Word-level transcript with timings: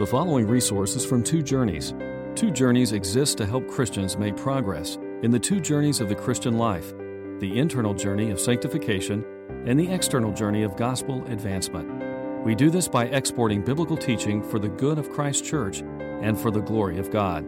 The 0.00 0.06
following 0.06 0.46
resources 0.46 1.04
from 1.04 1.22
Two 1.22 1.42
Journeys. 1.42 1.92
Two 2.34 2.50
Journeys 2.50 2.92
exists 2.92 3.34
to 3.34 3.44
help 3.44 3.68
Christians 3.68 4.16
make 4.16 4.34
progress 4.34 4.96
in 5.22 5.30
the 5.30 5.38
two 5.38 5.60
journeys 5.60 6.00
of 6.00 6.08
the 6.08 6.14
Christian 6.14 6.56
life 6.56 6.94
the 7.38 7.58
internal 7.58 7.92
journey 7.92 8.30
of 8.30 8.40
sanctification 8.40 9.22
and 9.66 9.78
the 9.78 9.92
external 9.92 10.32
journey 10.32 10.62
of 10.62 10.74
gospel 10.74 11.22
advancement. 11.26 12.46
We 12.46 12.54
do 12.54 12.70
this 12.70 12.88
by 12.88 13.08
exporting 13.08 13.62
biblical 13.62 13.94
teaching 13.94 14.42
for 14.42 14.58
the 14.58 14.70
good 14.70 14.98
of 14.98 15.10
Christ's 15.10 15.46
church 15.46 15.80
and 15.82 16.40
for 16.40 16.50
the 16.50 16.62
glory 16.62 16.98
of 16.98 17.10
God. 17.10 17.46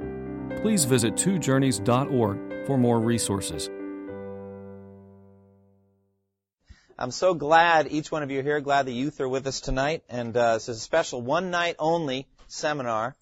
Please 0.61 0.85
visit 0.85 1.15
twojourneys.org 1.15 2.67
for 2.67 2.77
more 2.77 3.01
resources. 3.01 3.71
I'm 6.99 7.13
so 7.13 7.33
glad 7.33 7.91
each 7.91 8.13
one 8.13 8.23
of 8.23 8.31
you 8.31 8.41
are 8.41 8.43
here. 8.43 8.61
Glad 8.61 8.85
the 8.85 8.93
youth 8.93 9.23
are 9.23 9.29
with 9.29 9.47
us 9.47 9.63
tonight. 9.63 10.05
And 10.11 10.37
uh, 10.37 10.55
this 10.55 10.69
is 10.69 10.77
a 10.77 10.81
special 10.81 11.23
one 11.23 11.51
night 11.51 11.77
only 11.79 12.29
seminar 12.53 13.17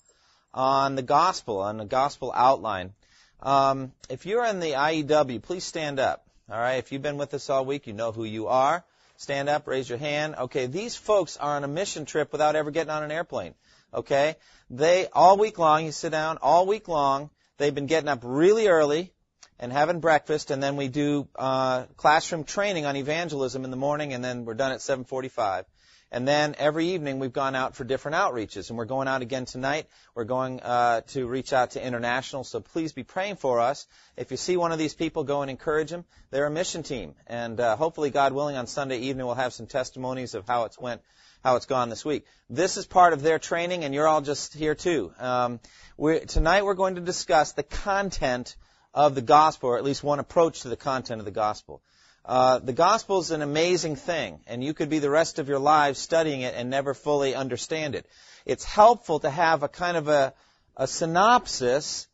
on 0.53 0.97
the 0.97 1.03
gospel, 1.03 1.61
on 1.61 1.77
the 1.77 1.85
gospel 1.85 2.33
outline. 2.35 2.93
Um, 3.41 3.93
if 4.09 4.27
you're 4.27 4.45
in 4.45 4.61
the 4.61 4.73
IEW, 4.73 5.43
please 5.43 5.65
stand 5.65 5.99
up. 5.99 6.27
All 6.51 6.59
right. 6.59 6.79
If 6.79 6.93
you've 6.93 7.03
been 7.03 7.17
with 7.17 7.33
us 7.35 7.49
all 7.49 7.65
week, 7.65 7.87
you 7.87 7.93
know 7.93 8.13
who 8.13 8.25
you 8.25 8.49
are. 8.49 8.85
Stand 9.17 9.49
up, 9.49 9.67
raise 9.67 9.89
your 9.89 9.99
hand. 9.99 10.35
Okay. 10.37 10.67
These 10.67 10.97
folks 10.97 11.37
are 11.37 11.57
on 11.57 11.65
a 11.65 11.69
mission 11.69 12.07
trip 12.07 12.33
without 12.33 12.57
ever 12.57 12.71
getting 12.71 12.91
on 12.91 13.03
an 13.03 13.13
airplane. 13.13 13.55
Okay. 13.95 14.37
They 14.69 15.09
all 15.13 15.37
week 15.37 15.59
long. 15.59 15.85
You 15.85 15.93
sit 15.93 16.11
down 16.11 16.39
all 16.43 16.67
week 16.67 16.89
long. 16.89 17.31
They've 17.59 17.75
been 17.75 17.87
getting 17.87 18.09
up 18.09 18.21
really 18.23 18.69
early 18.69 19.13
and 19.59 19.71
having 19.71 20.01
breakfast, 20.01 20.51
and 20.51 20.63
then 20.63 20.77
we 20.77 20.89
do 20.89 21.29
uh, 21.37 21.85
classroom 21.97 22.45
training 22.45 22.87
on 22.87 22.97
evangelism 22.97 23.65
in 23.65 23.71
the 23.71 23.77
morning, 23.77 24.15
and 24.15 24.25
then 24.25 24.47
we're 24.47 24.55
done 24.55 24.73
at 24.73 24.81
7:45. 24.81 25.65
And 26.13 26.27
then 26.27 26.57
every 26.59 26.89
evening 26.89 27.21
we've 27.21 27.33
gone 27.33 27.55
out 27.55 27.77
for 27.77 27.85
different 27.85 28.17
outreaches, 28.17 28.69
and 28.69 28.77
we're 28.77 28.85
going 28.85 29.07
out 29.07 29.23
again 29.23 29.45
tonight. 29.45 29.87
We're 30.17 30.25
going 30.25 30.61
uh, 30.61 31.03
to 31.09 31.27
reach 31.27 31.53
out 31.53 31.73
to 31.73 31.87
international, 31.87 32.43
so 32.43 32.59
please 32.61 32.93
be 32.93 33.05
praying 33.05 33.37
for 33.37 33.61
us. 33.61 33.87
If 34.17 34.33
you 34.33 34.37
see 34.37 34.57
one 34.57 34.73
of 34.73 34.79
these 34.79 34.93
people, 34.93 35.23
go 35.23 35.43
and 35.43 35.51
encourage 35.51 35.91
them. 35.91 36.05
They're 36.33 36.47
a 36.47 36.51
mission 36.51 36.83
team, 36.83 37.15
and 37.29 37.61
uh, 37.61 37.77
hopefully, 37.77 38.11
God 38.11 38.33
willing, 38.33 38.57
on 38.57 38.67
Sunday 38.67 38.99
evening 38.99 39.25
we'll 39.25 39.37
have 39.37 39.53
some 39.53 39.69
testimonies 39.69 40.35
of 40.35 40.49
how 40.49 40.65
it's 40.65 40.81
went, 40.81 41.01
how 41.45 41.55
it's 41.55 41.67
gone 41.67 41.91
this 41.91 42.05
week. 42.05 42.27
This 42.49 42.77
is 42.77 42.87
part 42.87 43.13
of 43.13 43.23
their 43.23 43.39
training, 43.39 43.85
and 43.85 43.95
you're 43.95 44.09
all 44.09 44.21
just 44.21 44.53
here 44.53 44.75
too. 44.75 45.13
Um, 45.21 45.61
we're, 45.97 46.19
tonight 46.19 46.65
we're 46.65 46.75
going 46.75 46.97
to 46.97 47.01
discuss 47.01 47.53
the 47.53 47.63
content 47.63 48.57
of 48.93 49.15
the 49.15 49.23
gospel, 49.23 49.69
or 49.69 49.79
at 49.79 49.85
least 49.85 50.03
one 50.03 50.19
approach 50.19 50.63
to 50.63 50.69
the 50.71 50.77
content 50.77 51.21
of 51.21 51.25
the 51.25 51.31
gospel. 51.31 51.83
Uh, 52.25 52.59
the 52.59 52.73
gospel 52.73 53.21
is 53.21 53.31
an 53.31 53.43
amazing 53.43 53.97
thing, 53.97 54.41
and 54.47 54.63
you 54.63 54.75
could 54.75 54.89
be 54.89 54.99
the 54.99 55.11
rest 55.11 55.39
of 55.39 55.49
your 55.49 55.59
lives 55.59 55.99
studying 55.99 56.43
it 56.43 56.55
and 56.55 56.71
never 56.71 56.95
fully 56.95 57.35
understand 57.35 57.95
it. 57.95 58.07
It's 58.45 58.65
helpful 58.65 59.21
to 59.21 59.31
have 59.31 59.63
a 59.63 59.69
kind 59.69 59.97
of 59.97 60.09
a, 60.09 60.35
a 60.77 60.87
synopsis 60.87 62.07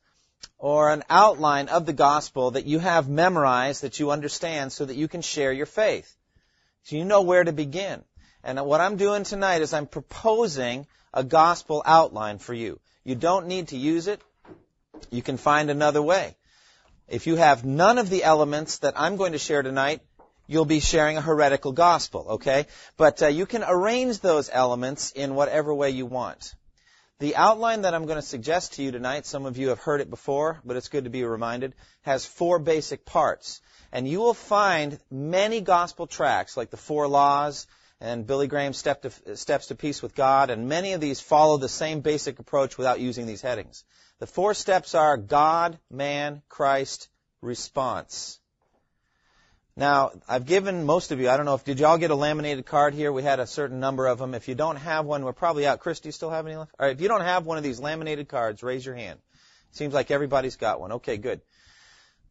or 0.58 0.90
an 0.90 1.02
outline 1.10 1.68
of 1.68 1.86
the 1.86 1.92
gospel 1.92 2.52
that 2.52 2.66
you 2.66 2.78
have 2.78 3.08
memorized, 3.08 3.82
that 3.82 3.98
you 3.98 4.10
understand, 4.10 4.72
so 4.72 4.84
that 4.84 4.96
you 4.96 5.08
can 5.08 5.22
share 5.22 5.52
your 5.52 5.66
faith. 5.66 6.16
So 6.84 6.96
you 6.96 7.04
know 7.04 7.22
where 7.22 7.44
to 7.44 7.52
begin. 7.52 8.04
And 8.44 8.64
what 8.64 8.80
I'm 8.80 8.96
doing 8.96 9.24
tonight 9.24 9.60
is 9.60 9.72
I'm 9.72 9.86
proposing 9.86 10.86
a 11.12 11.24
gospel 11.24 11.82
outline 11.84 12.38
for 12.38 12.54
you. 12.54 12.78
You 13.04 13.16
don't 13.16 13.48
need 13.48 13.68
to 13.68 13.76
use 13.76 14.06
it. 14.06 14.20
You 15.10 15.20
can 15.20 15.36
find 15.36 15.70
another 15.70 16.00
way. 16.00 16.36
If 17.08 17.28
you 17.28 17.36
have 17.36 17.64
none 17.64 17.98
of 17.98 18.10
the 18.10 18.24
elements 18.24 18.78
that 18.78 18.94
I'm 18.96 19.14
going 19.16 19.32
to 19.32 19.38
share 19.38 19.62
tonight, 19.62 20.00
you'll 20.48 20.64
be 20.64 20.80
sharing 20.80 21.16
a 21.16 21.20
heretical 21.20 21.70
gospel, 21.70 22.26
okay? 22.30 22.66
But 22.96 23.22
uh, 23.22 23.28
you 23.28 23.46
can 23.46 23.62
arrange 23.66 24.18
those 24.18 24.50
elements 24.52 25.12
in 25.12 25.36
whatever 25.36 25.72
way 25.72 25.90
you 25.90 26.06
want. 26.06 26.54
The 27.20 27.36
outline 27.36 27.82
that 27.82 27.94
I'm 27.94 28.06
going 28.06 28.16
to 28.18 28.22
suggest 28.22 28.74
to 28.74 28.82
you 28.82 28.90
tonight, 28.90 29.24
some 29.24 29.46
of 29.46 29.56
you 29.56 29.68
have 29.68 29.78
heard 29.78 30.00
it 30.00 30.10
before, 30.10 30.60
but 30.64 30.76
it's 30.76 30.88
good 30.88 31.04
to 31.04 31.10
be 31.10 31.24
reminded, 31.24 31.74
has 32.02 32.26
four 32.26 32.58
basic 32.58 33.06
parts. 33.06 33.60
And 33.92 34.08
you 34.08 34.18
will 34.18 34.34
find 34.34 34.98
many 35.08 35.60
gospel 35.60 36.08
tracts, 36.08 36.56
like 36.56 36.70
the 36.70 36.76
Four 36.76 37.06
Laws 37.06 37.68
and 38.00 38.26
Billy 38.26 38.48
Graham's 38.48 38.78
Step 38.78 39.02
to, 39.02 39.36
Steps 39.36 39.68
to 39.68 39.76
Peace 39.76 40.02
with 40.02 40.14
God, 40.16 40.50
and 40.50 40.68
many 40.68 40.92
of 40.92 41.00
these 41.00 41.20
follow 41.20 41.56
the 41.56 41.68
same 41.68 42.00
basic 42.00 42.40
approach 42.40 42.76
without 42.76 42.98
using 42.98 43.26
these 43.26 43.40
headings. 43.40 43.84
The 44.18 44.26
four 44.26 44.54
steps 44.54 44.94
are 44.94 45.16
God, 45.16 45.78
man, 45.90 46.42
Christ, 46.48 47.08
response. 47.42 48.38
Now, 49.76 50.12
I've 50.26 50.46
given 50.46 50.86
most 50.86 51.12
of 51.12 51.20
you, 51.20 51.28
I 51.28 51.36
don't 51.36 51.44
know 51.44 51.54
if, 51.54 51.64
did 51.64 51.78
you 51.80 51.86
all 51.86 51.98
get 51.98 52.10
a 52.10 52.14
laminated 52.14 52.64
card 52.64 52.94
here? 52.94 53.12
We 53.12 53.22
had 53.22 53.40
a 53.40 53.46
certain 53.46 53.78
number 53.78 54.06
of 54.06 54.18
them. 54.18 54.32
If 54.32 54.48
you 54.48 54.54
don't 54.54 54.76
have 54.76 55.04
one, 55.04 55.22
we're 55.22 55.34
probably 55.34 55.66
out. 55.66 55.80
Chris, 55.80 56.00
do 56.00 56.08
you 56.08 56.12
still 56.12 56.30
have 56.30 56.46
any 56.46 56.56
left? 56.56 56.72
All 56.78 56.86
right, 56.86 56.96
if 56.96 57.02
you 57.02 57.08
don't 57.08 57.20
have 57.20 57.44
one 57.44 57.58
of 57.58 57.62
these 57.62 57.78
laminated 57.78 58.26
cards, 58.26 58.62
raise 58.62 58.86
your 58.86 58.94
hand. 58.94 59.20
Seems 59.72 59.92
like 59.92 60.10
everybody's 60.10 60.56
got 60.56 60.80
one. 60.80 60.92
Okay, 60.92 61.18
good. 61.18 61.42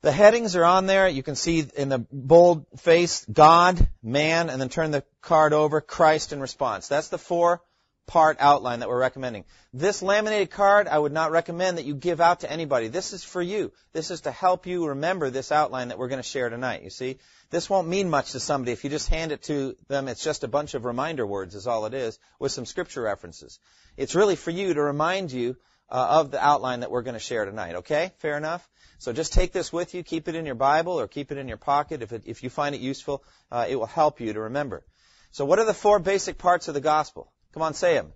The 0.01 0.11
headings 0.11 0.55
are 0.55 0.65
on 0.65 0.87
there. 0.87 1.07
You 1.07 1.21
can 1.21 1.35
see 1.35 1.67
in 1.77 1.89
the 1.89 1.99
bold 2.11 2.65
face, 2.77 3.23
God, 3.31 3.87
man, 4.01 4.49
and 4.49 4.59
then 4.59 4.69
turn 4.69 4.89
the 4.89 5.03
card 5.21 5.53
over, 5.53 5.81
Christ 5.81 6.31
and 6.31 6.41
response. 6.41 6.87
That's 6.87 7.09
the 7.09 7.19
four 7.19 7.61
part 8.07 8.37
outline 8.39 8.79
that 8.79 8.89
we're 8.89 8.99
recommending. 8.99 9.45
This 9.73 10.01
laminated 10.01 10.51
card, 10.51 10.87
I 10.87 10.97
would 10.97 11.11
not 11.11 11.31
recommend 11.31 11.77
that 11.77 11.85
you 11.85 11.95
give 11.95 12.21
out 12.21 12.41
to 12.41 12.51
anybody. 12.51 12.87
This 12.87 13.13
is 13.13 13.23
for 13.23 13.41
you. 13.41 13.71
This 13.93 14.11
is 14.11 14.21
to 14.21 14.31
help 14.31 14.67
you 14.67 14.87
remember 14.87 15.29
this 15.29 15.51
outline 15.51 15.87
that 15.89 15.97
we're 15.97 16.07
going 16.07 16.21
to 16.21 16.27
share 16.27 16.49
tonight. 16.49 16.83
You 16.83 16.89
see, 16.89 17.17
this 17.49 17.69
won't 17.69 17.87
mean 17.87 18.09
much 18.09 18.33
to 18.33 18.39
somebody 18.39 18.71
if 18.71 18.83
you 18.83 18.89
just 18.89 19.09
hand 19.09 19.31
it 19.31 19.43
to 19.43 19.75
them. 19.87 20.07
It's 20.07 20.23
just 20.23 20.43
a 20.43 20.47
bunch 20.47 20.73
of 20.73 20.85
reminder 20.85 21.25
words 21.25 21.55
is 21.55 21.67
all 21.67 21.85
it 21.85 21.93
is 21.93 22.19
with 22.39 22.51
some 22.51 22.65
scripture 22.65 23.01
references. 23.01 23.59
It's 23.97 24.15
really 24.15 24.35
for 24.35 24.51
you 24.51 24.73
to 24.73 24.81
remind 24.81 25.31
you 25.31 25.55
uh, 25.89 26.19
of 26.19 26.31
the 26.31 26.43
outline 26.43 26.81
that 26.81 26.91
we're 26.91 27.03
going 27.03 27.13
to 27.13 27.19
share 27.19 27.45
tonight. 27.45 27.75
Okay? 27.75 28.11
Fair 28.19 28.37
enough? 28.37 28.67
So 28.97 29.13
just 29.13 29.33
take 29.33 29.51
this 29.51 29.73
with 29.73 29.93
you, 29.93 30.03
keep 30.03 30.27
it 30.27 30.35
in 30.35 30.45
your 30.45 30.55
Bible 30.55 30.99
or 30.99 31.07
keep 31.07 31.31
it 31.31 31.37
in 31.37 31.47
your 31.47 31.57
pocket. 31.57 32.01
If, 32.01 32.13
it, 32.13 32.23
if 32.25 32.43
you 32.43 32.49
find 32.49 32.75
it 32.75 32.81
useful, 32.81 33.23
uh, 33.51 33.65
it 33.67 33.75
will 33.75 33.85
help 33.85 34.19
you 34.21 34.33
to 34.33 34.41
remember. 34.41 34.83
So 35.31 35.43
what 35.43 35.59
are 35.59 35.65
the 35.65 35.73
four 35.73 35.99
basic 35.99 36.37
parts 36.37 36.67
of 36.67 36.73
the 36.73 36.81
gospel? 36.81 37.31
Come 37.55 37.63
on, 37.63 37.73
say 37.73 37.93
them. 37.93 38.11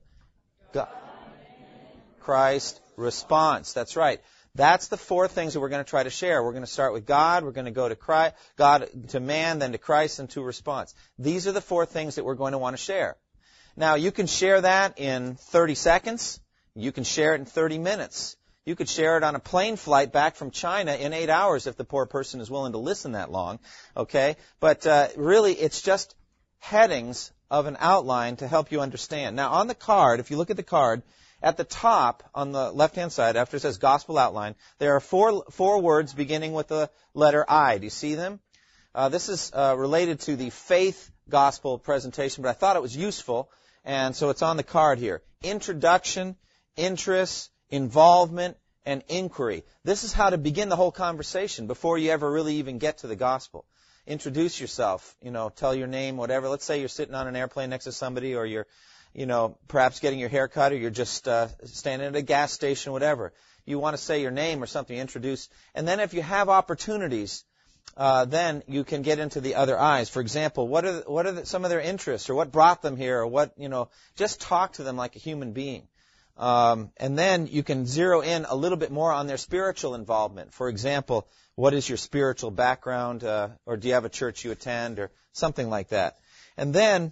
God. 0.73 0.89
Christ 2.19 2.81
response. 2.97 3.71
That's 3.71 3.95
right. 3.95 4.19
That's 4.53 4.89
the 4.89 4.97
four 4.97 5.29
things 5.29 5.53
that 5.53 5.61
we're 5.61 5.69
going 5.69 5.81
to 5.81 5.89
try 5.89 6.03
to 6.03 6.09
share. 6.09 6.43
We're 6.43 6.51
going 6.51 6.65
to 6.65 6.69
start 6.69 6.91
with 6.91 7.05
God, 7.05 7.45
we're 7.45 7.53
going 7.53 7.63
to 7.63 7.71
go 7.71 7.87
to 7.87 7.95
Christ, 7.95 8.35
God 8.57 8.89
to 9.09 9.21
man, 9.21 9.59
then 9.59 9.71
to 9.71 9.77
Christ, 9.77 10.19
and 10.19 10.29
to 10.31 10.43
response. 10.43 10.93
These 11.17 11.47
are 11.47 11.53
the 11.53 11.61
four 11.61 11.85
things 11.85 12.15
that 12.15 12.25
we're 12.25 12.35
going 12.35 12.51
to 12.51 12.57
want 12.57 12.75
to 12.75 12.83
share. 12.83 13.15
Now, 13.77 13.95
you 13.95 14.11
can 14.11 14.27
share 14.27 14.59
that 14.59 14.99
in 14.99 15.35
30 15.35 15.75
seconds. 15.75 16.41
You 16.75 16.91
can 16.91 17.05
share 17.05 17.33
it 17.33 17.39
in 17.39 17.45
30 17.45 17.77
minutes. 17.77 18.35
You 18.65 18.75
could 18.75 18.89
share 18.89 19.15
it 19.15 19.23
on 19.23 19.35
a 19.35 19.39
plane 19.39 19.77
flight 19.77 20.11
back 20.11 20.35
from 20.35 20.51
China 20.51 20.93
in 20.95 21.13
eight 21.13 21.29
hours 21.29 21.65
if 21.65 21.77
the 21.77 21.85
poor 21.85 22.05
person 22.07 22.41
is 22.41 22.51
willing 22.51 22.73
to 22.73 22.77
listen 22.77 23.13
that 23.13 23.31
long. 23.31 23.59
Okay? 23.95 24.35
But 24.59 24.85
uh, 24.85 25.07
really, 25.15 25.53
it's 25.53 25.81
just 25.81 26.13
headings 26.57 27.31
of 27.49 27.65
an 27.65 27.77
outline 27.79 28.35
to 28.37 28.47
help 28.47 28.71
you 28.71 28.81
understand. 28.81 29.35
Now, 29.35 29.51
on 29.51 29.67
the 29.67 29.75
card, 29.75 30.19
if 30.19 30.31
you 30.31 30.37
look 30.37 30.49
at 30.49 30.57
the 30.57 30.63
card, 30.63 31.01
at 31.41 31.57
the 31.57 31.63
top 31.63 32.23
on 32.35 32.51
the 32.51 32.71
left-hand 32.71 33.11
side, 33.11 33.35
after 33.35 33.57
it 33.57 33.61
says 33.61 33.77
Gospel 33.77 34.17
Outline, 34.17 34.55
there 34.77 34.95
are 34.95 34.99
four, 34.99 35.45
four 35.51 35.81
words 35.81 36.13
beginning 36.13 36.53
with 36.53 36.67
the 36.67 36.89
letter 37.13 37.45
I. 37.47 37.77
Do 37.77 37.85
you 37.85 37.89
see 37.89 38.15
them? 38.15 38.39
Uh, 38.93 39.09
this 39.09 39.29
is 39.29 39.51
uh, 39.53 39.75
related 39.77 40.19
to 40.21 40.35
the 40.35 40.49
faith 40.49 41.09
gospel 41.29 41.77
presentation, 41.77 42.41
but 42.41 42.49
I 42.49 42.53
thought 42.53 42.75
it 42.75 42.81
was 42.81 42.95
useful, 42.95 43.49
and 43.85 44.15
so 44.15 44.29
it's 44.29 44.41
on 44.41 44.57
the 44.57 44.63
card 44.63 44.99
here. 44.99 45.21
Introduction, 45.41 46.35
interest, 46.75 47.51
involvement, 47.69 48.57
and 48.85 49.03
inquiry. 49.07 49.63
This 49.83 50.03
is 50.03 50.11
how 50.11 50.31
to 50.31 50.37
begin 50.37 50.69
the 50.69 50.75
whole 50.75 50.91
conversation 50.91 51.67
before 51.67 51.97
you 51.97 52.11
ever 52.11 52.29
really 52.29 52.55
even 52.55 52.79
get 52.79 52.99
to 52.99 53.07
the 53.07 53.15
gospel 53.15 53.65
introduce 54.09 54.59
yourself, 54.59 55.15
you 55.21 55.31
know, 55.31 55.49
tell 55.49 55.73
your 55.73 55.87
name, 55.87 56.17
whatever. 56.17 56.49
Let's 56.49 56.65
say 56.65 56.79
you're 56.79 56.89
sitting 56.89 57.15
on 57.15 57.27
an 57.27 57.35
airplane 57.35 57.69
next 57.69 57.85
to 57.85 57.91
somebody 57.91 58.35
or 58.35 58.45
you're, 58.45 58.65
you 59.13 59.27
know, 59.27 59.57
perhaps 59.67 59.99
getting 59.99 60.19
your 60.19 60.29
hair 60.29 60.47
cut 60.47 60.71
or 60.71 60.77
you're 60.77 60.89
just 60.89 61.27
uh, 61.27 61.47
standing 61.65 62.07
at 62.07 62.15
a 62.15 62.21
gas 62.23 62.51
station, 62.51 62.91
whatever. 62.91 63.33
You 63.65 63.77
want 63.77 63.95
to 63.95 64.01
say 64.01 64.21
your 64.21 64.31
name 64.31 64.63
or 64.63 64.65
something, 64.65 64.97
introduce. 64.97 65.47
And 65.75 65.87
then 65.87 65.99
if 65.99 66.15
you 66.15 66.23
have 66.23 66.49
opportunities, 66.49 67.45
uh, 67.95 68.25
then 68.25 68.63
you 68.67 68.83
can 68.83 69.03
get 69.03 69.19
into 69.19 69.41
the 69.41 69.55
other 69.55 69.77
eyes. 69.77 70.09
For 70.09 70.21
example, 70.21 70.67
what 70.67 70.85
are 70.85 71.03
what 71.05 71.25
are 71.25 71.31
the, 71.33 71.45
some 71.45 71.63
of 71.63 71.69
their 71.69 71.81
interests, 71.81 72.29
or 72.29 72.35
what 72.35 72.51
brought 72.51 72.81
them 72.81 72.95
here, 72.95 73.19
or 73.19 73.27
what 73.27 73.53
you 73.57 73.69
know? 73.69 73.89
Just 74.15 74.41
talk 74.41 74.73
to 74.73 74.83
them 74.83 74.95
like 74.95 75.15
a 75.15 75.19
human 75.19 75.53
being, 75.53 75.87
um, 76.37 76.91
and 76.97 77.17
then 77.17 77.47
you 77.47 77.63
can 77.63 77.85
zero 77.85 78.21
in 78.21 78.45
a 78.45 78.55
little 78.55 78.77
bit 78.77 78.91
more 78.91 79.11
on 79.11 79.27
their 79.27 79.37
spiritual 79.37 79.95
involvement. 79.95 80.53
For 80.53 80.69
example, 80.69 81.27
what 81.59 81.73
is 81.73 81.89
your 81.89 81.97
spiritual 81.97 82.51
background, 82.51 83.21
uh, 83.21 83.49
or 83.65 83.75
do 83.75 83.89
you 83.89 83.93
have 83.93 84.05
a 84.05 84.09
church 84.09 84.45
you 84.45 84.51
attend, 84.51 84.97
or 84.97 85.11
something 85.33 85.69
like 85.69 85.89
that. 85.89 86.15
And 86.55 86.73
then 86.73 87.11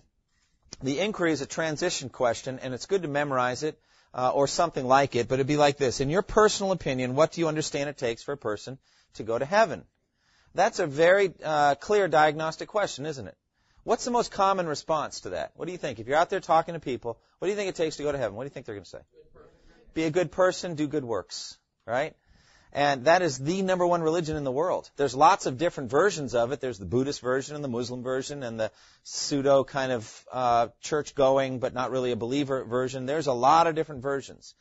the 0.81 0.99
inquiry 1.01 1.33
is 1.33 1.41
a 1.41 1.45
transition 1.45 2.07
question, 2.07 2.57
and 2.59 2.73
it's 2.73 2.85
good 2.85 3.01
to 3.01 3.09
memorize 3.09 3.63
it 3.63 3.77
uh, 4.13 4.29
or 4.29 4.47
something 4.47 4.87
like 4.87 5.17
it. 5.17 5.27
But 5.27 5.35
it'd 5.35 5.47
be 5.47 5.57
like 5.57 5.75
this: 5.75 5.99
In 5.99 6.09
your 6.09 6.21
personal 6.21 6.71
opinion, 6.71 7.13
what 7.15 7.33
do 7.33 7.41
you 7.41 7.49
understand 7.49 7.89
it 7.89 7.97
takes 7.97 8.23
for 8.23 8.31
a 8.31 8.37
person 8.37 8.77
to 9.15 9.23
go 9.23 9.37
to 9.37 9.43
heaven? 9.43 9.83
That's 10.55 10.79
a 10.79 10.87
very 10.87 11.33
uh, 11.43 11.75
clear 11.75 12.07
diagnostic 12.07 12.69
question, 12.69 13.05
isn't 13.05 13.27
it? 13.27 13.35
What's 13.83 14.05
the 14.05 14.11
most 14.11 14.31
common 14.31 14.65
response 14.65 15.19
to 15.21 15.31
that? 15.31 15.51
What 15.55 15.65
do 15.65 15.73
you 15.73 15.77
think? 15.77 15.99
If 15.99 16.07
you're 16.07 16.17
out 16.17 16.29
there 16.29 16.39
talking 16.39 16.73
to 16.73 16.79
people, 16.79 17.19
what 17.39 17.47
do 17.47 17.49
you 17.49 17.57
think 17.57 17.67
it 17.67 17.75
takes 17.75 17.97
to 17.97 18.03
go 18.03 18.13
to 18.13 18.17
heaven? 18.17 18.37
What 18.37 18.43
do 18.43 18.47
you 18.47 18.51
think 18.51 18.65
they're 18.65 18.75
going 18.75 18.85
to 18.85 18.89
say? 18.89 19.03
be 19.93 20.03
a 20.03 20.11
good 20.11 20.31
person, 20.31 20.75
do 20.75 20.87
good 20.87 21.03
works, 21.03 21.57
right? 21.85 22.15
And 22.73 23.05
that 23.05 23.21
is 23.21 23.37
the 23.37 23.61
number 23.61 23.87
one 23.87 24.01
religion 24.01 24.35
in 24.35 24.43
the 24.43 24.51
world. 24.51 24.89
There's 24.97 25.15
lots 25.15 25.45
of 25.45 25.57
different 25.57 25.89
versions 25.89 26.35
of 26.35 26.51
it. 26.51 26.59
There's 26.59 26.77
the 26.77 26.85
Buddhist 26.85 27.21
version 27.21 27.55
and 27.55 27.63
the 27.63 27.69
Muslim 27.69 28.03
version 28.03 28.43
and 28.43 28.59
the 28.59 28.71
pseudo 29.03 29.63
kind 29.63 29.91
of 29.91 30.25
uh, 30.31 30.67
church 30.81 31.15
going 31.15 31.59
but 31.59 31.73
not 31.73 31.91
really 31.91 32.11
a 32.11 32.17
believer 32.17 32.63
version. 32.65 33.05
There's 33.05 33.27
a 33.27 33.33
lot 33.33 33.67
of 33.67 33.75
different 33.75 34.01
versions. 34.01 34.53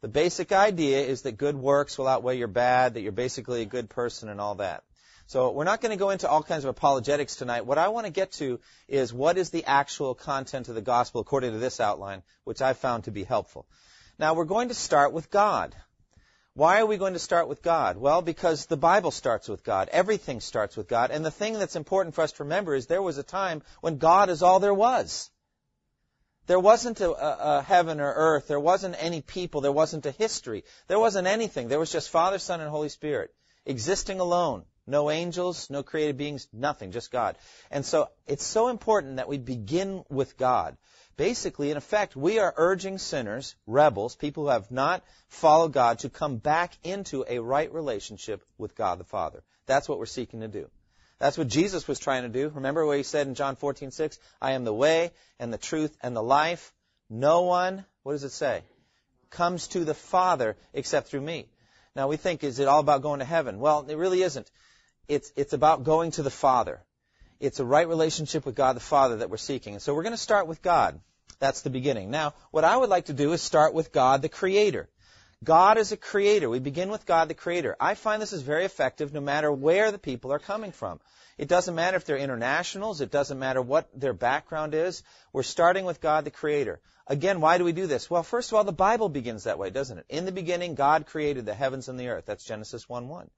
The 0.00 0.08
basic 0.08 0.50
idea 0.50 1.02
is 1.02 1.22
that 1.22 1.38
good 1.38 1.56
works 1.56 1.96
will 1.96 2.08
outweigh 2.08 2.36
your 2.36 2.48
bad, 2.48 2.94
that 2.94 3.02
you're 3.02 3.12
basically 3.12 3.62
a 3.62 3.66
good 3.66 3.88
person 3.88 4.28
and 4.28 4.40
all 4.40 4.56
that. 4.56 4.82
So 5.28 5.52
we're 5.52 5.64
not 5.64 5.80
going 5.80 5.92
to 5.92 5.98
go 5.98 6.10
into 6.10 6.28
all 6.28 6.42
kinds 6.42 6.64
of 6.64 6.70
apologetics 6.70 7.36
tonight. 7.36 7.64
What 7.64 7.78
I 7.78 7.88
want 7.88 8.06
to 8.06 8.12
get 8.12 8.32
to 8.32 8.58
is 8.88 9.14
what 9.14 9.38
is 9.38 9.50
the 9.50 9.64
actual 9.64 10.14
content 10.14 10.68
of 10.68 10.74
the 10.74 10.82
gospel 10.82 11.20
according 11.20 11.52
to 11.52 11.58
this 11.58 11.80
outline, 11.80 12.22
which 12.44 12.60
I 12.60 12.72
found 12.72 13.04
to 13.04 13.12
be 13.12 13.22
helpful. 13.22 13.64
Now 14.18 14.34
we're 14.34 14.44
going 14.44 14.68
to 14.68 14.74
start 14.74 15.12
with 15.12 15.30
God. 15.30 15.74
Why 16.54 16.80
are 16.80 16.86
we 16.86 16.98
going 16.98 17.14
to 17.14 17.18
start 17.18 17.48
with 17.48 17.62
God? 17.62 17.96
Well, 17.96 18.20
because 18.20 18.66
the 18.66 18.76
Bible 18.76 19.10
starts 19.10 19.48
with 19.48 19.64
God. 19.64 19.88
Everything 19.90 20.40
starts 20.40 20.76
with 20.76 20.86
God. 20.86 21.10
And 21.10 21.24
the 21.24 21.30
thing 21.30 21.54
that's 21.54 21.76
important 21.76 22.14
for 22.14 22.20
us 22.20 22.32
to 22.32 22.42
remember 22.42 22.74
is 22.74 22.86
there 22.86 23.00
was 23.00 23.16
a 23.16 23.22
time 23.22 23.62
when 23.80 23.96
God 23.96 24.28
is 24.28 24.42
all 24.42 24.60
there 24.60 24.74
was. 24.74 25.30
There 26.46 26.60
wasn't 26.60 27.00
a, 27.00 27.10
a, 27.10 27.58
a, 27.58 27.62
heaven 27.62 28.00
or 28.00 28.12
earth. 28.12 28.48
There 28.48 28.60
wasn't 28.60 28.96
any 28.98 29.22
people. 29.22 29.62
There 29.62 29.72
wasn't 29.72 30.04
a 30.04 30.10
history. 30.10 30.64
There 30.88 30.98
wasn't 30.98 31.26
anything. 31.26 31.68
There 31.68 31.78
was 31.78 31.92
just 31.92 32.10
Father, 32.10 32.38
Son, 32.38 32.60
and 32.60 32.68
Holy 32.68 32.90
Spirit 32.90 33.32
existing 33.64 34.20
alone. 34.20 34.64
No 34.86 35.10
angels, 35.10 35.70
no 35.70 35.84
created 35.84 36.16
beings, 36.16 36.48
nothing, 36.52 36.90
just 36.90 37.12
God. 37.12 37.38
And 37.70 37.86
so 37.86 38.08
it's 38.26 38.44
so 38.44 38.68
important 38.68 39.16
that 39.16 39.28
we 39.28 39.38
begin 39.38 40.02
with 40.10 40.36
God. 40.36 40.76
Basically, 41.16 41.70
in 41.70 41.76
effect, 41.76 42.16
we 42.16 42.38
are 42.38 42.54
urging 42.56 42.98
sinners, 42.98 43.54
rebels, 43.66 44.16
people 44.16 44.44
who 44.44 44.48
have 44.48 44.70
not 44.70 45.04
followed 45.28 45.72
God, 45.72 46.00
to 46.00 46.10
come 46.10 46.38
back 46.38 46.76
into 46.82 47.24
a 47.28 47.38
right 47.38 47.72
relationship 47.72 48.42
with 48.56 48.74
God 48.74 48.98
the 48.98 49.04
Father. 49.04 49.42
That's 49.66 49.88
what 49.88 49.98
we're 49.98 50.06
seeking 50.06 50.40
to 50.40 50.48
do. 50.48 50.70
That's 51.18 51.38
what 51.38 51.48
Jesus 51.48 51.86
was 51.86 51.98
trying 51.98 52.24
to 52.24 52.28
do. 52.28 52.48
Remember 52.48 52.84
what 52.84 52.96
he 52.96 53.02
said 53.02 53.26
in 53.26 53.34
John 53.34 53.56
14:6, 53.56 54.18
"I 54.40 54.52
am 54.52 54.64
the 54.64 54.74
way 54.74 55.12
and 55.38 55.52
the 55.52 55.58
truth 55.58 55.96
and 56.00 56.16
the 56.16 56.22
life. 56.22 56.72
No 57.08 57.42
one, 57.42 57.84
what 58.02 58.12
does 58.12 58.24
it 58.24 58.32
say? 58.32 58.64
Comes 59.30 59.68
to 59.68 59.84
the 59.84 59.94
Father 59.94 60.56
except 60.72 61.08
through 61.08 61.20
me." 61.20 61.48
Now 61.94 62.08
we 62.08 62.16
think, 62.16 62.42
is 62.42 62.58
it 62.58 62.68
all 62.68 62.80
about 62.80 63.02
going 63.02 63.20
to 63.20 63.24
heaven? 63.24 63.60
Well, 63.60 63.84
it 63.88 63.96
really 63.96 64.22
isn't. 64.22 64.50
It's, 65.08 65.32
it's 65.36 65.52
about 65.52 65.84
going 65.84 66.12
to 66.12 66.22
the 66.22 66.30
Father. 66.30 66.82
It's 67.42 67.58
a 67.58 67.64
right 67.64 67.88
relationship 67.88 68.46
with 68.46 68.54
God 68.54 68.76
the 68.76 68.80
Father 68.80 69.16
that 69.16 69.28
we're 69.28 69.36
seeking. 69.36 69.72
And 69.72 69.82
so 69.82 69.94
we're 69.94 70.04
going 70.04 70.12
to 70.12 70.16
start 70.16 70.46
with 70.46 70.62
God. 70.62 71.00
That's 71.40 71.62
the 71.62 71.70
beginning. 71.70 72.08
Now, 72.08 72.34
what 72.52 72.62
I 72.62 72.76
would 72.76 72.88
like 72.88 73.06
to 73.06 73.12
do 73.12 73.32
is 73.32 73.42
start 73.42 73.74
with 73.74 73.90
God 73.90 74.22
the 74.22 74.28
Creator. 74.28 74.88
God 75.42 75.76
is 75.76 75.90
a 75.90 75.96
creator. 75.96 76.48
We 76.48 76.60
begin 76.60 76.88
with 76.88 77.04
God 77.04 77.26
the 77.26 77.34
Creator. 77.34 77.74
I 77.80 77.96
find 77.96 78.22
this 78.22 78.32
is 78.32 78.42
very 78.42 78.64
effective 78.64 79.12
no 79.12 79.20
matter 79.20 79.50
where 79.50 79.90
the 79.90 79.98
people 79.98 80.32
are 80.32 80.38
coming 80.38 80.70
from. 80.70 81.00
It 81.36 81.48
doesn't 81.48 81.74
matter 81.74 81.96
if 81.96 82.04
they're 82.04 82.16
internationals. 82.16 83.00
It 83.00 83.10
doesn't 83.10 83.40
matter 83.40 83.60
what 83.60 83.88
their 83.92 84.12
background 84.12 84.72
is. 84.72 85.02
We're 85.32 85.42
starting 85.42 85.84
with 85.84 86.00
God 86.00 86.24
the 86.24 86.30
Creator. 86.30 86.80
Again, 87.08 87.40
why 87.40 87.58
do 87.58 87.64
we 87.64 87.72
do 87.72 87.88
this? 87.88 88.08
Well, 88.08 88.22
first 88.22 88.52
of 88.52 88.56
all, 88.56 88.62
the 88.62 88.72
Bible 88.72 89.08
begins 89.08 89.44
that 89.44 89.58
way, 89.58 89.70
doesn't 89.70 89.98
it? 89.98 90.06
In 90.08 90.26
the 90.26 90.32
beginning, 90.32 90.76
God 90.76 91.06
created 91.06 91.44
the 91.44 91.54
heavens 91.54 91.88
and 91.88 91.98
the 91.98 92.06
earth. 92.06 92.26
That's 92.26 92.44
Genesis 92.44 92.86
1-1. 92.86 93.28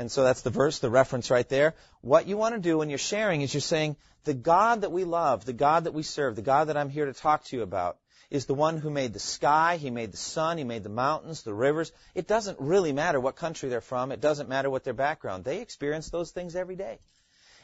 And 0.00 0.10
so 0.10 0.24
that's 0.24 0.40
the 0.40 0.48
verse, 0.48 0.78
the 0.78 0.88
reference 0.88 1.30
right 1.30 1.46
there. 1.46 1.74
What 2.00 2.26
you 2.26 2.38
want 2.38 2.54
to 2.54 2.58
do 2.58 2.78
when 2.78 2.88
you're 2.88 2.96
sharing 2.96 3.42
is 3.42 3.52
you're 3.52 3.60
saying, 3.60 3.96
the 4.24 4.32
God 4.32 4.80
that 4.80 4.92
we 4.92 5.04
love, 5.04 5.44
the 5.44 5.52
God 5.52 5.84
that 5.84 5.92
we 5.92 6.02
serve, 6.02 6.36
the 6.36 6.40
God 6.40 6.68
that 6.68 6.78
I'm 6.78 6.88
here 6.88 7.04
to 7.04 7.12
talk 7.12 7.44
to 7.44 7.56
you 7.56 7.62
about, 7.62 7.98
is 8.30 8.46
the 8.46 8.54
one 8.54 8.78
who 8.78 8.88
made 8.88 9.12
the 9.12 9.18
sky, 9.18 9.76
he 9.76 9.90
made 9.90 10.10
the 10.10 10.16
sun, 10.16 10.56
he 10.56 10.64
made 10.64 10.84
the 10.84 10.88
mountains, 10.88 11.42
the 11.42 11.52
rivers. 11.52 11.92
It 12.14 12.26
doesn't 12.26 12.58
really 12.60 12.94
matter 12.94 13.20
what 13.20 13.36
country 13.36 13.68
they're 13.68 13.82
from, 13.82 14.10
it 14.10 14.22
doesn't 14.22 14.48
matter 14.48 14.70
what 14.70 14.84
their 14.84 14.94
background. 14.94 15.44
They 15.44 15.60
experience 15.60 16.08
those 16.08 16.30
things 16.30 16.56
every 16.56 16.76
day. 16.76 16.98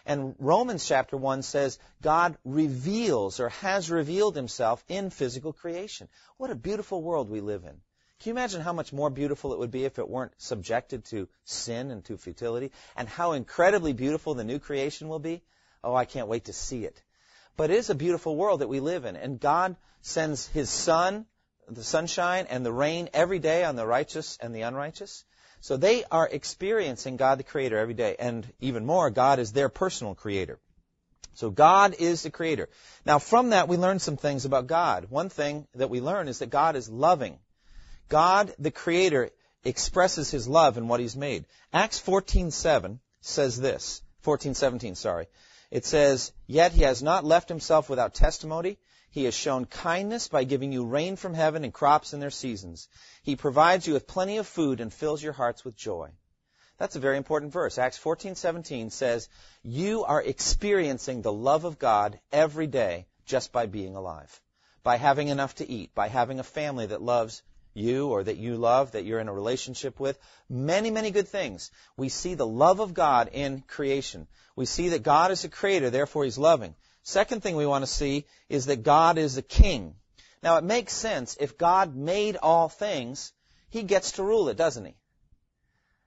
And 0.04 0.34
Romans 0.38 0.86
chapter 0.86 1.16
1 1.16 1.40
says 1.40 1.78
God 2.02 2.36
reveals 2.44 3.40
or 3.40 3.48
has 3.48 3.90
revealed 3.90 4.36
himself 4.36 4.84
in 4.88 5.08
physical 5.08 5.54
creation. 5.54 6.10
What 6.36 6.50
a 6.50 6.54
beautiful 6.54 7.00
world 7.00 7.30
we 7.30 7.40
live 7.40 7.64
in. 7.64 7.80
Can 8.20 8.30
you 8.30 8.34
imagine 8.34 8.62
how 8.62 8.72
much 8.72 8.92
more 8.92 9.10
beautiful 9.10 9.52
it 9.52 9.58
would 9.58 9.70
be 9.70 9.84
if 9.84 9.98
it 9.98 10.08
weren't 10.08 10.32
subjected 10.38 11.04
to 11.06 11.28
sin 11.44 11.90
and 11.90 12.04
to 12.06 12.16
futility? 12.16 12.72
And 12.96 13.08
how 13.08 13.32
incredibly 13.32 13.92
beautiful 13.92 14.34
the 14.34 14.44
new 14.44 14.58
creation 14.58 15.08
will 15.08 15.18
be? 15.18 15.42
Oh, 15.84 15.94
I 15.94 16.06
can't 16.06 16.28
wait 16.28 16.46
to 16.46 16.52
see 16.52 16.84
it. 16.84 17.02
But 17.56 17.70
it 17.70 17.76
is 17.76 17.90
a 17.90 17.94
beautiful 17.94 18.34
world 18.36 18.60
that 18.60 18.68
we 18.68 18.80
live 18.80 19.04
in. 19.04 19.16
And 19.16 19.38
God 19.38 19.76
sends 20.00 20.46
His 20.48 20.70
sun, 20.70 21.26
the 21.68 21.84
sunshine, 21.84 22.46
and 22.48 22.64
the 22.64 22.72
rain 22.72 23.10
every 23.12 23.38
day 23.38 23.64
on 23.64 23.76
the 23.76 23.86
righteous 23.86 24.38
and 24.40 24.54
the 24.54 24.62
unrighteous. 24.62 25.24
So 25.60 25.76
they 25.76 26.04
are 26.04 26.28
experiencing 26.28 27.16
God 27.16 27.38
the 27.38 27.44
Creator 27.44 27.78
every 27.78 27.94
day. 27.94 28.16
And 28.18 28.50
even 28.60 28.86
more, 28.86 29.10
God 29.10 29.38
is 29.38 29.52
their 29.52 29.68
personal 29.68 30.14
Creator. 30.14 30.58
So 31.34 31.50
God 31.50 31.96
is 31.98 32.22
the 32.22 32.30
Creator. 32.30 32.68
Now 33.04 33.18
from 33.18 33.50
that 33.50 33.68
we 33.68 33.76
learn 33.76 33.98
some 33.98 34.16
things 34.16 34.44
about 34.46 34.66
God. 34.66 35.10
One 35.10 35.28
thing 35.28 35.66
that 35.74 35.90
we 35.90 36.00
learn 36.00 36.28
is 36.28 36.38
that 36.38 36.50
God 36.50 36.76
is 36.76 36.88
loving. 36.88 37.38
God, 38.08 38.54
the 38.58 38.70
Creator, 38.70 39.30
expresses 39.64 40.30
His 40.30 40.46
love 40.46 40.78
in 40.78 40.88
what 40.88 41.00
He's 41.00 41.16
made. 41.16 41.46
Acts 41.72 42.00
14:7 42.00 43.00
says 43.20 43.58
this. 43.58 44.02
14:17, 44.24 44.96
sorry. 44.96 45.26
It 45.70 45.84
says, 45.84 46.32
"Yet 46.46 46.72
He 46.72 46.82
has 46.82 47.02
not 47.02 47.24
left 47.24 47.48
Himself 47.48 47.88
without 47.88 48.14
testimony. 48.14 48.78
He 49.10 49.24
has 49.24 49.34
shown 49.34 49.64
kindness 49.64 50.28
by 50.28 50.44
giving 50.44 50.72
you 50.72 50.84
rain 50.84 51.16
from 51.16 51.34
heaven 51.34 51.64
and 51.64 51.72
crops 51.72 52.12
in 52.12 52.20
their 52.20 52.30
seasons. 52.30 52.88
He 53.22 53.34
provides 53.34 53.86
you 53.86 53.94
with 53.94 54.06
plenty 54.06 54.36
of 54.36 54.46
food 54.46 54.80
and 54.80 54.92
fills 54.92 55.22
your 55.22 55.32
hearts 55.32 55.64
with 55.64 55.74
joy." 55.74 56.10
That's 56.78 56.96
a 56.96 57.00
very 57.00 57.16
important 57.16 57.52
verse. 57.52 57.78
Acts 57.78 57.98
14:17 57.98 58.90
says, 58.90 59.28
"You 59.62 60.04
are 60.04 60.22
experiencing 60.22 61.22
the 61.22 61.32
love 61.32 61.64
of 61.64 61.78
God 61.78 62.20
every 62.30 62.66
day 62.66 63.06
just 63.24 63.50
by 63.50 63.66
being 63.66 63.96
alive." 63.96 64.40
By 64.82 64.96
having 64.96 65.28
enough 65.28 65.56
to 65.56 65.68
eat, 65.68 65.94
by 65.94 66.08
having 66.08 66.38
a 66.38 66.44
family 66.44 66.86
that 66.86 67.02
loves 67.02 67.42
you 67.76 68.08
or 68.08 68.24
that 68.24 68.36
you 68.36 68.56
love, 68.56 68.92
that 68.92 69.04
you're 69.04 69.20
in 69.20 69.28
a 69.28 69.34
relationship 69.34 70.00
with. 70.00 70.18
Many, 70.48 70.90
many 70.90 71.10
good 71.10 71.28
things. 71.28 71.70
We 71.96 72.08
see 72.08 72.34
the 72.34 72.46
love 72.46 72.80
of 72.80 72.94
God 72.94 73.30
in 73.32 73.62
creation. 73.66 74.26
We 74.56 74.66
see 74.66 74.90
that 74.90 75.02
God 75.02 75.30
is 75.30 75.44
a 75.44 75.48
creator, 75.48 75.90
therefore 75.90 76.24
He's 76.24 76.38
loving. 76.38 76.74
Second 77.02 77.42
thing 77.42 77.56
we 77.56 77.66
want 77.66 77.82
to 77.82 77.90
see 77.90 78.26
is 78.48 78.66
that 78.66 78.82
God 78.82 79.18
is 79.18 79.36
a 79.36 79.42
king. 79.42 79.94
Now 80.42 80.56
it 80.56 80.64
makes 80.64 80.92
sense. 80.92 81.36
If 81.38 81.58
God 81.58 81.94
made 81.94 82.36
all 82.36 82.68
things, 82.68 83.32
He 83.70 83.82
gets 83.82 84.12
to 84.12 84.24
rule 84.24 84.48
it, 84.48 84.56
doesn't 84.56 84.84
He? 84.84 84.94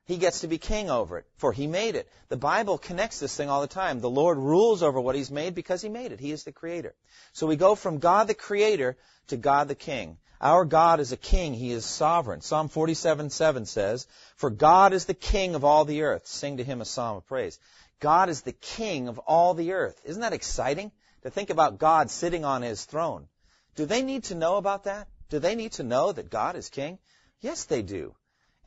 He 0.05 0.17
gets 0.17 0.39
to 0.39 0.47
be 0.47 0.57
king 0.57 0.89
over 0.89 1.19
it, 1.19 1.25
for 1.37 1.53
He 1.53 1.67
made 1.67 1.95
it. 1.95 2.09
The 2.29 2.37
Bible 2.37 2.79
connects 2.79 3.19
this 3.19 3.35
thing 3.35 3.47
all 3.47 3.61
the 3.61 3.67
time. 3.67 3.99
The 3.99 4.09
Lord 4.09 4.39
rules 4.39 4.81
over 4.81 4.99
what 4.99 5.15
He's 5.15 5.29
made 5.29 5.53
because 5.53 5.83
He 5.83 5.89
made 5.89 6.11
it. 6.11 6.19
He 6.19 6.31
is 6.31 6.43
the 6.43 6.51
creator. 6.51 6.95
So 7.31 7.45
we 7.45 7.55
go 7.55 7.75
from 7.75 7.99
God 7.99 8.27
the 8.27 8.33
creator 8.33 8.97
to 9.27 9.37
God 9.37 9.67
the 9.67 9.75
king. 9.75 10.17
Our 10.41 10.63
God 10.63 10.99
is 10.99 11.11
a 11.11 11.17
king. 11.17 11.53
He 11.53 11.71
is 11.71 11.85
sovereign. 11.85 12.41
Psalm 12.41 12.69
47:7 12.69 13.67
says, 13.67 14.07
For 14.37 14.49
God 14.49 14.93
is 14.93 15.05
the 15.05 15.13
king 15.13 15.55
of 15.55 15.65
all 15.65 15.85
the 15.85 16.03
earth. 16.03 16.27
Sing 16.27 16.57
to 16.57 16.63
him 16.63 16.79
a 16.79 16.85
psalm 16.85 17.17
of 17.17 17.27
praise. 17.27 17.59
God 17.99 18.29
is 18.29 18.41
the 18.41 18.53
king 18.53 19.09
of 19.09 19.19
all 19.19 19.53
the 19.53 19.73
earth. 19.73 19.99
Isn't 20.05 20.21
that 20.21 20.33
exciting? 20.33 20.91
To 21.23 21.29
think 21.29 21.49
about 21.49 21.79
God 21.79 22.09
sitting 22.09 22.45
on 22.45 22.61
his 22.61 22.85
throne. 22.85 23.27
Do 23.75 23.85
they 23.85 24.01
need 24.01 24.25
to 24.25 24.35
know 24.35 24.55
about 24.55 24.85
that? 24.85 25.09
Do 25.29 25.39
they 25.39 25.55
need 25.55 25.73
to 25.73 25.83
know 25.83 26.11
that 26.11 26.29
God 26.29 26.55
is 26.55 26.69
king? 26.69 26.99
Yes, 27.41 27.65
they 27.65 27.81
do. 27.81 28.15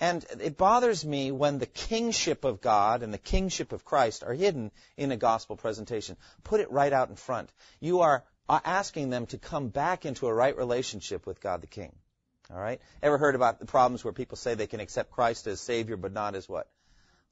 And 0.00 0.25
it 0.41 0.57
bothers 0.57 1.05
me 1.05 1.31
when 1.33 1.59
the 1.59 1.67
kingship 1.67 2.45
of 2.45 2.61
God 2.61 3.02
and 3.02 3.14
the 3.14 3.19
kingship 3.19 3.73
of 3.73 3.85
Christ 3.85 4.25
are 4.25 4.35
hidden 4.35 4.71
in 4.97 5.12
a 5.12 5.17
gospel 5.17 5.57
presentation. 5.57 6.17
Put 6.45 6.61
it 6.61 6.71
right 6.71 6.93
out 6.93 7.09
in 7.09 7.17
front. 7.17 7.50
You 7.81 8.00
are 8.00 8.25
Uh, 8.49 8.61
asking 8.64 9.11
them 9.11 9.26
to 9.26 9.38
come 9.38 9.68
back 9.68 10.04
into 10.04 10.26
a 10.26 10.34
right 10.34 10.56
relationship 10.56 11.26
with 11.26 11.40
God 11.40 11.62
the 11.62 11.66
King. 11.66 11.94
All 12.50 12.61
right? 12.61 12.80
Ever 13.02 13.16
heard 13.16 13.34
about 13.34 13.61
the 13.61 13.66
problems 13.66 14.04
where 14.04 14.12
people 14.12 14.37
say 14.37 14.54
they 14.54 14.66
can 14.66 14.80
accept 14.80 15.12
Christ 15.12 15.46
as 15.46 15.61
Savior 15.61 15.96
but 15.96 16.12
not 16.12 16.34
as 16.34 16.49
what? 16.49 16.68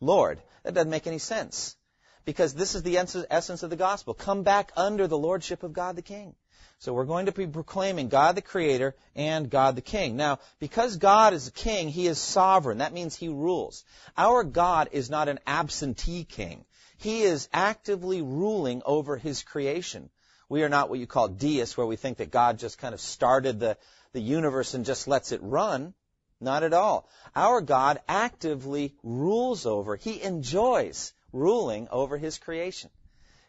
Lord. 0.01 0.41
That 0.63 0.75
doesn't 0.75 0.91
make 0.91 1.07
any 1.07 1.19
sense. 1.19 1.77
Because 2.25 2.55
this 2.55 2.75
is 2.75 2.83
the 2.83 2.97
essence 2.97 3.63
of 3.63 3.71
the 3.71 3.77
gospel. 3.77 4.15
Come 4.15 4.43
back 4.45 4.73
under 4.77 5.07
the 5.07 5.19
lordship 5.19 5.63
of 5.63 5.73
God 5.73 5.97
the 5.97 6.03
King. 6.03 6.35
So 6.79 6.95
we're 6.95 7.05
going 7.05 7.27
to 7.27 7.33
be 7.33 7.47
proclaiming 7.47 8.09
God 8.09 8.37
the 8.37 8.43
Creator 8.43 8.95
and 9.15 9.51
God 9.51 9.77
the 9.77 9.83
King. 9.83 10.17
Now, 10.17 10.39
because 10.61 10.97
God 10.97 11.35
is 11.35 11.49
a 11.49 11.53
king, 11.53 11.91
He 11.91 12.07
is 12.07 12.19
sovereign. 12.19 12.79
That 12.79 12.95
means 12.95 13.15
He 13.15 13.29
rules. 13.29 13.85
Our 14.17 14.45
God 14.45 14.89
is 14.93 15.11
not 15.11 15.29
an 15.29 15.41
absentee 15.47 16.25
king. 16.25 16.65
He 16.97 17.23
is 17.23 17.51
actively 17.53 18.23
ruling 18.23 18.81
over 18.87 19.19
His 19.19 19.43
creation. 19.43 20.09
We 20.51 20.65
are 20.65 20.69
not 20.69 20.91
what 20.91 20.99
you 20.99 21.07
call 21.07 21.29
deists, 21.29 21.77
where 21.77 21.87
we 21.87 21.95
think 21.97 22.19
that 22.19 22.31
God 22.31 22.59
just 22.59 22.77
kind 22.77 22.93
of 22.93 23.01
started 23.01 23.61
the, 23.61 23.79
the 24.13 24.21
universe 24.21 24.75
and 24.75 24.85
just 24.85 25.09
lets 25.09 25.31
it 25.31 25.41
run. 25.43 25.95
Not 26.41 26.65
at 26.65 26.73
all. 26.73 27.09
Our 27.37 27.61
God 27.61 28.01
actively 28.09 28.97
rules 29.05 29.65
over, 29.65 29.95
He 29.97 30.21
enjoys 30.21 31.13
ruling 31.33 31.89
over 31.91 32.19
His 32.19 32.37
creation. 32.37 32.91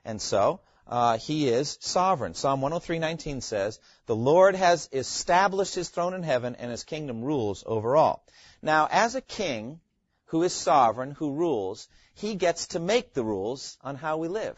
And 0.05 0.22
so, 0.22 0.62
uh, 0.88 1.17
he 1.17 1.48
is 1.48 1.77
sovereign. 1.79 2.34
Psalm 2.34 2.62
103:19 2.62 3.41
says, 3.41 3.79
"The 4.05 4.15
Lord 4.15 4.55
has 4.55 4.89
established 4.91 5.74
his 5.74 5.89
throne 5.89 6.13
in 6.13 6.24
heaven 6.24 6.55
and 6.55 6.70
his 6.70 6.84
kingdom 6.84 7.24
rules 7.24 7.63
over 7.65 7.96
all." 7.96 8.24
Now, 8.62 8.88
as 8.91 9.15
a 9.15 9.22
king 9.22 9.79
who 10.25 10.43
is 10.43 10.53
sovereign, 10.53 11.12
who 11.12 11.34
rules, 11.34 11.88
he 12.13 12.36
gets 12.36 12.67
to 12.67 12.79
make 12.79 13.13
the 13.13 13.24
rules 13.24 13.77
on 13.81 13.96
how 13.96 14.17
we 14.17 14.27
live. 14.27 14.58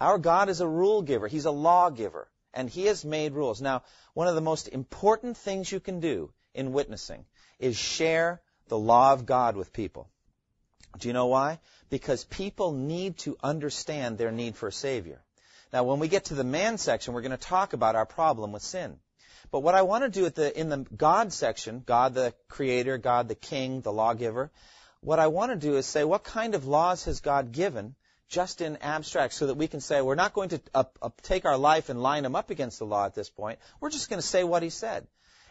Our 0.00 0.18
God 0.18 0.48
is 0.48 0.60
a 0.60 0.68
rule 0.68 1.02
giver. 1.02 1.26
He's 1.26 1.46
a 1.46 1.50
law 1.50 1.90
giver, 1.90 2.28
and 2.52 2.68
he 2.68 2.86
has 2.86 3.04
made 3.04 3.32
rules. 3.32 3.62
Now, 3.62 3.82
one 4.14 4.28
of 4.28 4.34
the 4.34 4.40
most 4.40 4.68
important 4.68 5.36
things 5.36 5.70
you 5.70 5.80
can 5.80 6.00
do 6.00 6.32
in 6.54 6.72
witnessing 6.72 7.24
is 7.58 7.76
share 7.76 8.40
the 8.68 8.78
law 8.78 9.12
of 9.12 9.26
God 9.26 9.56
with 9.56 9.72
people. 9.72 10.08
Do 10.98 11.08
you 11.08 11.14
know 11.14 11.26
why? 11.26 11.60
Because 11.90 12.24
people 12.24 12.72
need 12.72 13.18
to 13.18 13.36
understand 13.42 14.18
their 14.18 14.32
need 14.32 14.56
for 14.56 14.68
a 14.68 14.72
Savior. 14.72 15.22
Now, 15.72 15.84
when 15.84 15.98
we 15.98 16.08
get 16.08 16.26
to 16.26 16.34
the 16.34 16.44
man 16.44 16.78
section, 16.78 17.14
we're 17.14 17.22
going 17.22 17.30
to 17.32 17.36
talk 17.36 17.72
about 17.72 17.96
our 17.96 18.06
problem 18.06 18.52
with 18.52 18.62
sin. 18.62 18.98
But 19.50 19.60
what 19.60 19.74
I 19.74 19.82
want 19.82 20.04
to 20.04 20.10
do 20.10 20.28
the, 20.28 20.58
in 20.58 20.68
the 20.68 20.86
God 20.96 21.32
section, 21.32 21.82
God 21.84 22.14
the 22.14 22.34
Creator, 22.48 22.98
God 22.98 23.28
the 23.28 23.34
King, 23.34 23.80
the 23.80 23.92
lawgiver, 23.92 24.50
what 25.00 25.18
I 25.18 25.28
want 25.28 25.52
to 25.52 25.56
do 25.56 25.76
is 25.76 25.86
say, 25.86 26.04
what 26.04 26.24
kind 26.24 26.54
of 26.54 26.66
laws 26.66 27.04
has 27.04 27.20
God 27.20 27.52
given 27.52 27.94
just 28.28 28.60
in 28.60 28.76
abstract 28.78 29.34
so 29.34 29.46
that 29.46 29.56
we 29.56 29.68
can 29.68 29.80
say, 29.80 30.00
we're 30.00 30.14
not 30.14 30.32
going 30.32 30.50
to 30.50 30.60
uh, 30.74 30.84
uh, 31.00 31.10
take 31.22 31.44
our 31.44 31.56
life 31.56 31.88
and 31.88 32.02
line 32.02 32.22
them 32.22 32.36
up 32.36 32.50
against 32.50 32.78
the 32.78 32.86
law 32.86 33.06
at 33.06 33.14
this 33.14 33.30
point. 33.30 33.58
We're 33.80 33.90
just 33.90 34.10
going 34.10 34.20
to 34.20 34.26
say 34.26 34.44
what 34.44 34.62
He 34.62 34.70
said. 34.70 35.06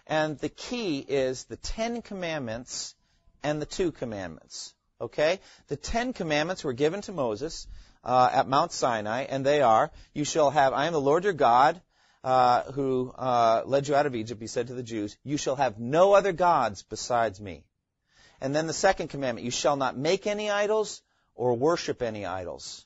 And 0.08 0.38
the 0.38 0.50
key 0.50 1.00
is 1.00 1.46
the 1.46 1.56
Ten 1.56 2.02
Commandments 2.02 2.96
and 3.44 3.62
the 3.62 3.66
Two 3.66 3.92
Commandments. 3.92 4.74
Okay? 5.00 5.40
The 5.68 5.78
Ten 5.78 6.14
Commandments 6.14 6.64
were 6.64 6.74
given 6.74 7.02
to 7.02 7.12
Moses 7.12 7.68
uh, 8.04 8.30
at 8.32 8.48
Mount 8.48 8.72
Sinai, 8.72 9.24
and 9.24 9.46
they 9.46 9.62
are, 9.62 9.92
you 10.14 10.26
shall 10.26 10.52
have, 10.52 10.74
I 10.74 10.86
am 10.86 10.94
the 10.94 11.02
Lord 11.02 11.24
your 11.24 11.34
God, 11.34 11.82
uh, 12.24 12.64
who 12.72 13.14
uh, 13.16 13.64
led 13.66 13.88
you 13.88 13.96
out 13.96 14.06
of 14.06 14.16
Egypt, 14.16 14.42
he 14.42 14.48
said 14.48 14.68
to 14.68 14.74
the 14.74 14.84
Jews, 14.84 15.16
you 15.24 15.38
shall 15.38 15.56
have 15.56 15.80
no 15.80 16.14
other 16.14 16.34
gods 16.34 16.84
besides 16.84 17.40
me. 17.40 17.64
And 18.42 18.56
then 18.56 18.68
the 18.68 18.74
second 18.74 19.10
commandment, 19.10 19.46
you 19.46 19.52
shall 19.52 19.76
not 19.76 19.98
make 19.98 20.28
any 20.28 20.50
idols 20.50 21.02
or 21.36 21.54
worship 21.54 22.02
any 22.02 22.26
idols. 22.26 22.86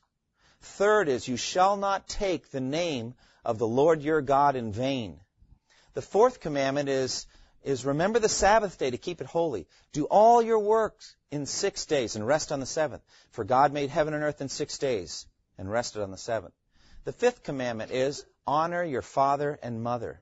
Third 0.61 1.07
is, 1.07 1.27
you 1.27 1.37
shall 1.37 1.77
not 1.77 2.07
take 2.07 2.49
the 2.49 2.59
name 2.59 3.15
of 3.45 3.57
the 3.57 3.67
Lord 3.67 4.01
your 4.01 4.21
God 4.21 4.55
in 4.55 4.71
vain. 4.73 5.19
The 5.93 6.01
fourth 6.01 6.39
commandment 6.39 6.89
is, 6.89 7.25
is 7.63 7.85
remember 7.85 8.19
the 8.19 8.29
Sabbath 8.29 8.77
day 8.77 8.89
to 8.89 8.97
keep 8.97 9.21
it 9.21 9.27
holy. 9.27 9.67
Do 9.93 10.05
all 10.05 10.41
your 10.41 10.59
works 10.59 11.15
in 11.31 11.45
six 11.45 11.85
days 11.85 12.15
and 12.15 12.25
rest 12.25 12.51
on 12.51 12.59
the 12.59 12.65
seventh. 12.65 13.03
For 13.31 13.43
God 13.43 13.71
made 13.71 13.89
heaven 13.89 14.13
and 14.13 14.23
earth 14.23 14.41
in 14.41 14.49
six 14.49 14.77
days 14.77 15.25
and 15.57 15.71
rested 15.71 16.01
on 16.01 16.11
the 16.11 16.17
seventh. 16.17 16.53
The 17.05 17.13
fifth 17.13 17.43
commandment 17.43 17.91
is 17.91 18.25
honor 18.45 18.83
your 18.83 19.01
father 19.01 19.57
and 19.61 19.81
mother. 19.81 20.21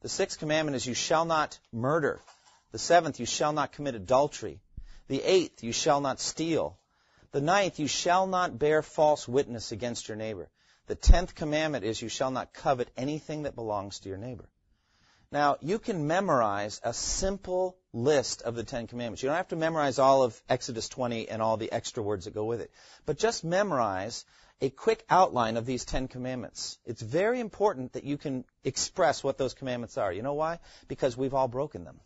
The 0.00 0.08
sixth 0.08 0.38
commandment 0.38 0.76
is 0.76 0.86
you 0.86 0.94
shall 0.94 1.24
not 1.24 1.58
murder. 1.72 2.20
The 2.72 2.78
seventh, 2.78 3.20
you 3.20 3.26
shall 3.26 3.52
not 3.52 3.72
commit 3.72 3.94
adultery. 3.94 4.60
The 5.08 5.22
eighth, 5.22 5.62
you 5.62 5.72
shall 5.72 6.00
not 6.00 6.20
steal. 6.20 6.78
The 7.32 7.40
ninth, 7.40 7.78
you 7.78 7.88
shall 7.88 8.26
not 8.26 8.58
bear 8.58 8.82
false 8.82 9.26
witness 9.26 9.72
against 9.72 10.06
your 10.08 10.16
neighbor. 10.16 10.50
The 10.86 10.94
tenth 10.94 11.34
commandment 11.34 11.84
is 11.84 12.00
you 12.00 12.10
shall 12.10 12.30
not 12.30 12.52
covet 12.52 12.90
anything 12.96 13.44
that 13.44 13.54
belongs 13.54 14.00
to 14.00 14.10
your 14.10 14.18
neighbor. 14.18 14.48
Now, 15.30 15.56
you 15.62 15.78
can 15.78 16.06
memorize 16.06 16.78
a 16.84 16.92
simple 16.92 17.78
list 17.94 18.42
of 18.42 18.54
the 18.54 18.64
Ten 18.64 18.86
Commandments. 18.86 19.22
You 19.22 19.30
don't 19.30 19.36
have 19.36 19.48
to 19.48 19.56
memorize 19.56 19.98
all 19.98 20.22
of 20.22 20.38
Exodus 20.46 20.90
20 20.90 21.30
and 21.30 21.40
all 21.40 21.56
the 21.56 21.72
extra 21.72 22.02
words 22.02 22.26
that 22.26 22.34
go 22.34 22.44
with 22.44 22.60
it. 22.60 22.70
But 23.06 23.16
just 23.16 23.42
memorize 23.42 24.26
a 24.60 24.68
quick 24.68 25.02
outline 25.08 25.56
of 25.56 25.64
these 25.64 25.86
Ten 25.86 26.08
Commandments. 26.08 26.78
It's 26.84 27.00
very 27.00 27.40
important 27.40 27.94
that 27.94 28.04
you 28.04 28.18
can 28.18 28.44
express 28.62 29.24
what 29.24 29.38
those 29.38 29.54
commandments 29.54 29.96
are. 29.96 30.12
You 30.12 30.20
know 30.20 30.34
why? 30.34 30.58
Because 30.86 31.16
we've 31.16 31.32
all 31.32 31.48
broken 31.48 31.84
them. 31.84 32.00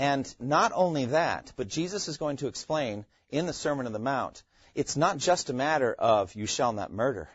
And 0.00 0.34
not 0.40 0.72
only 0.74 1.04
that, 1.04 1.52
but 1.56 1.68
Jesus 1.68 2.08
is 2.08 2.16
going 2.16 2.38
to 2.38 2.46
explain 2.46 3.04
in 3.28 3.44
the 3.44 3.52
Sermon 3.52 3.84
on 3.84 3.92
the 3.92 3.98
Mount, 3.98 4.42
it's 4.74 4.96
not 4.96 5.18
just 5.18 5.50
a 5.50 5.52
matter 5.52 5.92
of 5.92 6.34
you 6.34 6.46
shall 6.46 6.72
not 6.72 6.90
murder, 6.90 7.28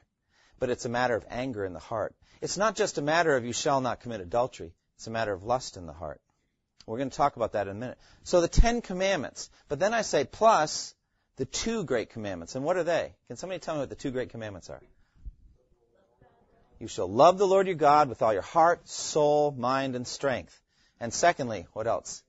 but 0.57 0.71
it's 0.71 0.83
a 0.83 0.89
matter 0.89 1.15
of 1.15 1.23
anger 1.29 1.63
in 1.63 1.73
the 1.73 1.79
heart. 1.79 2.15
It's 2.41 2.57
not 2.57 2.75
just 2.75 2.97
a 2.97 3.03
matter 3.03 3.35
of 3.35 3.45
you 3.45 3.53
shall 3.53 3.81
not 3.81 3.99
commit 3.99 4.19
adultery. 4.19 4.73
It's 4.95 5.05
a 5.05 5.11
matter 5.11 5.31
of 5.31 5.43
lust 5.43 5.77
in 5.77 5.85
the 5.85 5.93
heart. 5.93 6.19
We're 6.87 6.97
going 6.97 7.11
to 7.11 7.15
talk 7.15 7.35
about 7.35 7.51
that 7.51 7.67
in 7.67 7.77
a 7.77 7.79
minute. 7.79 7.99
So 8.23 8.41
the 8.41 8.47
Ten 8.47 8.81
Commandments. 8.81 9.51
But 9.69 9.77
then 9.79 9.93
I 9.93 10.01
say 10.01 10.23
plus 10.25 10.95
the 11.35 11.45
two 11.45 11.83
great 11.83 12.09
commandments. 12.09 12.55
And 12.55 12.65
what 12.65 12.77
are 12.77 12.83
they? 12.83 13.13
Can 13.27 13.37
somebody 13.37 13.59
tell 13.59 13.75
me 13.75 13.81
what 13.81 13.89
the 13.89 13.95
two 13.95 14.09
great 14.09 14.31
commandments 14.31 14.71
are? 14.71 14.81
You 16.79 16.87
shall 16.87 17.07
love 17.07 17.37
the 17.37 17.45
Lord 17.45 17.67
your 17.67 17.75
God 17.75 18.09
with 18.09 18.23
all 18.23 18.33
your 18.33 18.41
heart, 18.41 18.89
soul, 18.89 19.51
mind, 19.51 19.95
and 19.95 20.07
strength. 20.07 20.59
And 20.99 21.13
secondly, 21.13 21.67
what 21.73 21.85
else? 21.85 22.23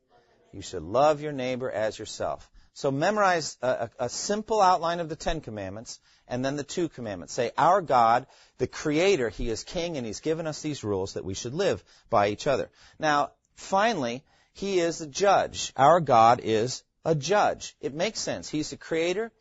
You 0.56 0.62
should 0.62 0.84
love 0.84 1.20
your 1.20 1.32
neighbor 1.32 1.70
as 1.70 1.98
yourself. 1.98 2.50
So 2.72 2.90
memorize 2.90 3.58
a, 3.60 3.90
a, 3.98 4.08
simple 4.08 4.62
outline 4.62 5.00
of 5.00 5.10
the 5.10 5.14
Ten 5.14 5.42
Commandments 5.42 6.00
and 6.26 6.42
then 6.42 6.56
the 6.56 6.64
two 6.64 6.88
commandments. 6.88 7.34
Say, 7.34 7.50
Our 7.58 7.82
God, 7.82 8.26
the 8.56 8.66
Creator, 8.66 9.28
He 9.28 9.50
is 9.50 9.64
King 9.64 9.98
and 9.98 10.06
He's 10.06 10.20
given 10.20 10.46
us 10.46 10.62
these 10.62 10.82
rules 10.82 11.12
that 11.12 11.26
we 11.26 11.34
should 11.34 11.52
live 11.52 11.84
by 12.08 12.28
each 12.28 12.46
other. 12.46 12.70
Now, 12.98 13.32
finally, 13.54 14.24
He 14.54 14.80
is 14.80 14.96
the 14.96 15.06
judge. 15.06 15.74
Our 15.76 16.00
God 16.00 16.40
is 16.42 16.82
a 17.04 17.14
judge. 17.14 17.76
It 17.82 17.92
makes 17.92 18.18
sense. 18.18 18.48
He's 18.48 18.70
the 18.70 18.78
Creator, 18.78 19.32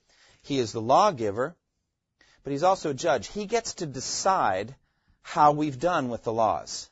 He 0.41 0.60
is 0.60 0.74
the 0.74 0.81
lawgiver, 0.81 1.55
but 2.43 2.51
He's 2.51 2.63
also 2.63 2.89
a 2.89 2.93
judge. 2.93 3.27
He 3.27 3.45
gets 3.45 3.75
to 3.75 3.86
decide 3.86 4.75
how 5.22 5.53
we've 5.53 5.79
done 5.79 6.10
with 6.10 6.24
the 6.24 6.34
laws. 6.34 6.89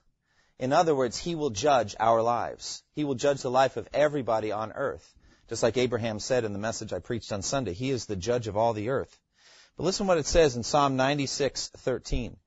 In 0.60 0.72
other 0.72 0.95
words, 0.95 1.17
He 1.17 1.36
will 1.36 1.50
judge 1.50 1.95
our 2.00 2.22
lives. 2.22 2.83
He 2.93 3.03
will 3.03 3.15
judge 3.15 3.41
the 3.41 3.51
life 3.51 3.75
of 3.75 3.89
everybody 3.93 4.51
on 4.51 4.72
earth. 4.72 5.13
Just 5.50 5.62
like 5.62 5.77
Abraham 5.77 6.19
said 6.19 6.45
in 6.45 6.53
the 6.53 6.60
message 6.60 6.93
I 6.93 7.00
preached 7.00 7.33
on 7.33 7.41
Sunday, 7.41 7.74
he 7.74 7.89
is 7.89 8.05
the 8.05 8.15
judge 8.15 8.48
of 8.48 8.55
all 8.55 8.74
the 8.74 8.89
earth. 8.89 9.19
But 9.75 9.83
listen 9.83 10.07
what 10.07 10.17
it 10.17 10.25
says 10.25 10.55
in 10.55 10.63
Psalm 10.63 10.95
96:13. 10.95 12.38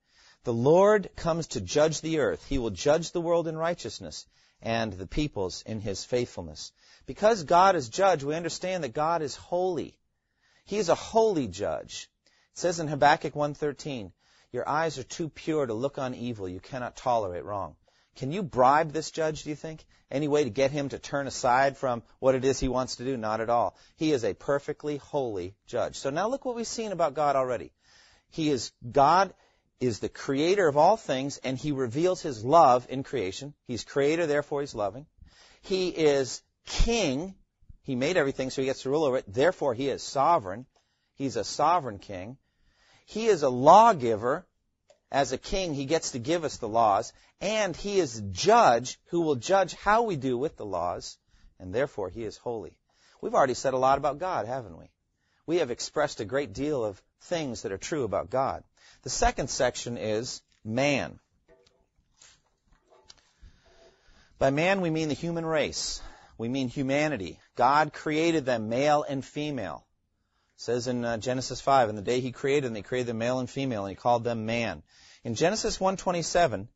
The 0.43 0.53
Lord 0.53 1.09
comes 1.15 1.47
to 1.47 1.61
judge 1.61 2.01
the 2.01 2.19
earth. 2.19 2.45
He 2.47 2.57
will 2.57 2.71
judge 2.71 3.11
the 3.11 3.21
world 3.21 3.47
in 3.47 3.55
righteousness 3.55 4.25
and 4.61 4.91
the 4.93 5.05
peoples 5.05 5.61
in 5.61 5.79
his 5.79 6.03
faithfulness. 6.03 6.71
Because 7.05 7.43
God 7.43 7.75
is 7.75 7.87
judge, 7.87 8.23
we 8.23 8.33
understand 8.33 8.83
that 8.83 8.93
God 8.93 9.21
is 9.21 9.35
holy. 9.35 9.99
He 10.65 10.77
is 10.77 10.89
a 10.89 10.95
holy 10.95 11.47
judge. 11.47 12.09
It 12.25 12.57
says 12.57 12.79
in 12.79 12.87
Habakkuk 12.87 13.35
1:13, 13.35 14.11
"Your 14.51 14.67
eyes 14.67 14.97
are 14.97 15.03
too 15.03 15.29
pure 15.29 15.65
to 15.65 15.73
look 15.73 15.97
on 15.97 16.15
evil. 16.15 16.49
You 16.49 16.59
cannot 16.59 16.95
tolerate 16.95 17.45
wrong." 17.45 17.75
Can 18.17 18.31
you 18.31 18.41
bribe 18.41 18.91
this 18.91 19.11
judge, 19.11 19.43
do 19.43 19.51
you 19.51 19.55
think? 19.55 19.85
Any 20.09 20.27
way 20.27 20.43
to 20.43 20.49
get 20.49 20.71
him 20.71 20.89
to 20.89 20.97
turn 20.97 21.27
aside 21.27 21.77
from 21.77 22.01
what 22.19 22.33
it 22.33 22.43
is 22.43 22.59
he 22.59 22.67
wants 22.67 22.95
to 22.95 23.05
do? 23.05 23.15
Not 23.15 23.41
at 23.41 23.49
all. 23.49 23.77
He 23.95 24.11
is 24.11 24.23
a 24.23 24.33
perfectly 24.33 24.97
holy 24.97 25.55
judge. 25.67 25.97
So 25.97 26.09
now 26.09 26.27
look 26.27 26.43
what 26.43 26.55
we've 26.55 26.65
seen 26.65 26.91
about 26.91 27.13
God 27.13 27.35
already. 27.35 27.71
He 28.31 28.49
is, 28.49 28.71
God 28.91 29.33
is 29.79 29.99
the 29.99 30.09
creator 30.09 30.67
of 30.67 30.77
all 30.77 30.97
things 30.97 31.37
and 31.43 31.57
he 31.57 31.71
reveals 31.71 32.21
his 32.21 32.43
love 32.43 32.87
in 32.89 33.03
creation. 33.03 33.53
He's 33.67 33.83
creator, 33.83 34.25
therefore 34.25 34.61
he's 34.61 34.73
loving. 34.73 35.05
He 35.61 35.89
is 35.89 36.41
king. 36.65 37.35
He 37.83 37.95
made 37.95 38.17
everything 38.17 38.49
so 38.49 38.63
he 38.63 38.65
gets 38.65 38.81
to 38.81 38.89
rule 38.89 39.03
over 39.03 39.17
it. 39.17 39.25
Therefore 39.31 39.75
he 39.75 39.89
is 39.89 40.01
sovereign. 40.01 40.65
He's 41.15 41.35
a 41.35 41.43
sovereign 41.43 41.99
king. 41.99 42.37
He 43.05 43.27
is 43.27 43.43
a 43.43 43.49
lawgiver 43.49 44.47
as 45.11 45.31
a 45.31 45.37
king, 45.37 45.73
he 45.73 45.85
gets 45.85 46.11
to 46.11 46.19
give 46.19 46.43
us 46.43 46.57
the 46.57 46.67
laws, 46.67 47.13
and 47.39 47.75
he 47.75 47.99
is 47.99 48.21
judge 48.31 48.99
who 49.05 49.21
will 49.21 49.35
judge 49.35 49.73
how 49.75 50.03
we 50.03 50.15
do 50.15 50.37
with 50.37 50.57
the 50.57 50.65
laws, 50.65 51.17
and 51.59 51.73
therefore 51.73 52.09
he 52.09 52.23
is 52.23 52.37
holy. 52.37 52.77
We've 53.21 53.35
already 53.35 53.53
said 53.53 53.73
a 53.73 53.77
lot 53.77 53.97
about 53.97 54.19
God, 54.19 54.47
haven't 54.47 54.77
we? 54.77 54.85
We 55.45 55.57
have 55.57 55.71
expressed 55.71 56.19
a 56.19 56.25
great 56.25 56.53
deal 56.53 56.83
of 56.83 57.01
things 57.21 57.61
that 57.61 57.71
are 57.71 57.77
true 57.77 58.03
about 58.03 58.29
God. 58.29 58.63
The 59.03 59.09
second 59.09 59.49
section 59.49 59.97
is 59.97 60.41
man. 60.63 61.19
By 64.39 64.51
man, 64.51 64.81
we 64.81 64.89
mean 64.89 65.07
the 65.07 65.15
human 65.15 65.45
race. 65.45 66.01
We 66.37 66.49
mean 66.49 66.67
humanity. 66.67 67.39
God 67.55 67.93
created 67.93 68.45
them 68.45 68.69
male 68.69 69.03
and 69.07 69.25
female. 69.25 69.86
Says 70.57 70.87
in 70.87 71.05
uh, 71.05 71.17
Genesis 71.17 71.61
5, 71.61 71.89
in 71.89 71.95
the 71.95 72.01
day 72.01 72.19
he 72.19 72.31
created 72.31 72.67
them, 72.67 72.75
he 72.75 72.81
created 72.81 73.07
them 73.07 73.19
male 73.19 73.39
and 73.39 73.49
female, 73.49 73.85
and 73.85 73.91
he 73.91 73.95
called 73.95 74.23
them 74.23 74.47
man. 74.47 74.81
In 75.23 75.35
Genesis 75.35 75.77
1:27, 75.77 76.67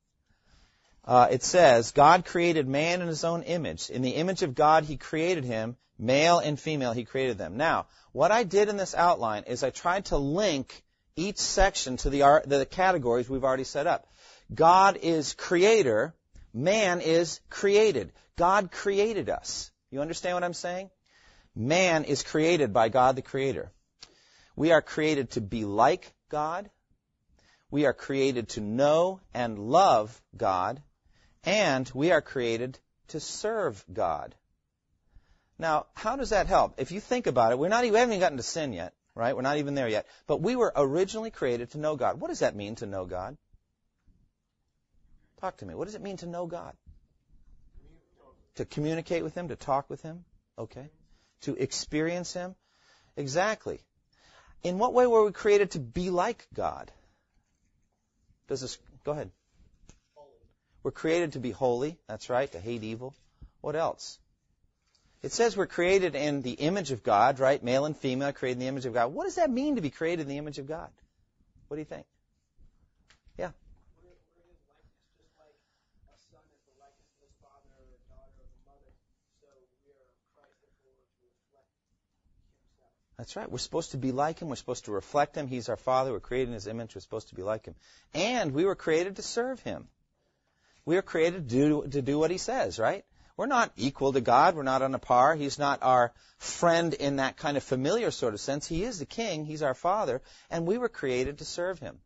uh, 1.04 1.28
it 1.32 1.44
says, 1.44 1.92
God 1.92 2.24
created 2.26 2.68
man 2.68 3.02
in 3.02 3.08
his 3.08 3.24
own 3.24 3.42
image. 3.42 3.90
In 3.90 4.04
the 4.04 4.12
image 4.12 4.44
of 4.44 4.54
God, 4.54 4.84
he 4.84 4.98
created 4.98 5.44
him. 5.44 5.78
Male 5.98 6.40
and 6.40 6.60
female, 6.60 6.94
he 6.94 7.06
created 7.06 7.38
them. 7.38 7.58
Now, 7.58 7.88
what 8.12 8.32
I 8.32 8.44
did 8.44 8.70
in 8.70 8.78
this 8.78 8.94
outline 8.94 9.44
is 9.48 9.64
I 9.64 9.72
tried 9.72 10.06
to 10.06 10.18
link 10.18 10.84
each 11.16 11.38
section 11.38 11.98
to 11.98 12.10
the, 12.10 12.44
the 12.46 12.66
categories 12.66 13.30
we've 13.30 13.44
already 13.44 13.64
set 13.64 13.88
up. 13.88 14.08
God 14.54 14.98
is 15.02 15.34
creator. 15.34 16.14
Man 16.54 17.02
is 17.02 17.40
created. 17.50 18.12
God 18.36 18.72
created 18.72 19.30
us. 19.30 19.72
You 19.90 20.02
understand 20.02 20.36
what 20.36 20.44
I'm 20.44 20.54
saying? 20.54 20.90
Man 21.56 22.06
is 22.06 22.24
created 22.24 22.74
by 22.74 22.90
God 22.90 23.16
the 23.16 23.22
Creator. 23.22 23.72
We 24.56 24.72
are 24.72 24.82
created 24.82 25.32
to 25.32 25.42
be 25.42 25.66
like 25.66 26.14
God. 26.30 26.70
we 27.72 27.86
are 27.86 27.94
created 27.94 28.50
to 28.50 28.62
know 28.62 29.22
and 29.34 29.58
love 29.58 30.22
God, 30.36 30.84
and 31.44 31.90
we 31.96 32.12
are 32.12 32.22
created 32.22 32.78
to 33.08 33.20
serve 33.20 33.84
God. 33.92 34.36
Now, 35.58 35.88
how 35.94 36.18
does 36.18 36.32
that 36.32 36.48
help? 36.48 36.76
If 36.78 36.92
you 36.92 37.00
think 37.00 37.28
about 37.28 37.52
it, 37.54 37.60
we're 37.60 37.70
not, 37.70 37.84
we 37.84 37.90
haven't 37.90 38.10
even 38.10 38.20
gotten 38.20 38.38
to 38.38 38.44
sin 38.44 38.74
yet, 38.74 38.94
right? 39.16 39.36
We're 39.36 39.42
not 39.42 39.58
even 39.58 39.74
there 39.74 39.88
yet. 39.88 40.06
But 40.28 40.42
we 40.42 40.56
were 40.56 40.74
originally 40.76 41.32
created 41.32 41.72
to 41.72 41.78
know 41.78 41.96
God. 41.96 42.20
What 42.20 42.28
does 42.28 42.40
that 42.40 42.56
mean 42.56 42.76
to 42.76 42.86
know 42.86 43.06
God? 43.06 43.38
Talk 45.40 45.58
to 45.58 45.66
me. 45.66 45.74
What 45.74 45.86
does 45.86 45.96
it 45.96 46.02
mean 46.02 46.18
to 46.18 46.26
know 46.26 46.46
God? 46.46 46.74
To 48.56 48.66
communicate 48.66 49.24
with 49.24 49.34
Him, 49.34 49.48
to 49.48 49.56
talk 49.56 49.90
with 49.90 50.02
Him? 50.02 50.26
Okay. 50.58 50.90
To 51.42 51.56
experience 51.56 52.34
Him? 52.34 52.56
Exactly. 53.18 53.80
In 54.64 54.78
what 54.78 54.94
way 54.94 55.08
were 55.08 55.26
we 55.26 55.32
created 55.32 55.72
to 55.72 55.80
be 55.80 56.10
like 56.10 56.48
God? 56.54 56.92
Does 58.48 58.62
this, 58.62 58.78
go 59.04 59.12
ahead. 59.12 59.32
We're 60.84 60.92
created 60.92 61.34
to 61.34 61.40
be 61.40 61.52
holy. 61.52 61.98
That's 62.08 62.30
right. 62.30 62.52
To 62.52 62.60
hate 62.60 62.84
evil. 62.84 63.14
What 63.62 63.76
else? 63.76 64.20
It 65.22 65.32
says 65.32 65.56
we're 65.56 65.68
created 65.68 66.16
in 66.16 66.42
the 66.42 66.54
image 66.54 66.92
of 66.92 67.04
God, 67.04 67.40
right? 67.40 67.64
Male 67.64 67.86
and 67.86 67.96
female 67.96 68.34
created 68.34 68.58
in 68.58 68.60
the 68.60 68.68
image 68.68 68.88
of 68.88 68.94
God. 68.94 69.14
What 69.14 69.26
does 69.26 69.36
that 69.36 69.52
mean 69.52 69.76
to 69.76 69.82
be 69.82 69.92
created 69.92 70.24
in 70.24 70.28
the 70.28 70.38
image 70.38 70.58
of 70.58 70.68
God? 70.68 70.90
What 71.68 71.76
do 71.78 71.82
you 71.82 71.86
think? 71.86 72.06
That's 83.22 83.36
right. 83.36 83.52
We're 83.52 83.60
supposed 83.60 83.92
to 83.92 83.98
be 83.98 84.12
like 84.12 84.40
him. 84.40 84.50
We're 84.50 84.56
supposed 84.56 84.86
to 84.86 84.92
reflect 84.92 85.38
him. 85.38 85.48
He's 85.48 85.70
our 85.70 85.78
Father. 85.78 86.12
We're 86.12 86.20
created 86.20 86.48
in 86.48 86.54
his 86.56 86.66
image. 86.66 86.96
We're 86.96 87.02
supposed 87.02 87.30
to 87.30 87.36
be 87.36 87.44
like 87.44 87.68
him. 87.68 87.76
And 88.16 88.52
we 88.52 88.66
were 88.66 88.74
created 88.74 89.18
to 89.18 89.22
serve 89.22 89.60
him. 89.60 89.88
We 90.86 90.98
are 90.98 91.04
created 91.04 91.48
to 91.48 91.56
do, 91.56 91.88
to 91.88 92.02
do 92.02 92.18
what 92.18 92.32
he 92.32 92.40
says, 92.40 92.80
right? 92.80 93.06
We're 93.38 93.46
not 93.46 93.74
equal 93.78 94.12
to 94.14 94.22
God. 94.22 94.56
We're 94.56 94.64
not 94.64 94.82
on 94.82 94.96
a 94.96 94.98
par. 94.98 95.36
He's 95.36 95.60
not 95.60 95.84
our 95.84 96.14
friend 96.40 96.96
in 96.96 97.18
that 97.18 97.38
kind 97.38 97.58
of 97.58 97.64
familiar 97.64 98.10
sort 98.10 98.34
of 98.34 98.40
sense. 98.40 98.68
He 98.68 98.84
is 98.84 98.98
the 98.98 99.06
king. 99.06 99.46
He's 99.46 99.62
our 99.62 99.76
Father. 99.76 100.24
And 100.50 100.66
we 100.66 100.80
were 100.80 100.90
created 100.90 101.38
to 101.38 101.46
serve 101.46 101.78
him. 101.78 102.00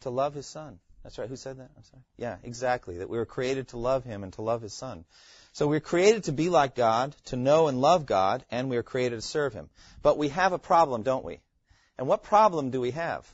To 0.00 0.08
love 0.08 0.32
his 0.32 0.46
Son. 0.46 0.78
That's 1.02 1.18
right. 1.18 1.28
Who 1.28 1.36
said 1.36 1.58
that? 1.58 1.70
I'm 1.76 1.84
sorry. 1.84 2.02
Yeah, 2.16 2.36
exactly. 2.42 2.96
That 2.98 3.10
we 3.10 3.18
were 3.18 3.26
created 3.26 3.68
to 3.68 3.76
love 3.76 4.04
him 4.04 4.24
and 4.24 4.32
to 4.32 4.40
love 4.40 4.62
his 4.62 4.72
Son. 4.72 5.04
So 5.58 5.66
we're 5.66 5.80
created 5.80 6.22
to 6.24 6.32
be 6.32 6.50
like 6.50 6.76
God, 6.76 7.16
to 7.24 7.36
know 7.36 7.66
and 7.66 7.80
love 7.80 8.06
God, 8.06 8.44
and 8.48 8.70
we 8.70 8.76
are 8.76 8.84
created 8.84 9.16
to 9.16 9.26
serve 9.26 9.52
Him. 9.52 9.68
But 10.02 10.16
we 10.16 10.28
have 10.28 10.52
a 10.52 10.58
problem, 10.58 11.02
don't 11.02 11.24
we? 11.24 11.40
And 11.98 12.06
what 12.06 12.22
problem 12.22 12.70
do 12.70 12.80
we 12.80 12.92
have? 12.92 13.28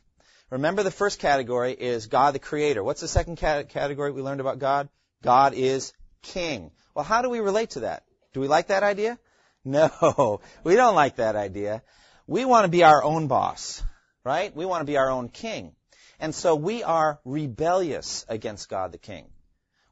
Remember 0.49 0.83
the 0.83 0.91
first 0.91 1.19
category 1.19 1.75
is 1.75 2.07
God 2.07 2.35
the 2.35 2.39
Creator. 2.39 2.83
What's 2.83 3.03
the 3.03 3.09
second 3.09 3.37
category 3.37 4.11
we 4.11 4.23
learned 4.23 4.41
about 4.41 4.59
God? 4.59 4.89
God 5.23 5.53
is 5.53 5.93
King. 6.23 6.71
Well, 6.95 7.05
how 7.05 7.21
do 7.21 7.29
we 7.29 7.41
relate 7.41 7.73
to 7.73 7.81
that? 7.81 8.05
Do 8.33 8.41
we 8.41 8.49
like 8.49 8.69
that 8.69 8.83
idea? 8.83 9.19
No, 9.63 10.41
we 10.65 10.77
don't 10.77 10.95
like 10.95 11.17
that 11.17 11.37
idea. 11.37 11.83
We 12.27 12.47
want 12.47 12.65
to 12.65 12.71
be 12.71 12.85
our 12.85 13.05
own 13.05 13.27
boss, 13.27 13.83
right? 14.25 14.57
We 14.57 14.65
want 14.65 14.81
to 14.81 14.91
be 14.91 14.97
our 14.97 15.11
own 15.11 15.29
king. 15.29 15.73
And 16.19 16.35
so 16.35 16.55
we 16.57 16.85
are 16.85 17.21
rebellious 17.27 18.25
against 18.31 18.71
God 18.71 18.93
the 18.93 18.99
King. 18.99 19.27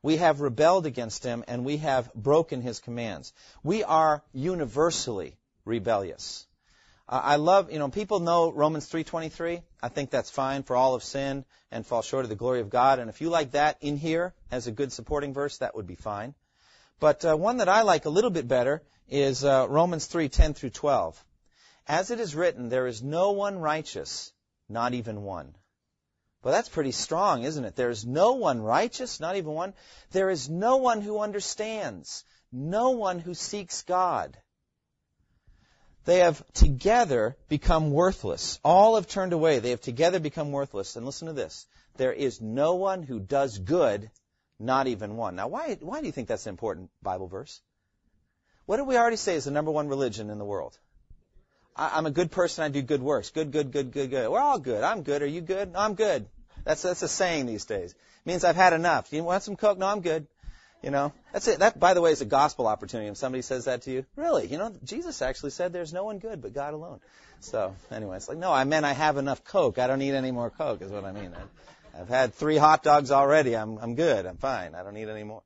We 0.02 0.16
have 0.16 0.40
rebelled 0.40 0.86
against 0.86 1.22
him 1.22 1.44
and 1.46 1.64
we 1.64 1.76
have 1.78 2.12
broken 2.14 2.60
his 2.60 2.80
commands. 2.80 3.32
We 3.62 3.84
are 3.84 4.24
universally 4.32 5.36
rebellious. 5.64 6.46
I 7.08 7.36
love, 7.36 7.70
you 7.70 7.78
know, 7.78 7.88
people 7.88 8.20
know 8.20 8.50
Romans 8.50 8.88
3:23. 8.88 9.62
I 9.82 9.88
think 9.88 10.10
that's 10.10 10.30
fine 10.30 10.62
for 10.62 10.76
all 10.76 10.94
of 10.94 11.04
sin 11.04 11.44
and 11.70 11.86
fall 11.86 12.00
short 12.00 12.24
of 12.24 12.30
the 12.30 12.36
glory 12.36 12.60
of 12.60 12.70
God. 12.70 12.98
And 12.98 13.10
if 13.10 13.20
you 13.20 13.28
like 13.28 13.50
that 13.50 13.76
in 13.80 13.96
here 13.96 14.34
as 14.50 14.66
a 14.66 14.72
good 14.72 14.92
supporting 14.92 15.34
verse, 15.34 15.58
that 15.58 15.74
would 15.74 15.86
be 15.86 15.94
fine. 15.94 16.34
But 17.00 17.24
uh, 17.24 17.36
one 17.36 17.58
that 17.58 17.68
I 17.68 17.82
like 17.82 18.06
a 18.06 18.10
little 18.10 18.30
bit 18.30 18.48
better 18.48 18.82
is 19.08 19.44
uh, 19.44 19.66
Romans 19.68 20.08
3:10 20.08 20.56
through 20.56 20.70
12. 20.70 21.22
As 21.86 22.10
it 22.10 22.18
is 22.18 22.34
written, 22.34 22.68
there 22.68 22.86
is 22.86 23.02
no 23.02 23.32
one 23.32 23.58
righteous, 23.58 24.32
not 24.68 24.94
even 24.94 25.22
one. 25.22 25.54
Well, 26.42 26.52
that's 26.52 26.68
pretty 26.68 26.92
strong, 26.92 27.44
isn't 27.44 27.64
it? 27.64 27.76
There 27.76 27.90
is 27.90 28.04
no 28.04 28.32
one 28.32 28.60
righteous, 28.60 29.20
not 29.20 29.36
even 29.36 29.52
one. 29.52 29.74
There 30.10 30.28
is 30.28 30.48
no 30.48 30.78
one 30.78 31.00
who 31.00 31.20
understands, 31.20 32.24
no 32.50 32.90
one 32.90 33.20
who 33.20 33.34
seeks 33.34 33.82
God. 33.82 34.36
They 36.04 36.18
have 36.18 36.44
together 36.52 37.36
become 37.48 37.92
worthless. 37.92 38.58
All 38.64 38.96
have 38.96 39.06
turned 39.06 39.32
away. 39.32 39.60
They 39.60 39.70
have 39.70 39.80
together 39.80 40.18
become 40.18 40.50
worthless. 40.50 40.96
And 40.96 41.06
listen 41.06 41.28
to 41.28 41.32
this. 41.32 41.66
There 41.96 42.12
is 42.12 42.40
no 42.40 42.74
one 42.74 43.04
who 43.04 43.20
does 43.20 43.58
good, 43.58 44.10
not 44.58 44.88
even 44.88 45.16
one. 45.16 45.36
Now, 45.36 45.46
why, 45.46 45.78
why 45.80 46.00
do 46.00 46.06
you 46.06 46.12
think 46.12 46.26
that's 46.26 46.46
an 46.46 46.50
important 46.50 46.90
Bible 47.02 47.28
verse? 47.28 47.60
What 48.66 48.78
did 48.78 48.88
we 48.88 48.96
already 48.96 49.16
say 49.16 49.36
is 49.36 49.44
the 49.44 49.52
number 49.52 49.70
one 49.70 49.88
religion 49.88 50.28
in 50.28 50.38
the 50.38 50.44
world? 50.44 50.76
I, 51.76 51.98
am 51.98 52.06
a 52.06 52.10
good 52.10 52.30
person. 52.30 52.64
I 52.64 52.68
do 52.68 52.82
good 52.82 53.02
works. 53.02 53.30
Good, 53.30 53.50
good, 53.50 53.72
good, 53.72 53.92
good, 53.92 54.10
good. 54.10 54.30
We're 54.30 54.40
all 54.40 54.58
good. 54.58 54.82
I'm 54.82 55.02
good. 55.02 55.22
Are 55.22 55.26
you 55.26 55.40
good? 55.40 55.72
No, 55.72 55.78
I'm 55.78 55.94
good. 55.94 56.26
That's 56.64 56.82
that's 56.82 57.02
a 57.02 57.08
saying 57.08 57.46
these 57.46 57.64
days. 57.64 57.92
It 57.92 58.26
means 58.26 58.44
I've 58.44 58.56
had 58.56 58.72
enough. 58.72 59.10
Do 59.10 59.16
you 59.16 59.24
want 59.24 59.42
some 59.42 59.56
coke? 59.56 59.78
No, 59.78 59.86
I'm 59.86 60.00
good. 60.00 60.26
You 60.82 60.90
know, 60.90 61.12
that's 61.32 61.46
it. 61.46 61.60
That, 61.60 61.78
by 61.78 61.94
the 61.94 62.00
way, 62.00 62.10
is 62.10 62.20
a 62.22 62.26
gospel 62.26 62.66
opportunity. 62.66 63.08
If 63.08 63.16
somebody 63.16 63.42
says 63.42 63.66
that 63.66 63.82
to 63.82 63.92
you, 63.92 64.04
really, 64.16 64.48
you 64.48 64.58
know, 64.58 64.74
Jesus 64.82 65.22
actually 65.22 65.50
said 65.50 65.72
there's 65.72 65.92
no 65.92 66.04
one 66.04 66.18
good 66.18 66.42
but 66.42 66.54
God 66.54 66.74
alone. 66.74 66.98
So, 67.38 67.76
anyway, 67.90 68.16
it's 68.16 68.28
like, 68.28 68.38
no, 68.38 68.52
I 68.52 68.64
meant 68.64 68.84
I 68.84 68.92
have 68.92 69.16
enough 69.16 69.44
coke. 69.44 69.78
I 69.78 69.86
don't 69.86 70.00
need 70.00 70.14
any 70.14 70.32
more 70.32 70.50
coke, 70.50 70.82
is 70.82 70.90
what 70.90 71.04
I 71.04 71.12
mean. 71.12 71.32
I, 71.36 72.00
I've 72.00 72.08
had 72.08 72.34
three 72.34 72.56
hot 72.56 72.82
dogs 72.82 73.10
already. 73.12 73.56
I'm 73.56 73.78
I'm 73.78 73.94
good. 73.94 74.26
I'm 74.26 74.38
fine. 74.38 74.74
I 74.74 74.82
don't 74.82 74.94
need 74.94 75.08
any 75.08 75.24
more. 75.24 75.42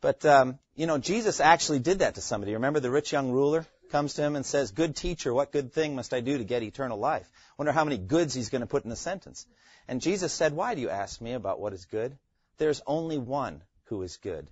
But 0.00 0.24
um, 0.24 0.58
you 0.74 0.86
know, 0.86 0.98
Jesus 0.98 1.40
actually 1.40 1.78
did 1.78 2.00
that 2.00 2.16
to 2.16 2.20
somebody. 2.20 2.54
Remember 2.54 2.80
the 2.80 2.90
rich 2.90 3.12
young 3.12 3.30
ruler? 3.30 3.66
Comes 3.92 4.14
to 4.14 4.22
him 4.22 4.34
and 4.34 4.44
says, 4.44 4.72
Good 4.72 4.96
teacher, 4.96 5.32
what 5.32 5.52
good 5.52 5.72
thing 5.72 5.94
must 5.94 6.12
I 6.12 6.20
do 6.20 6.38
to 6.38 6.44
get 6.44 6.64
eternal 6.64 6.98
life? 6.98 7.30
Wonder 7.56 7.72
how 7.72 7.84
many 7.84 7.98
goods 7.98 8.34
he's 8.34 8.48
going 8.48 8.62
to 8.62 8.66
put 8.66 8.84
in 8.84 8.90
a 8.90 8.96
sentence. 8.96 9.46
And 9.86 10.00
Jesus 10.00 10.32
said, 10.32 10.52
Why 10.52 10.74
do 10.74 10.80
you 10.80 10.90
ask 10.90 11.20
me 11.20 11.34
about 11.34 11.60
what 11.60 11.72
is 11.72 11.84
good? 11.84 12.18
There's 12.58 12.82
only 12.86 13.18
one 13.18 13.62
who 13.84 14.02
is 14.02 14.16
good. 14.16 14.48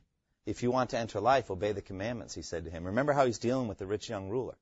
If 0.47 0.63
you 0.63 0.71
want 0.71 0.91
to 0.91 0.99
enter 0.99 1.21
life, 1.21 1.51
obey 1.51 1.73
the 1.73 1.83
commandments, 1.83 2.35
he 2.35 2.43
said 2.43 2.65
to 2.65 2.71
him. 2.71 2.85
Remember 2.85 3.13
how 3.13 3.27
he's 3.27 3.39
dealing 3.39 3.69
with 3.69 3.79
the 3.79 3.87
rich 3.87 4.09
young 4.09 4.29
ruler. 4.29 4.57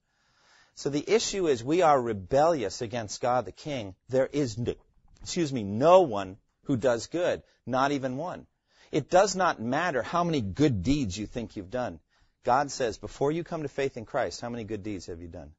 So 0.75 0.91
the 0.91 1.05
issue 1.09 1.49
is 1.49 1.65
we 1.65 1.83
are 1.83 2.01
rebellious 2.01 2.81
against 2.81 3.21
God 3.21 3.45
the 3.45 3.53
King. 3.53 3.95
There 4.09 4.29
is, 4.33 4.59
no, 4.59 4.75
excuse 5.23 5.53
me, 5.53 5.65
no 5.65 6.03
one 6.03 6.37
who 6.65 6.77
does 6.77 7.09
good, 7.09 7.43
not 7.67 7.93
even 7.93 8.17
one. 8.17 8.47
It 8.93 9.11
does 9.11 9.35
not 9.35 9.61
matter 9.61 10.03
how 10.03 10.25
many 10.25 10.41
good 10.41 10.83
deeds 10.83 11.19
you 11.19 11.27
think 11.27 11.57
you've 11.57 11.71
done. 11.71 12.01
God 12.45 12.71
says, 12.71 12.99
before 12.99 13.33
you 13.33 13.45
come 13.45 13.63
to 13.63 13.69
faith 13.69 13.97
in 13.97 14.05
Christ, 14.05 14.41
how 14.41 14.49
many 14.49 14.65
good 14.65 14.83
deeds 14.83 15.07
have 15.07 15.21
you 15.21 15.29
done? 15.29 15.53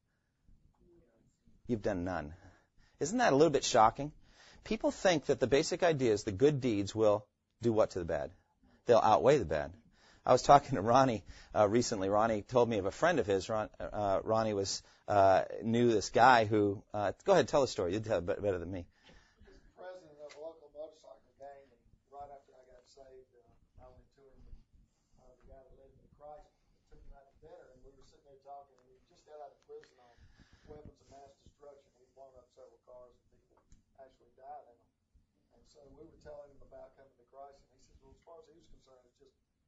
You've 1.67 1.81
done 1.81 2.03
none. 2.03 2.33
Isn't 2.99 3.19
that 3.19 3.33
a 3.33 3.35
little 3.35 3.51
bit 3.51 3.63
shocking? 3.63 4.11
People 4.63 4.91
think 4.91 5.25
that 5.25 5.39
the 5.39 5.47
basic 5.47 5.83
idea 5.83 6.13
is 6.13 6.23
the 6.23 6.31
good 6.31 6.61
deeds 6.61 6.95
will 6.95 7.25
do 7.61 7.71
what 7.71 7.91
to 7.91 7.99
the 7.99 8.05
bad? 8.05 8.31
They'll 8.85 8.97
outweigh 8.97 9.37
the 9.37 9.45
bad. 9.45 9.71
I 10.25 10.31
was 10.31 10.41
talking 10.41 10.75
to 10.75 10.81
Ronnie 10.81 11.23
uh, 11.55 11.67
recently. 11.67 12.09
Ronnie 12.09 12.41
told 12.41 12.69
me 12.69 12.77
of 12.77 12.85
a 12.85 12.91
friend 12.91 13.19
of 13.19 13.25
his. 13.25 13.49
Ron, 13.49 13.69
uh, 13.79 14.19
Ronnie 14.23 14.53
was 14.53 14.83
uh, 15.07 15.43
knew 15.63 15.91
this 15.91 16.09
guy 16.09 16.45
who. 16.45 16.83
Uh, 16.93 17.13
go 17.25 17.33
ahead, 17.33 17.47
tell 17.47 17.61
the 17.61 17.67
story. 17.67 17.93
You 17.93 17.99
tell 17.99 18.19
it 18.19 18.25
better 18.25 18.57
than 18.57 18.71
me. 18.71 18.85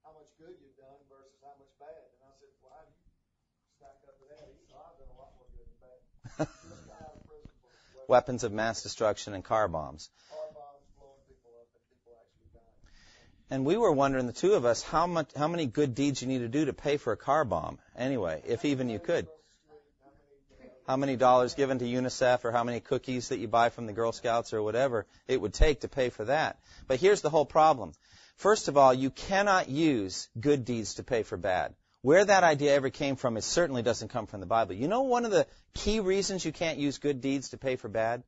How 0.04 0.14
much 0.18 0.28
good 0.40 0.56
you've 0.60 0.76
done 0.76 1.00
versus 1.08 1.40
how 1.42 1.56
much 1.56 1.72
bad. 1.80 1.96
And 1.96 2.22
I 2.26 2.32
said, 2.40 2.52
well, 2.60 2.74
how 2.76 2.84
do 2.84 2.92
you 2.92 3.00
stack 3.80 3.98
up 4.08 4.16
to 4.20 4.26
that? 4.28 4.44
He 4.52 4.60
said, 4.68 4.76
I've 4.76 4.98
done 5.00 5.12
a 5.12 5.18
lot 5.18 5.32
more 5.40 5.50
good 5.56 5.68
than 5.70 5.80
bad. 5.80 6.48
weapons 8.08 8.44
of 8.44 8.52
mass 8.52 8.84
destruction 8.84 9.34
and 9.34 9.44
car 9.44 9.68
bombs. 9.68 10.10
And 13.50 13.66
we 13.66 13.76
were 13.76 13.92
wondering, 13.92 14.28
the 14.28 14.34
two 14.34 14.54
of 14.54 14.64
us, 14.64 14.82
how 14.82 15.08
much, 15.08 15.32
how 15.36 15.50
many 15.50 15.66
good 15.66 15.94
deeds 15.94 16.22
you 16.22 16.28
need 16.28 16.40
to 16.40 16.48
do 16.48 16.66
to 16.66 16.74
pay 16.74 16.96
for 16.96 17.12
a 17.12 17.18
car 17.18 17.44
bomb. 17.44 17.80
Anyway, 17.98 18.42
if 18.46 18.64
even 18.64 18.90
you 18.90 19.00
could. 19.00 19.28
How 20.88 20.98
many 20.98 21.16
dollars 21.16 21.54
given 21.54 21.80
to 21.80 21.86
UNICEF 21.86 22.44
or 22.44 22.52
how 22.52 22.64
many 22.64 22.80
cookies 22.80 23.30
that 23.30 23.40
you 23.40 23.48
buy 23.48 23.70
from 23.70 23.86
the 23.86 23.94
Girl 23.94 24.12
Scouts 24.12 24.54
or 24.54 24.64
whatever 24.64 25.06
it 25.28 25.40
would 25.40 25.54
take 25.54 25.82
to 25.82 25.88
pay 25.88 26.10
for 26.10 26.26
that. 26.26 26.60
But 26.88 27.00
here's 27.00 27.22
the 27.22 27.30
whole 27.30 27.46
problem. 27.46 27.94
First 28.36 28.68
of 28.68 28.78
all, 28.78 28.94
you 28.94 29.12
cannot 29.12 29.70
use 29.70 30.28
good 30.40 30.66
deeds 30.66 30.96
to 30.96 31.04
pay 31.04 31.24
for 31.24 31.38
bad. 31.38 31.76
Where 32.02 32.26
that 32.26 32.44
idea 32.44 32.74
ever 32.74 32.90
came 32.90 33.16
from, 33.16 33.38
it 33.38 33.44
certainly 33.44 33.84
doesn't 33.84 34.08
come 34.08 34.26
from 34.26 34.40
the 34.40 34.48
Bible. 34.48 34.74
You 34.74 34.88
know 34.88 35.04
one 35.04 35.26
of 35.26 35.32
the 35.32 35.46
key 35.76 36.00
reasons 36.00 36.44
you 36.44 36.52
can't 36.52 36.80
use 36.80 36.98
good 36.98 37.22
deeds 37.22 37.50
to 37.50 37.58
pay 37.58 37.76
for 37.76 37.88
bad? 37.88 38.24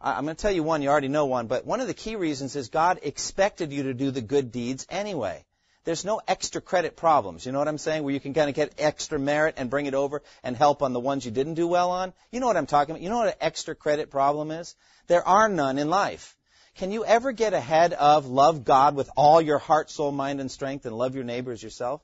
I'm 0.00 0.24
going 0.24 0.34
to 0.34 0.42
tell 0.42 0.50
you 0.50 0.64
one, 0.64 0.82
you 0.82 0.88
already 0.88 1.08
know 1.08 1.26
one, 1.26 1.46
but 1.46 1.64
one 1.64 1.80
of 1.80 1.86
the 1.86 1.94
key 1.94 2.16
reasons 2.16 2.56
is 2.56 2.68
God 2.68 2.98
expected 3.04 3.72
you 3.72 3.84
to 3.84 3.94
do 3.94 4.10
the 4.10 4.20
good 4.20 4.50
deeds 4.50 4.86
anyway. 4.90 5.44
There's 5.84 6.04
no 6.04 6.20
extra 6.26 6.62
credit 6.62 6.96
problems. 6.96 7.44
You 7.44 7.52
know 7.52 7.58
what 7.58 7.68
I'm 7.68 7.78
saying? 7.78 8.04
Where 8.04 8.14
you 8.14 8.20
can 8.20 8.32
kind 8.32 8.48
of 8.48 8.54
get 8.54 8.74
extra 8.78 9.18
merit 9.18 9.54
and 9.58 9.68
bring 9.68 9.86
it 9.86 9.94
over 9.94 10.22
and 10.42 10.56
help 10.56 10.82
on 10.82 10.94
the 10.94 11.00
ones 11.00 11.24
you 11.26 11.30
didn't 11.30 11.54
do 11.54 11.68
well 11.68 11.90
on. 11.90 12.14
You 12.30 12.40
know 12.40 12.46
what 12.46 12.56
I'm 12.56 12.66
talking 12.66 12.94
about? 12.94 13.02
You 13.02 13.10
know 13.10 13.18
what 13.18 13.28
an 13.28 13.34
extra 13.40 13.74
credit 13.74 14.10
problem 14.10 14.50
is? 14.50 14.74
There 15.08 15.26
are 15.26 15.48
none 15.48 15.78
in 15.78 15.90
life. 15.90 16.36
Can 16.76 16.90
you 16.90 17.04
ever 17.04 17.32
get 17.32 17.52
ahead 17.52 17.92
of 17.92 18.26
love 18.26 18.64
God 18.64 18.96
with 18.96 19.10
all 19.14 19.40
your 19.40 19.58
heart, 19.58 19.90
soul, 19.90 20.10
mind, 20.10 20.40
and 20.40 20.50
strength 20.50 20.86
and 20.86 20.96
love 20.96 21.14
your 21.14 21.24
neighbor 21.24 21.52
as 21.52 21.62
yourself? 21.62 22.00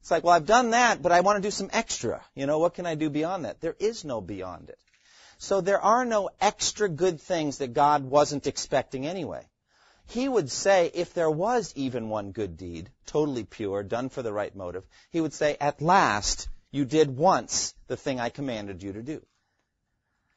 It's 0.00 0.10
like, 0.10 0.24
well, 0.24 0.34
I've 0.34 0.46
done 0.46 0.70
that, 0.70 1.02
but 1.02 1.12
I 1.12 1.20
want 1.20 1.36
to 1.36 1.46
do 1.46 1.50
some 1.50 1.68
extra. 1.72 2.24
You 2.34 2.46
know, 2.46 2.58
what 2.58 2.74
can 2.74 2.86
I 2.86 2.94
do 2.94 3.10
beyond 3.10 3.44
that? 3.44 3.60
There 3.60 3.76
is 3.78 4.04
no 4.04 4.22
beyond 4.22 4.70
it. 4.70 4.78
So 5.36 5.60
there 5.60 5.80
are 5.80 6.04
no 6.04 6.30
extra 6.40 6.88
good 6.88 7.20
things 7.20 7.58
that 7.58 7.74
God 7.74 8.04
wasn't 8.04 8.46
expecting 8.46 9.06
anyway. 9.06 9.46
He 10.10 10.28
would 10.28 10.50
say, 10.50 10.90
if 10.92 11.14
there 11.14 11.30
was 11.30 11.72
even 11.76 12.08
one 12.08 12.32
good 12.32 12.56
deed, 12.56 12.90
totally 13.06 13.44
pure, 13.44 13.84
done 13.84 14.08
for 14.08 14.22
the 14.22 14.32
right 14.32 14.54
motive, 14.54 14.84
he 15.10 15.20
would 15.20 15.32
say, 15.32 15.56
at 15.60 15.80
last, 15.80 16.48
you 16.72 16.84
did 16.84 17.16
once 17.16 17.74
the 17.86 17.96
thing 17.96 18.18
I 18.18 18.28
commanded 18.28 18.82
you 18.82 18.92
to 18.92 19.02
do. 19.02 19.24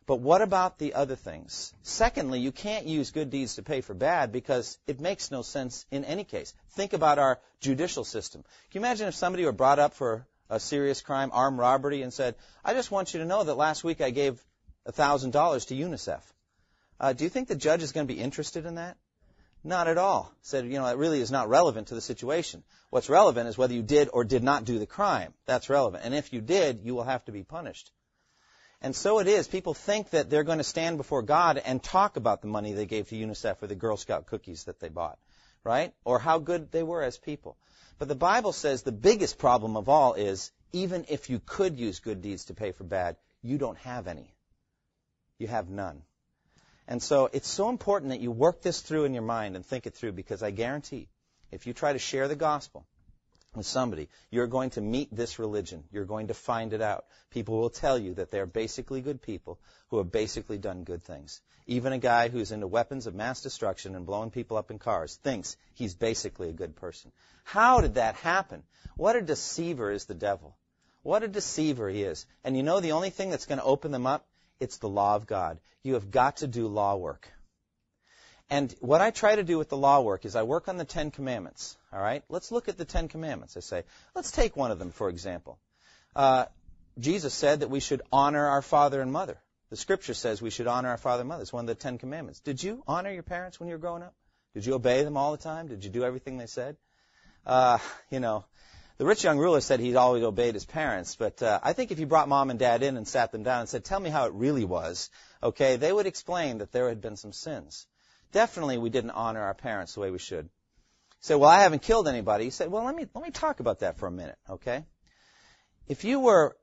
But 0.05 0.17
what 0.17 0.43
about 0.43 0.77
the 0.77 0.93
other 0.93 1.15
things? 1.15 1.73
Secondly, 1.81 2.39
you 2.39 2.51
can't 2.51 2.85
use 2.85 3.09
good 3.09 3.31
deeds 3.31 3.55
to 3.55 3.63
pay 3.63 3.81
for 3.81 3.95
bad 3.95 4.31
because 4.31 4.77
it 4.85 4.99
makes 4.99 5.31
no 5.31 5.41
sense 5.41 5.87
in 5.89 6.05
any 6.05 6.23
case. 6.23 6.53
Think 6.71 6.93
about 6.93 7.17
our 7.17 7.39
judicial 7.59 8.03
system. 8.03 8.43
Can 8.69 8.81
you 8.81 8.85
imagine 8.85 9.07
if 9.07 9.15
somebody 9.15 9.43
were 9.43 9.53
brought 9.53 9.79
up 9.79 9.95
for 9.95 10.27
a 10.51 10.59
serious 10.59 11.01
crime, 11.01 11.31
armed 11.33 11.57
robbery, 11.57 12.03
and 12.03 12.13
said, 12.13 12.35
I 12.63 12.75
just 12.75 12.91
want 12.91 13.15
you 13.15 13.21
to 13.21 13.25
know 13.25 13.43
that 13.43 13.55
last 13.55 13.83
week 13.83 14.01
I 14.01 14.11
gave 14.11 14.39
$1,000 14.87 15.67
to 15.67 15.75
UNICEF. 15.75 16.21
Uh, 16.99 17.13
do 17.13 17.23
you 17.23 17.29
think 17.31 17.47
the 17.47 17.55
judge 17.55 17.81
is 17.81 17.91
going 17.91 18.07
to 18.07 18.13
be 18.13 18.19
interested 18.19 18.67
in 18.67 18.75
that? 18.75 18.97
Not 19.63 19.87
at 19.87 19.97
all. 19.97 20.33
Said, 20.41 20.65
you 20.65 20.73
know, 20.73 20.85
it 20.87 20.97
really 20.97 21.21
is 21.21 21.31
not 21.31 21.47
relevant 21.47 21.87
to 21.87 21.95
the 21.95 22.01
situation. 22.01 22.63
What's 22.89 23.09
relevant 23.09 23.47
is 23.47 23.57
whether 23.57 23.73
you 23.73 23.81
did 23.81 24.09
or 24.11 24.23
did 24.23 24.43
not 24.43 24.65
do 24.65 24.77
the 24.77 24.85
crime. 24.85 25.33
That's 25.45 25.69
relevant. 25.69 26.03
And 26.03 26.13
if 26.13 26.33
you 26.33 26.41
did, 26.41 26.81
you 26.83 26.95
will 26.95 27.03
have 27.03 27.23
to 27.25 27.31
be 27.31 27.43
punished. 27.43 27.91
And 28.81 28.93
so 28.93 29.19
it 29.19 29.27
is. 29.27 29.47
People 29.47 29.73
think 29.73 30.09
that 30.09 30.29
they're 30.29 30.43
going 30.43 30.57
to 30.57 30.63
stand 30.65 30.97
before 30.97 31.21
God 31.21 31.57
and 31.57 31.81
talk 31.81 32.17
about 32.17 32.41
the 32.41 32.49
money 32.49 32.73
they 32.73 32.85
gave 32.85 33.07
to 33.07 33.15
UNICEF 33.15 33.63
or 33.63 33.67
the 33.67 33.75
Girl 33.75 33.95
Scout 33.95 34.25
cookies 34.25 34.65
that 34.65 34.81
they 34.81 34.89
bought, 34.89 35.17
right? 35.63 35.93
Or 36.03 36.19
how 36.19 36.39
good 36.39 36.69
they 36.71 36.83
were 36.83 37.01
as 37.01 37.17
people. 37.17 37.55
But 37.97 38.09
the 38.09 38.15
Bible 38.15 38.51
says 38.51 38.81
the 38.81 38.91
biggest 38.91 39.37
problem 39.37 39.77
of 39.77 39.87
all 39.87 40.15
is 40.15 40.51
even 40.73 41.05
if 41.07 41.29
you 41.29 41.39
could 41.45 41.79
use 41.79 41.99
good 41.99 42.21
deeds 42.21 42.45
to 42.45 42.53
pay 42.53 42.73
for 42.73 42.83
bad, 42.83 43.15
you 43.41 43.57
don't 43.57 43.77
have 43.79 44.07
any. 44.07 44.33
You 45.37 45.47
have 45.47 45.69
none. 45.69 46.01
And 46.87 47.01
so 47.01 47.29
it's 47.31 47.47
so 47.47 47.69
important 47.69 48.11
that 48.11 48.19
you 48.19 48.31
work 48.31 48.61
this 48.61 48.81
through 48.81 49.05
in 49.05 49.13
your 49.13 49.23
mind 49.23 49.55
and 49.55 49.65
think 49.65 49.85
it 49.85 49.93
through 49.93 50.11
because 50.13 50.43
I 50.43 50.51
guarantee 50.51 51.07
if 51.51 51.65
you 51.65 51.73
try 51.73 51.93
to 51.93 51.99
share 51.99 52.27
the 52.27 52.35
gospel 52.35 52.85
with 53.55 53.65
somebody, 53.65 54.09
you're 54.31 54.47
going 54.47 54.71
to 54.71 54.81
meet 54.81 55.15
this 55.15 55.39
religion. 55.39 55.83
You're 55.91 56.05
going 56.05 56.27
to 56.27 56.33
find 56.33 56.73
it 56.73 56.81
out. 56.81 57.05
People 57.29 57.59
will 57.59 57.69
tell 57.69 57.97
you 57.97 58.15
that 58.15 58.31
they're 58.31 58.45
basically 58.45 59.01
good 59.01 59.21
people 59.21 59.59
who 59.89 59.99
have 59.99 60.11
basically 60.11 60.57
done 60.57 60.83
good 60.83 61.03
things. 61.03 61.41
Even 61.67 61.93
a 61.93 61.99
guy 61.99 62.29
who's 62.29 62.51
into 62.51 62.67
weapons 62.67 63.07
of 63.07 63.15
mass 63.15 63.41
destruction 63.41 63.95
and 63.95 64.05
blowing 64.05 64.31
people 64.31 64.57
up 64.57 64.71
in 64.71 64.79
cars 64.79 65.15
thinks 65.23 65.55
he's 65.75 65.93
basically 65.93 66.49
a 66.49 66.53
good 66.53 66.75
person. 66.75 67.11
How 67.43 67.81
did 67.81 67.95
that 67.95 68.15
happen? 68.15 68.63
What 68.97 69.15
a 69.15 69.21
deceiver 69.21 69.91
is 69.91 70.05
the 70.05 70.13
devil. 70.15 70.57
What 71.03 71.23
a 71.23 71.27
deceiver 71.27 71.89
he 71.89 72.03
is. 72.03 72.25
And 72.43 72.57
you 72.57 72.63
know 72.63 72.79
the 72.79 72.93
only 72.93 73.09
thing 73.09 73.29
that's 73.29 73.45
going 73.45 73.59
to 73.59 73.65
open 73.65 73.91
them 73.91 74.07
up? 74.07 74.25
It's 74.63 74.77
the 74.77 74.89
law 74.89 75.15
of 75.15 75.27
God. 75.27 75.59
You 75.83 75.95
have 75.95 76.09
got 76.09 76.37
to 76.37 76.47
do 76.47 76.67
law 76.67 76.95
work. 76.95 77.27
And 78.49 78.73
what 78.79 79.01
I 79.01 79.11
try 79.11 79.35
to 79.35 79.43
do 79.43 79.57
with 79.57 79.69
the 79.69 79.77
law 79.77 80.01
work 80.01 80.25
is 80.25 80.35
I 80.35 80.43
work 80.43 80.67
on 80.67 80.77
the 80.77 80.85
Ten 80.85 81.11
Commandments. 81.11 81.77
All 81.91 81.99
right? 82.01 82.23
Let's 82.29 82.51
look 82.51 82.69
at 82.69 82.77
the 82.77 82.85
Ten 82.85 83.07
Commandments. 83.07 83.57
I 83.57 83.59
say, 83.59 83.83
let's 84.15 84.31
take 84.31 84.55
one 84.55 84.71
of 84.71 84.79
them, 84.79 84.91
for 84.91 85.09
example. 85.09 85.59
Uh, 86.15 86.45
Jesus 86.97 87.33
said 87.33 87.59
that 87.59 87.69
we 87.69 87.79
should 87.79 88.01
honor 88.11 88.45
our 88.47 88.61
father 88.61 89.01
and 89.01 89.11
mother. 89.11 89.37
The 89.69 89.75
scripture 89.75 90.13
says 90.13 90.41
we 90.41 90.49
should 90.49 90.67
honor 90.67 90.89
our 90.89 90.97
father 90.97 91.21
and 91.21 91.29
mother. 91.29 91.41
It's 91.41 91.51
one 91.51 91.63
of 91.63 91.67
the 91.67 91.75
Ten 91.75 91.97
Commandments. 91.97 92.39
Did 92.39 92.63
you 92.63 92.83
honor 92.87 93.11
your 93.11 93.23
parents 93.23 93.59
when 93.59 93.67
you 93.67 93.75
were 93.75 93.79
growing 93.79 94.03
up? 94.03 94.13
Did 94.53 94.65
you 94.65 94.75
obey 94.75 95.03
them 95.03 95.17
all 95.17 95.31
the 95.31 95.43
time? 95.43 95.67
Did 95.67 95.83
you 95.83 95.89
do 95.89 96.03
everything 96.03 96.37
they 96.37 96.45
said? 96.45 96.77
Uh, 97.45 97.79
you 98.11 98.19
know, 98.19 98.45
the 98.97 99.05
rich 99.05 99.23
young 99.23 99.39
ruler 99.39 99.61
said 99.61 99.79
he'd 99.79 99.95
always 99.95 100.23
obeyed 100.23 100.53
his 100.53 100.65
parents, 100.65 101.15
but 101.15 101.41
uh, 101.41 101.59
I 101.63 101.73
think 101.73 101.91
if 101.91 101.99
you 101.99 102.05
brought 102.05 102.29
mom 102.29 102.49
and 102.49 102.59
dad 102.59 102.83
in 102.83 102.95
and 102.95 103.07
sat 103.07 103.31
them 103.31 103.43
down 103.43 103.61
and 103.61 103.69
said, 103.69 103.83
"Tell 103.83 103.99
me 103.99 104.09
how 104.09 104.25
it 104.25 104.33
really 104.33 104.65
was," 104.65 105.09
okay, 105.41 105.77
they 105.77 105.91
would 105.91 106.05
explain 106.05 106.59
that 106.59 106.71
there 106.71 106.89
had 106.89 107.01
been 107.01 107.17
some 107.17 107.33
sins. 107.33 107.87
Definitely, 108.31 108.77
we 108.77 108.89
didn't 108.89 109.11
honor 109.11 109.41
our 109.41 109.55
parents 109.55 109.93
the 109.93 110.01
way 110.01 110.11
we 110.11 110.19
should. 110.19 110.45
You 110.45 111.21
say, 111.21 111.35
"Well, 111.35 111.49
I 111.49 111.61
haven't 111.61 111.81
killed 111.81 112.07
anybody." 112.07 112.45
You 112.45 112.51
said, 112.51 112.71
"Well, 112.71 112.83
let 112.83 112.95
me 112.95 113.07
let 113.13 113.23
me 113.23 113.31
talk 113.31 113.59
about 113.59 113.79
that 113.79 113.97
for 113.97 114.07
a 114.07 114.11
minute, 114.11 114.37
okay?" 114.47 114.85
If 115.87 116.03
you 116.03 116.19
were 116.19 116.55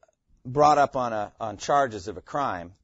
brought 0.44 0.78
up 0.78 0.94
on 0.94 1.12
a 1.12 1.32
on 1.40 1.56
charges 1.56 2.06
of 2.06 2.16
a 2.16 2.22
crime, 2.22 2.74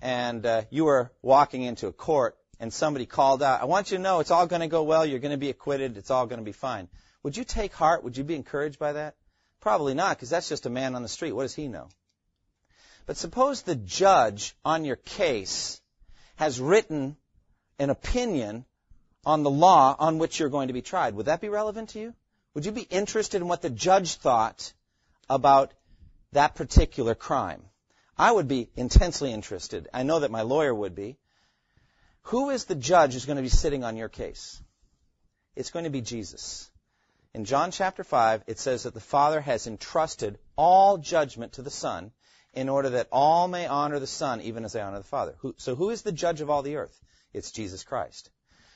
and 0.00 0.44
uh, 0.44 0.62
you 0.70 0.84
were 0.84 1.12
walking 1.22 1.62
into 1.62 1.86
a 1.86 1.92
court, 1.92 2.36
and 2.58 2.72
somebody 2.72 3.06
called 3.06 3.40
out, 3.40 3.62
"I 3.62 3.66
want 3.66 3.92
you 3.92 3.98
to 3.98 4.02
know 4.02 4.18
it's 4.18 4.32
all 4.32 4.48
going 4.48 4.62
to 4.62 4.68
go 4.68 4.82
well. 4.82 5.06
You're 5.06 5.20
going 5.20 5.30
to 5.30 5.38
be 5.38 5.50
acquitted. 5.50 5.96
It's 5.96 6.10
all 6.10 6.26
going 6.26 6.40
to 6.40 6.44
be 6.44 6.52
fine." 6.52 6.88
Would 7.22 7.36
you 7.36 7.44
take 7.44 7.72
heart? 7.74 8.02
Would 8.04 8.16
you 8.16 8.24
be 8.24 8.34
encouraged 8.34 8.78
by 8.78 8.92
that? 8.94 9.14
Probably 9.60 9.94
not, 9.94 10.16
because 10.16 10.30
that's 10.30 10.48
just 10.48 10.66
a 10.66 10.70
man 10.70 10.94
on 10.94 11.02
the 11.02 11.08
street. 11.08 11.32
What 11.32 11.42
does 11.42 11.54
he 11.54 11.68
know? 11.68 11.88
But 13.06 13.16
suppose 13.16 13.62
the 13.62 13.74
judge 13.74 14.54
on 14.64 14.84
your 14.84 14.96
case 14.96 15.80
has 16.36 16.60
written 16.60 17.16
an 17.78 17.90
opinion 17.90 18.64
on 19.24 19.42
the 19.42 19.50
law 19.50 19.94
on 19.98 20.18
which 20.18 20.38
you're 20.38 20.48
going 20.48 20.68
to 20.68 20.74
be 20.74 20.82
tried. 20.82 21.14
Would 21.14 21.26
that 21.26 21.40
be 21.40 21.48
relevant 21.48 21.90
to 21.90 22.00
you? 22.00 22.14
Would 22.54 22.64
you 22.64 22.72
be 22.72 22.82
interested 22.82 23.40
in 23.40 23.48
what 23.48 23.62
the 23.62 23.70
judge 23.70 24.14
thought 24.14 24.72
about 25.28 25.72
that 26.32 26.54
particular 26.54 27.14
crime? 27.14 27.62
I 28.16 28.32
would 28.32 28.48
be 28.48 28.70
intensely 28.76 29.32
interested. 29.32 29.88
I 29.92 30.02
know 30.02 30.20
that 30.20 30.30
my 30.30 30.42
lawyer 30.42 30.74
would 30.74 30.94
be. 30.94 31.18
Who 32.24 32.50
is 32.50 32.64
the 32.64 32.74
judge 32.74 33.12
who's 33.12 33.26
going 33.26 33.36
to 33.36 33.42
be 33.42 33.48
sitting 33.48 33.84
on 33.84 33.96
your 33.96 34.08
case? 34.08 34.62
It's 35.56 35.70
going 35.70 35.84
to 35.84 35.90
be 35.90 36.00
Jesus. 36.00 36.69
In 37.32 37.44
John 37.44 37.70
chapter 37.70 38.02
5, 38.02 38.42
it 38.48 38.58
says 38.58 38.82
that 38.82 38.94
the 38.94 39.00
Father 39.00 39.40
has 39.40 39.68
entrusted 39.68 40.38
all 40.56 40.98
judgment 40.98 41.52
to 41.52 41.62
the 41.62 41.70
Son 41.70 42.10
in 42.54 42.68
order 42.68 42.90
that 42.90 43.08
all 43.12 43.46
may 43.46 43.68
honor 43.68 44.00
the 44.00 44.06
Son 44.08 44.40
even 44.40 44.64
as 44.64 44.72
they 44.72 44.80
honor 44.80 44.98
the 44.98 45.04
Father. 45.04 45.36
Who, 45.38 45.54
so 45.56 45.76
who 45.76 45.90
is 45.90 46.02
the 46.02 46.10
judge 46.10 46.40
of 46.40 46.50
all 46.50 46.62
the 46.62 46.74
earth? 46.74 47.00
It's 47.32 47.52
Jesus 47.52 47.84
Christ. 47.84 48.30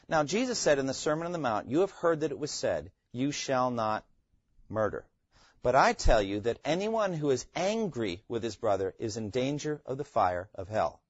Now, 0.08 0.22
Jesus 0.22 0.56
said 0.56 0.78
in 0.78 0.86
the 0.86 0.94
Sermon 0.94 1.26
on 1.26 1.32
the 1.32 1.38
Mount, 1.38 1.68
You 1.68 1.80
have 1.80 1.90
heard 1.90 2.20
that 2.20 2.30
it 2.30 2.38
was 2.38 2.52
said, 2.52 2.92
You 3.10 3.32
shall 3.32 3.72
not 3.72 4.04
murder. 4.68 5.04
But 5.64 5.74
I 5.74 5.92
tell 5.92 6.22
you 6.22 6.40
that 6.40 6.60
anyone 6.64 7.12
who 7.12 7.30
is 7.30 7.46
angry 7.56 8.22
with 8.28 8.44
his 8.44 8.54
brother 8.54 8.94
is 9.00 9.16
in 9.16 9.30
danger 9.30 9.82
of 9.84 9.98
the 9.98 10.04
fire 10.04 10.48
of 10.54 10.68
hell. 10.68 11.00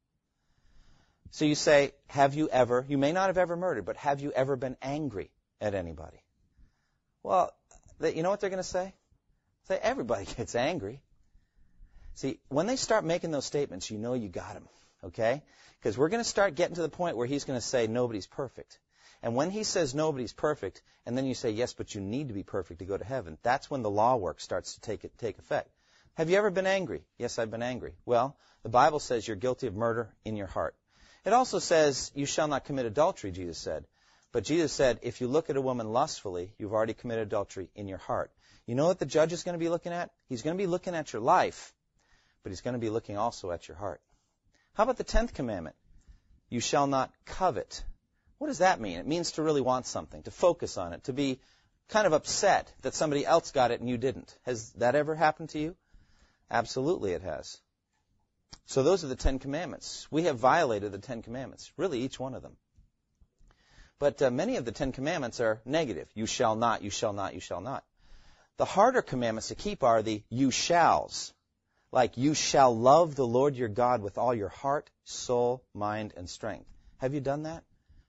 So 1.30 1.44
you 1.44 1.56
say, 1.56 1.92
Have 2.06 2.34
you 2.34 2.48
ever, 2.48 2.86
you 2.88 2.96
may 2.96 3.12
not 3.12 3.26
have 3.26 3.36
ever 3.36 3.54
murdered, 3.54 3.84
but 3.84 3.98
have 3.98 4.20
you 4.20 4.32
ever 4.32 4.56
been 4.56 4.78
angry 4.80 5.30
at 5.60 5.74
anybody? 5.74 6.23
Well, 7.24 7.52
you 8.00 8.22
know 8.22 8.30
what 8.30 8.40
they're 8.40 8.50
going 8.50 8.62
to 8.62 8.68
say? 8.68 8.94
Say, 9.66 9.78
everybody 9.82 10.26
gets 10.36 10.54
angry. 10.54 11.00
See, 12.14 12.38
when 12.48 12.66
they 12.66 12.76
start 12.76 13.04
making 13.04 13.32
those 13.32 13.46
statements, 13.46 13.90
you 13.90 13.98
know 13.98 14.14
you 14.14 14.28
got 14.28 14.54
them, 14.54 14.68
okay? 15.04 15.42
Because 15.80 15.98
we're 15.98 16.10
going 16.10 16.22
to 16.22 16.28
start 16.28 16.54
getting 16.54 16.76
to 16.76 16.82
the 16.82 16.88
point 16.88 17.16
where 17.16 17.26
he's 17.26 17.44
going 17.44 17.58
to 17.58 17.66
say 17.66 17.86
nobody's 17.88 18.26
perfect. 18.26 18.78
And 19.22 19.34
when 19.34 19.50
he 19.50 19.64
says 19.64 19.94
nobody's 19.94 20.34
perfect, 20.34 20.82
and 21.06 21.16
then 21.16 21.24
you 21.24 21.34
say, 21.34 21.50
yes, 21.50 21.72
but 21.72 21.94
you 21.94 22.02
need 22.02 22.28
to 22.28 22.34
be 22.34 22.42
perfect 22.42 22.80
to 22.80 22.84
go 22.84 22.96
to 22.96 23.04
heaven, 23.04 23.38
that's 23.42 23.70
when 23.70 23.82
the 23.82 23.90
law 23.90 24.16
work 24.16 24.40
starts 24.40 24.74
to 24.74 24.80
take, 24.82 25.04
it, 25.04 25.16
take 25.18 25.38
effect. 25.38 25.70
Have 26.14 26.28
you 26.28 26.36
ever 26.36 26.50
been 26.50 26.66
angry? 26.66 27.04
Yes, 27.18 27.38
I've 27.38 27.50
been 27.50 27.62
angry. 27.62 27.94
Well, 28.04 28.36
the 28.62 28.68
Bible 28.68 29.00
says 29.00 29.26
you're 29.26 29.36
guilty 29.36 29.66
of 29.66 29.74
murder 29.74 30.14
in 30.26 30.36
your 30.36 30.46
heart. 30.46 30.76
It 31.24 31.32
also 31.32 31.58
says, 31.58 32.12
you 32.14 32.26
shall 32.26 32.48
not 32.48 32.66
commit 32.66 32.84
adultery, 32.84 33.32
Jesus 33.32 33.56
said. 33.56 33.86
But 34.34 34.42
Jesus 34.42 34.72
said, 34.72 34.98
if 35.02 35.20
you 35.20 35.28
look 35.28 35.48
at 35.48 35.56
a 35.56 35.60
woman 35.60 35.92
lustfully, 35.92 36.52
you've 36.58 36.72
already 36.72 36.92
committed 36.92 37.28
adultery 37.28 37.70
in 37.76 37.86
your 37.86 37.98
heart. 37.98 38.32
You 38.66 38.74
know 38.74 38.86
what 38.86 38.98
the 38.98 39.06
judge 39.06 39.32
is 39.32 39.44
going 39.44 39.52
to 39.52 39.60
be 39.60 39.68
looking 39.68 39.92
at? 39.92 40.10
He's 40.28 40.42
going 40.42 40.56
to 40.56 40.60
be 40.60 40.66
looking 40.66 40.96
at 40.96 41.12
your 41.12 41.22
life, 41.22 41.72
but 42.42 42.50
he's 42.50 42.60
going 42.60 42.74
to 42.74 42.80
be 42.80 42.90
looking 42.90 43.16
also 43.16 43.52
at 43.52 43.68
your 43.68 43.76
heart. 43.76 44.00
How 44.72 44.82
about 44.82 44.96
the 44.96 45.04
tenth 45.04 45.34
commandment? 45.34 45.76
You 46.50 46.58
shall 46.58 46.88
not 46.88 47.12
covet. 47.24 47.84
What 48.38 48.48
does 48.48 48.58
that 48.58 48.80
mean? 48.80 48.98
It 48.98 49.06
means 49.06 49.30
to 49.32 49.42
really 49.44 49.60
want 49.60 49.86
something, 49.86 50.24
to 50.24 50.32
focus 50.32 50.78
on 50.78 50.94
it, 50.94 51.04
to 51.04 51.12
be 51.12 51.38
kind 51.88 52.04
of 52.04 52.12
upset 52.12 52.72
that 52.82 52.94
somebody 52.94 53.24
else 53.24 53.52
got 53.52 53.70
it 53.70 53.78
and 53.78 53.88
you 53.88 53.98
didn't. 53.98 54.36
Has 54.46 54.72
that 54.78 54.96
ever 54.96 55.14
happened 55.14 55.50
to 55.50 55.60
you? 55.60 55.76
Absolutely 56.50 57.12
it 57.12 57.22
has. 57.22 57.60
So 58.66 58.82
those 58.82 59.04
are 59.04 59.08
the 59.08 59.14
Ten 59.14 59.38
Commandments. 59.38 60.08
We 60.10 60.24
have 60.24 60.40
violated 60.40 60.90
the 60.90 60.98
Ten 60.98 61.22
Commandments, 61.22 61.70
really 61.76 62.00
each 62.00 62.18
one 62.18 62.34
of 62.34 62.42
them. 62.42 62.56
But 63.98 64.20
uh, 64.22 64.30
many 64.30 64.56
of 64.56 64.64
the 64.64 64.72
Ten 64.72 64.92
Commandments 64.92 65.40
are 65.40 65.60
negative. 65.64 66.08
You 66.14 66.26
shall 66.26 66.56
not, 66.56 66.82
you 66.82 66.90
shall 66.90 67.12
not, 67.12 67.34
you 67.34 67.40
shall 67.40 67.60
not. 67.60 67.84
The 68.56 68.64
harder 68.64 69.02
commandments 69.02 69.48
to 69.48 69.54
keep 69.54 69.82
are 69.82 70.02
the 70.02 70.22
you 70.28 70.50
shalls. 70.50 71.32
Like 71.92 72.16
you 72.16 72.34
shall 72.34 72.76
love 72.76 73.14
the 73.14 73.26
Lord 73.26 73.54
your 73.54 73.68
God 73.68 74.02
with 74.02 74.18
all 74.18 74.34
your 74.34 74.48
heart, 74.48 74.90
soul, 75.04 75.62
mind, 75.74 76.12
and 76.16 76.28
strength. 76.28 76.68
Have 76.98 77.14
you 77.14 77.20
done 77.20 77.44
that? 77.44 77.62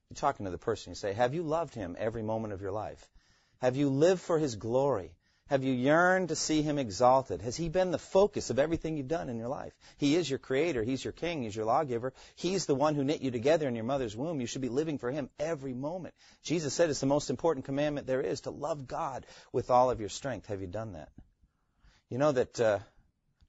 You're 0.10 0.15
talking 0.15 0.45
to 0.45 0.52
the 0.52 0.58
person. 0.58 0.91
You 0.91 0.95
say, 0.95 1.13
Have 1.13 1.34
you 1.34 1.43
loved 1.43 1.76
him 1.76 1.95
every 2.00 2.24
moment 2.24 2.54
of 2.54 2.62
your 2.62 2.71
life? 2.71 3.08
Have 3.60 3.76
you 3.76 3.89
lived 3.89 4.21
for 4.21 4.38
his 4.38 4.56
glory? 4.56 5.12
Have 5.47 5.63
you 5.63 5.73
yearned 5.73 6.29
to 6.29 6.36
see 6.36 6.63
him 6.63 6.79
exalted? 6.79 7.41
Has 7.43 7.55
he 7.55 7.69
been 7.69 7.91
the 7.91 7.99
focus 7.99 8.49
of 8.49 8.58
everything 8.58 8.97
you've 8.97 9.08
done 9.08 9.29
in 9.29 9.38
your 9.38 9.47
life? 9.47 9.73
He 9.97 10.15
is 10.15 10.27
your 10.27 10.39
creator. 10.39 10.81
He's 10.81 11.03
your 11.03 11.13
king. 11.13 11.43
He's 11.43 11.55
your 11.55 11.65
lawgiver. 11.65 12.13
He's 12.36 12.65
the 12.65 12.73
one 12.73 12.95
who 12.95 13.03
knit 13.03 13.21
you 13.21 13.29
together 13.29 13.67
in 13.67 13.75
your 13.75 13.84
mother's 13.84 14.15
womb. 14.15 14.41
You 14.41 14.47
should 14.47 14.63
be 14.63 14.69
living 14.69 14.97
for 14.97 15.12
him 15.12 15.29
every 15.39 15.75
moment. 15.75 16.15
Jesus 16.41 16.73
said 16.73 16.89
it's 16.89 16.99
the 16.99 17.05
most 17.05 17.29
important 17.29 17.65
commandment 17.65 18.08
there 18.08 18.21
is 18.21 18.41
to 18.41 18.49
love 18.49 18.88
God 18.88 19.27
with 19.51 19.69
all 19.69 19.91
of 19.91 19.99
your 19.99 20.10
strength. 20.10 20.47
Have 20.47 20.62
you 20.62 20.67
done 20.67 20.93
that? 20.93 21.10
You 22.10 22.17
know 22.17 22.31
that 22.31 22.60
uh, 22.60 22.79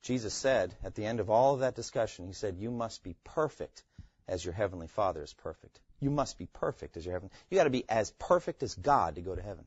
Jesus 0.03 0.35
said 0.35 0.75
at 0.85 0.97
the 0.97 1.07
end 1.07 1.19
of 1.19 1.31
all 1.31 1.55
of 1.55 1.61
that 1.61 1.77
discussion, 1.77 2.27
he 2.27 2.35
said, 2.35 2.59
You 2.59 2.71
must 2.71 3.03
be 3.05 3.17
perfect 3.25 3.85
as 4.29 4.45
your 4.45 4.53
heavenly 4.53 4.89
Father 4.89 5.23
is 5.23 5.33
perfect. 5.33 5.81
You 6.01 6.11
must 6.11 6.37
be 6.37 6.47
perfect 6.47 6.99
as 6.99 7.07
your 7.07 7.15
heavenly. 7.15 7.33
You 7.49 7.57
got 7.57 7.65
to 7.65 7.71
be 7.71 7.89
as 7.89 8.11
perfect 8.11 8.63
as 8.63 8.75
God 8.75 9.15
to 9.15 9.23
go 9.23 9.35
to 9.35 9.41
heaven. 9.41 9.65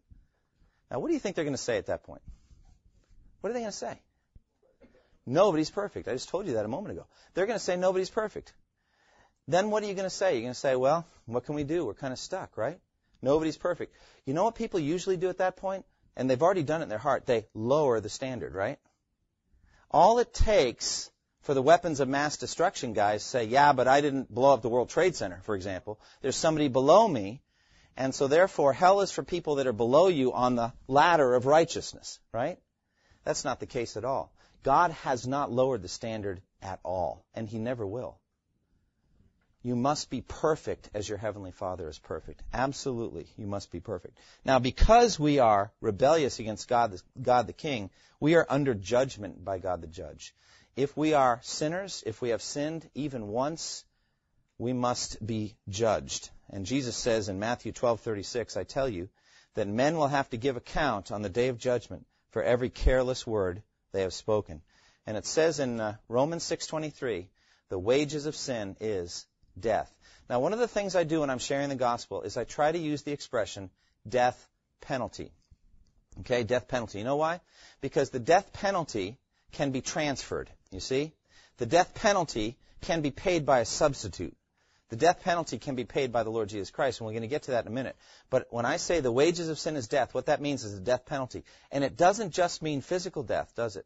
Now, 0.92 1.00
what 1.00 1.08
do 1.08 1.14
you 1.14 1.20
think 1.20 1.36
they're 1.36 1.46
going 1.46 1.54
to 1.54 1.62
say 1.62 1.78
at 1.78 1.88
that 1.88 2.04
point? 2.04 2.22
What 3.42 3.50
are 3.50 3.54
they 3.54 3.60
going 3.60 3.72
to 3.72 3.78
say? 3.78 4.00
Nobody's 5.26 5.70
perfect. 5.70 6.08
I 6.08 6.14
just 6.14 6.30
told 6.30 6.48
you 6.48 6.54
that 6.54 6.66
a 6.66 6.70
moment 6.70 6.94
ago. 6.94 7.06
They're 7.34 7.46
going 7.46 7.60
to 7.60 7.64
say 7.64 7.76
nobody's 7.76 8.10
perfect. 8.10 8.54
Then 9.48 9.70
what 9.70 9.84
are 9.84 9.86
you 9.86 9.94
going 9.94 10.06
to 10.06 10.10
say? 10.10 10.34
You're 10.34 10.44
going 10.44 10.54
to 10.54 10.60
say, 10.60 10.76
well, 10.76 11.06
what 11.26 11.46
can 11.46 11.56
we 11.56 11.64
do? 11.64 11.86
We're 11.86 11.94
kind 11.94 12.14
of 12.14 12.20
stuck, 12.20 12.58
right? 12.58 12.80
Nobody's 13.22 13.58
perfect. 13.58 13.96
You 14.26 14.34
know 14.34 14.44
what 14.44 14.56
people 14.56 14.80
usually 14.80 15.18
do 15.18 15.30
at 15.30 15.40
that 15.40 15.58
point? 15.58 15.86
And 16.16 16.30
they've 16.30 16.42
already 16.42 16.64
done 16.64 16.82
it 16.82 16.84
in 16.84 16.90
their 16.90 16.98
heart. 16.98 17.26
They 17.26 17.46
lower 17.54 18.00
the 18.00 18.10
standard, 18.10 18.54
right? 18.54 18.80
All 19.92 20.20
it 20.20 20.34
takes 20.34 21.10
for 21.42 21.54
the 21.54 21.62
weapons 21.62 22.00
of 22.00 22.08
mass 22.08 22.38
destruction 22.38 22.94
guys 22.94 23.24
say, 23.24 23.46
yeah, 23.46 23.74
but 23.74 23.88
I 23.88 24.02
didn't 24.02 24.34
blow 24.34 24.54
up 24.54 24.62
the 24.62 24.70
World 24.70 24.90
Trade 24.90 25.16
Center, 25.16 25.42
for 25.44 25.56
example. 25.56 26.00
There's 26.22 26.36
somebody 26.36 26.68
below 26.68 27.08
me 27.08 27.42
and 28.00 28.16
so 28.16 28.28
therefore, 28.28 28.72
hell 28.72 29.02
is 29.02 29.12
for 29.12 29.24
people 29.24 29.56
that 29.56 29.68
are 29.68 29.74
below 29.74 30.08
you 30.08 30.32
on 30.32 30.56
the 30.56 30.72
ladder 30.88 31.36
of 31.36 31.46
righteousness, 31.46 32.18
right? 32.32 32.58
That's 33.26 33.44
not 33.44 33.60
the 33.60 33.66
case 33.66 33.98
at 33.98 34.06
all. 34.06 34.32
God 34.64 34.92
has 35.04 35.28
not 35.28 35.52
lowered 35.52 35.82
the 35.82 35.90
standard 35.90 36.42
at 36.62 36.80
all, 36.84 37.26
and 37.34 37.46
He 37.46 37.60
never 37.60 37.86
will. 37.86 38.18
You 39.64 39.76
must 39.76 40.10
be 40.10 40.22
perfect 40.22 40.90
as 40.94 41.10
your 41.10 41.18
Heavenly 41.18 41.52
Father 41.52 41.90
is 41.90 42.00
perfect. 42.00 42.42
Absolutely, 42.54 43.28
you 43.38 43.46
must 43.46 43.70
be 43.70 43.82
perfect. 43.82 44.18
Now, 44.46 44.60
because 44.60 45.20
we 45.20 45.40
are 45.40 45.74
rebellious 45.82 46.40
against 46.40 46.70
God, 46.70 46.96
God 47.22 47.48
the 47.48 47.54
King, 47.54 47.90
we 48.22 48.36
are 48.36 48.48
under 48.50 48.74
judgment 48.74 49.44
by 49.44 49.60
God 49.60 49.82
the 49.82 49.88
Judge. 49.88 50.34
If 50.78 50.96
we 50.96 51.14
are 51.14 51.42
sinners, 51.44 52.02
if 52.06 52.22
we 52.22 52.30
have 52.30 52.42
sinned 52.42 52.90
even 52.96 53.28
once, 53.28 53.84
we 54.60 54.74
must 54.74 55.26
be 55.26 55.56
judged. 55.70 56.30
And 56.50 56.66
Jesus 56.66 56.96
says 56.96 57.30
in 57.30 57.40
Matthew 57.40 57.72
12:36, 57.72 58.58
I 58.58 58.64
tell 58.64 58.88
you 58.88 59.10
that 59.56 59.68
men 59.68 59.98
will 59.98 60.08
have 60.08 60.30
to 60.30 60.38
give 60.38 60.58
account 60.58 61.12
on 61.12 61.22
the 61.22 61.30
day 61.30 61.48
of 61.48 61.58
judgment 61.58 62.06
for 62.32 62.44
every 62.44 62.70
careless 62.70 63.26
word 63.26 63.64
they 63.94 64.02
have 64.02 64.14
spoken. 64.14 64.62
And 65.08 65.18
it 65.18 65.26
says 65.26 65.60
in 65.60 65.80
uh, 65.80 65.96
Romans 66.08 66.44
6:23, 66.44 67.30
the 67.70 67.80
wages 67.80 68.26
of 68.26 68.36
sin 68.36 68.76
is 68.80 69.26
death. 69.60 69.92
Now, 70.30 70.40
one 70.42 70.54
of 70.54 70.60
the 70.60 70.68
things 70.68 70.96
I 70.96 71.06
do 71.06 71.22
when 71.22 71.30
I'm 71.30 71.40
sharing 71.40 71.70
the 71.70 71.76
gospel 71.76 72.22
is 72.22 72.38
I 72.38 72.44
try 72.44 72.72
to 72.72 72.78
use 72.78 73.02
the 73.04 73.14
expression 73.14 73.72
death 74.08 74.48
penalty. 74.82 75.32
Okay, 76.20 76.44
death 76.44 76.68
penalty. 76.68 77.00
You 77.00 77.06
know 77.06 77.16
why? 77.16 77.40
Because 77.82 78.10
the 78.10 78.20
death 78.20 78.52
penalty 78.52 79.18
can 79.54 79.72
be 79.72 79.82
transferred. 79.82 80.50
You 80.70 80.80
see? 80.80 81.14
The 81.58 81.66
death 81.66 81.94
penalty 81.94 82.58
can 82.82 83.02
be 83.02 83.12
paid 83.12 83.46
by 83.46 83.60
a 83.60 83.66
substitute. 83.66 84.36
The 84.90 84.96
death 84.96 85.22
penalty 85.24 85.60
can 85.60 85.76
be 85.76 85.86
paid 85.86 86.12
by 86.12 86.24
the 86.24 86.32
Lord 86.32 86.50
Jesus 86.50 86.72
Christ, 86.72 87.00
and 87.00 87.06
we're 87.06 87.14
going 87.14 87.22
to 87.22 87.28
get 87.28 87.44
to 87.44 87.52
that 87.52 87.66
in 87.66 87.72
a 87.72 87.76
minute. 87.76 87.96
But 88.32 88.48
when 88.50 88.66
I 88.66 88.78
say 88.78 89.00
the 89.00 89.12
wages 89.12 89.48
of 89.48 89.60
sin 89.60 89.76
is 89.76 89.88
death, 89.88 90.16
what 90.16 90.26
that 90.26 90.42
means 90.42 90.64
is 90.64 90.74
the 90.74 90.82
death 90.82 91.06
penalty. 91.06 91.44
And 91.72 91.84
it 91.84 91.96
doesn't 91.96 92.34
just 92.34 92.64
mean 92.64 92.82
physical 92.82 93.22
death, 93.22 93.54
does 93.56 93.76
it? 93.76 93.86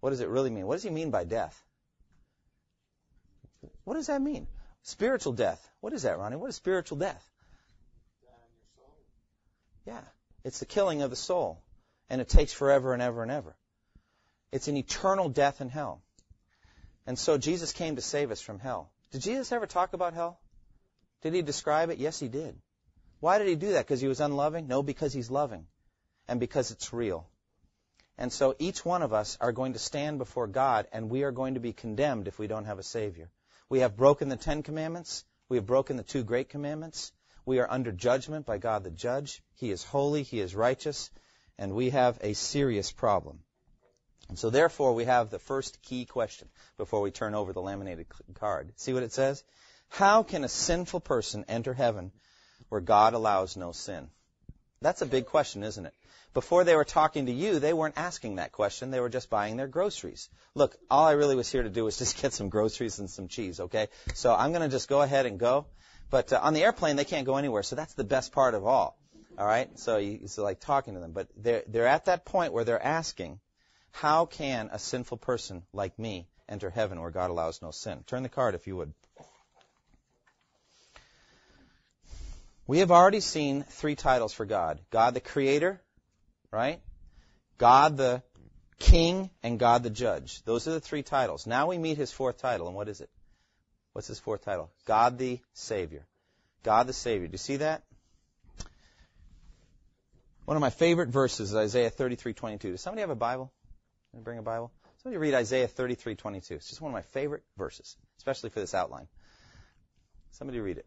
What 0.00 0.10
does 0.10 0.20
it 0.20 0.28
really 0.28 0.50
mean? 0.50 0.66
What 0.66 0.74
does 0.74 0.84
he 0.84 0.90
mean 0.90 1.10
by 1.10 1.24
death? 1.24 1.60
What 3.82 3.94
does 3.94 4.06
that 4.06 4.22
mean? 4.22 4.46
Spiritual 4.82 5.32
death. 5.32 5.68
What 5.80 5.92
is 5.92 6.02
that, 6.02 6.16
Ronnie? 6.16 6.36
What 6.36 6.50
is 6.50 6.56
spiritual 6.56 6.98
death? 6.98 7.28
Yeah. 9.84 10.00
It's 10.44 10.60
the 10.60 10.66
killing 10.66 11.02
of 11.02 11.10
the 11.10 11.16
soul. 11.16 11.60
And 12.08 12.20
it 12.20 12.28
takes 12.28 12.52
forever 12.52 12.92
and 12.92 13.02
ever 13.02 13.22
and 13.22 13.32
ever. 13.32 13.56
It's 14.52 14.68
an 14.68 14.76
eternal 14.76 15.28
death 15.28 15.60
in 15.60 15.68
hell. 15.68 16.02
And 17.04 17.18
so 17.18 17.36
Jesus 17.36 17.72
came 17.72 17.96
to 17.96 18.02
save 18.02 18.30
us 18.30 18.40
from 18.40 18.60
hell. 18.60 18.90
Did 19.12 19.22
Jesus 19.22 19.52
ever 19.52 19.66
talk 19.66 19.92
about 19.92 20.14
hell? 20.14 20.40
Did 21.22 21.34
he 21.34 21.42
describe 21.42 21.90
it? 21.90 21.98
Yes, 21.98 22.18
he 22.18 22.28
did. 22.28 22.56
Why 23.20 23.38
did 23.38 23.48
he 23.48 23.54
do 23.54 23.72
that? 23.72 23.86
Because 23.86 24.00
he 24.00 24.08
was 24.08 24.20
unloving? 24.20 24.66
No, 24.68 24.82
because 24.82 25.12
he's 25.12 25.30
loving. 25.30 25.66
And 26.28 26.40
because 26.40 26.70
it's 26.70 26.92
real. 26.92 27.28
And 28.18 28.32
so 28.32 28.54
each 28.58 28.84
one 28.84 29.02
of 29.02 29.12
us 29.12 29.36
are 29.40 29.52
going 29.52 29.74
to 29.74 29.78
stand 29.78 30.18
before 30.18 30.46
God 30.46 30.86
and 30.92 31.10
we 31.10 31.22
are 31.22 31.32
going 31.32 31.54
to 31.54 31.60
be 31.60 31.72
condemned 31.72 32.28
if 32.28 32.38
we 32.38 32.46
don't 32.46 32.64
have 32.64 32.78
a 32.78 32.82
Savior. 32.82 33.30
We 33.68 33.80
have 33.80 33.96
broken 33.96 34.28
the 34.28 34.36
Ten 34.36 34.62
Commandments. 34.62 35.24
We 35.48 35.56
have 35.58 35.66
broken 35.66 35.96
the 35.96 36.02
two 36.02 36.24
great 36.24 36.48
commandments. 36.48 37.12
We 37.44 37.60
are 37.60 37.70
under 37.70 37.92
judgment 37.92 38.46
by 38.46 38.58
God 38.58 38.84
the 38.84 38.90
judge. 38.90 39.42
He 39.54 39.70
is 39.70 39.84
holy. 39.84 40.22
He 40.22 40.40
is 40.40 40.54
righteous. 40.54 41.10
And 41.58 41.74
we 41.74 41.90
have 41.90 42.18
a 42.20 42.32
serious 42.34 42.90
problem. 42.90 43.40
And 44.28 44.38
so 44.38 44.50
therefore 44.50 44.94
we 44.94 45.04
have 45.04 45.30
the 45.30 45.38
first 45.38 45.82
key 45.82 46.04
question 46.04 46.48
before 46.76 47.00
we 47.00 47.10
turn 47.10 47.34
over 47.34 47.52
the 47.52 47.62
laminated 47.62 48.06
card. 48.34 48.72
See 48.76 48.92
what 48.92 49.02
it 49.02 49.12
says? 49.12 49.44
How 49.88 50.22
can 50.22 50.44
a 50.44 50.48
sinful 50.48 51.00
person 51.00 51.44
enter 51.48 51.74
heaven 51.74 52.12
where 52.68 52.80
God 52.80 53.14
allows 53.14 53.56
no 53.56 53.72
sin? 53.72 54.08
That's 54.80 55.02
a 55.02 55.06
big 55.06 55.26
question, 55.26 55.62
isn't 55.62 55.86
it? 55.86 55.94
Before 56.34 56.64
they 56.64 56.76
were 56.76 56.84
talking 56.84 57.26
to 57.26 57.32
you, 57.32 57.58
they 57.58 57.72
weren't 57.72 57.96
asking 57.96 58.36
that 58.36 58.52
question. 58.52 58.90
They 58.90 59.00
were 59.00 59.08
just 59.08 59.30
buying 59.30 59.56
their 59.56 59.68
groceries. 59.68 60.28
Look, 60.54 60.76
all 60.90 61.06
I 61.06 61.12
really 61.12 61.34
was 61.34 61.50
here 61.50 61.62
to 61.62 61.70
do 61.70 61.84
was 61.84 61.96
just 62.02 62.20
get 62.20 62.34
some 62.34 62.50
groceries 62.50 62.98
and 62.98 63.08
some 63.08 63.28
cheese, 63.28 63.58
okay? 63.60 63.88
So 64.14 64.34
I'm 64.34 64.52
going 64.52 64.62
to 64.62 64.68
just 64.68 64.88
go 64.88 65.00
ahead 65.00 65.24
and 65.24 65.38
go. 65.38 65.66
But 66.10 66.32
uh, 66.32 66.40
on 66.42 66.52
the 66.52 66.62
airplane, 66.62 66.96
they 66.96 67.04
can't 67.04 67.24
go 67.24 67.36
anywhere, 67.36 67.62
so 67.62 67.74
that's 67.74 67.94
the 67.94 68.04
best 68.04 68.32
part 68.32 68.54
of 68.54 68.66
all. 68.66 68.98
All 69.38 69.46
right? 69.46 69.78
So 69.78 69.96
you, 69.96 70.18
it's 70.22 70.36
like 70.36 70.60
talking 70.60 70.94
to 70.94 71.00
them. 71.00 71.12
But 71.12 71.28
they're, 71.36 71.62
they're 71.66 71.86
at 71.86 72.04
that 72.04 72.26
point 72.26 72.52
where 72.52 72.64
they're 72.64 72.82
asking, 72.82 73.40
how 73.96 74.26
can 74.26 74.68
a 74.72 74.78
sinful 74.78 75.16
person 75.16 75.62
like 75.72 75.98
me 75.98 76.28
enter 76.50 76.68
heaven 76.68 77.00
where 77.00 77.10
God 77.10 77.30
allows 77.30 77.62
no 77.62 77.70
sin? 77.70 78.04
Turn 78.06 78.22
the 78.22 78.28
card 78.28 78.54
if 78.54 78.66
you 78.66 78.76
would. 78.76 78.92
We 82.66 82.80
have 82.80 82.90
already 82.90 83.20
seen 83.20 83.62
three 83.62 83.94
titles 83.94 84.34
for 84.34 84.44
God 84.44 84.80
God 84.90 85.14
the 85.14 85.20
Creator, 85.20 85.80
right? 86.50 86.80
God 87.56 87.96
the 87.96 88.22
King, 88.78 89.30
and 89.42 89.58
God 89.58 89.82
the 89.82 89.88
Judge. 89.88 90.42
Those 90.44 90.68
are 90.68 90.72
the 90.72 90.80
three 90.80 91.02
titles. 91.02 91.46
Now 91.46 91.68
we 91.68 91.78
meet 91.78 91.96
his 91.96 92.12
fourth 92.12 92.36
title, 92.36 92.66
and 92.66 92.76
what 92.76 92.90
is 92.90 93.00
it? 93.00 93.08
What's 93.94 94.08
his 94.08 94.18
fourth 94.18 94.44
title? 94.44 94.70
God 94.84 95.16
the 95.16 95.40
Savior. 95.54 96.06
God 96.62 96.86
the 96.86 96.92
Savior. 96.92 97.28
Do 97.28 97.32
you 97.32 97.38
see 97.38 97.56
that? 97.56 97.82
One 100.44 100.58
of 100.58 100.60
my 100.60 100.68
favorite 100.68 101.08
verses 101.08 101.50
is 101.50 101.56
Isaiah 101.56 101.90
33:22. 101.90 102.72
Does 102.72 102.82
somebody 102.82 103.00
have 103.00 103.08
a 103.08 103.14
Bible? 103.14 103.50
Bring 104.22 104.38
a 104.38 104.42
Bible? 104.42 104.72
Somebody 105.02 105.18
read 105.18 105.34
Isaiah 105.34 105.68
33:22. 105.68 106.56
It's 106.56 106.68
just 106.68 106.80
one 106.80 106.90
of 106.90 106.94
my 106.94 107.02
favorite 107.02 107.44
verses, 107.56 107.96
especially 108.18 108.50
for 108.50 108.60
this 108.60 108.74
outline. 108.74 109.08
Somebody 110.32 110.60
read 110.60 110.78
it. 110.78 110.86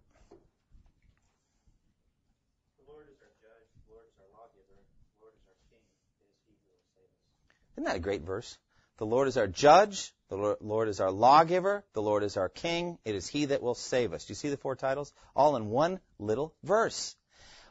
The 2.78 2.92
Lord 2.92 3.06
is 3.10 3.22
our 3.22 3.32
judge, 3.42 3.70
the 3.76 3.94
Lord 3.94 4.06
is 4.08 4.20
our 4.20 4.28
lawgiver, 4.34 4.76
the 4.98 5.22
Lord 5.22 5.34
is 5.34 5.46
our 5.48 5.56
king, 5.70 5.82
it 6.20 6.28
is 6.28 6.38
he 6.46 6.54
who 6.54 6.70
will 6.70 6.84
save 6.94 7.10
us. 7.10 7.76
Isn't 7.76 7.86
that 7.86 7.96
a 7.96 8.00
great 8.00 8.22
verse? 8.24 8.58
The 8.98 9.06
Lord 9.06 9.28
is 9.30 9.38
our 9.38 9.48
judge, 9.48 10.14
the 10.28 10.58
Lord 10.60 10.90
is 10.90 11.00
our 11.00 11.12
lawgiver, 11.12 11.86
the 11.94 12.02
Lord 12.02 12.24
is 12.24 12.36
our 12.36 12.50
king, 12.50 13.00
it 13.06 13.16
is 13.16 13.28
he 13.28 13.46
that 13.46 13.62
will 13.62 13.76
save 13.76 14.12
us. 14.12 14.26
Do 14.26 14.32
you 14.32 14.36
see 14.36 14.50
the 14.50 14.58
four 14.58 14.76
titles? 14.76 15.14
All 15.36 15.56
in 15.56 15.70
one 15.70 16.02
little 16.20 16.54
verse. 16.64 17.16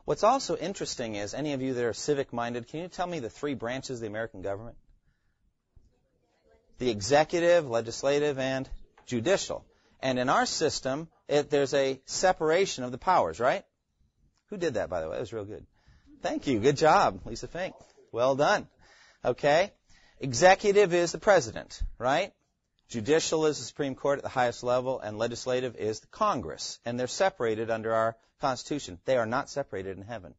What's 0.07 0.25
also 0.25 0.57
interesting 0.57 1.17
is, 1.17 1.35
any 1.35 1.53
of 1.53 1.61
you 1.61 1.75
that 1.75 1.85
are 1.85 1.93
civic 1.93 2.33
minded, 2.33 2.67
can 2.67 2.81
you 2.81 2.89
tell 2.89 3.07
me 3.07 3.19
the 3.21 3.29
three 3.29 3.53
branches 3.53 3.99
of 3.99 4.01
the 4.01 4.07
American 4.07 4.41
government? 4.41 4.79
The 6.79 6.91
executive, 6.91 7.69
legislative, 7.69 8.39
and 8.39 8.69
judicial. 9.07 9.65
And 10.01 10.19
in 10.19 10.29
our 10.29 10.47
system, 10.47 11.09
it, 11.29 11.51
there's 11.51 11.75
a 11.75 12.01
separation 12.07 12.85
of 12.85 12.93
the 12.93 12.99
powers, 12.99 13.41
right? 13.41 13.65
Who 14.51 14.57
did 14.57 14.75
that, 14.75 14.89
by 14.89 15.01
the 15.01 15.09
way? 15.09 15.17
That 15.17 15.21
was 15.21 15.33
real 15.33 15.45
good. 15.45 15.67
Thank 16.23 16.47
you. 16.47 16.61
Good 16.61 16.77
job, 16.77 17.21
Lisa 17.25 17.49
Fink. 17.49 17.75
Well 18.13 18.35
done. 18.37 18.69
Okay. 19.25 19.73
Executive 20.21 20.95
is 20.95 21.13
the 21.13 21.19
president, 21.19 21.81
right? 21.99 22.33
Judicial 22.89 23.47
is 23.47 23.59
the 23.59 23.65
Supreme 23.65 23.95
Court 23.95 24.19
at 24.19 24.23
the 24.23 24.31
highest 24.31 24.65
level, 24.65 24.99
and 24.99 25.19
legislative 25.19 25.77
is 25.77 26.01
the 26.01 26.07
Congress. 26.07 26.79
And 26.85 26.99
they're 26.99 27.07
separated 27.07 27.71
under 27.71 27.93
our 27.93 28.17
Constitution. 28.41 28.99
They 29.05 29.17
are 29.17 29.27
not 29.27 29.51
separated 29.51 29.97
in 29.97 30.03
heaven. 30.03 30.35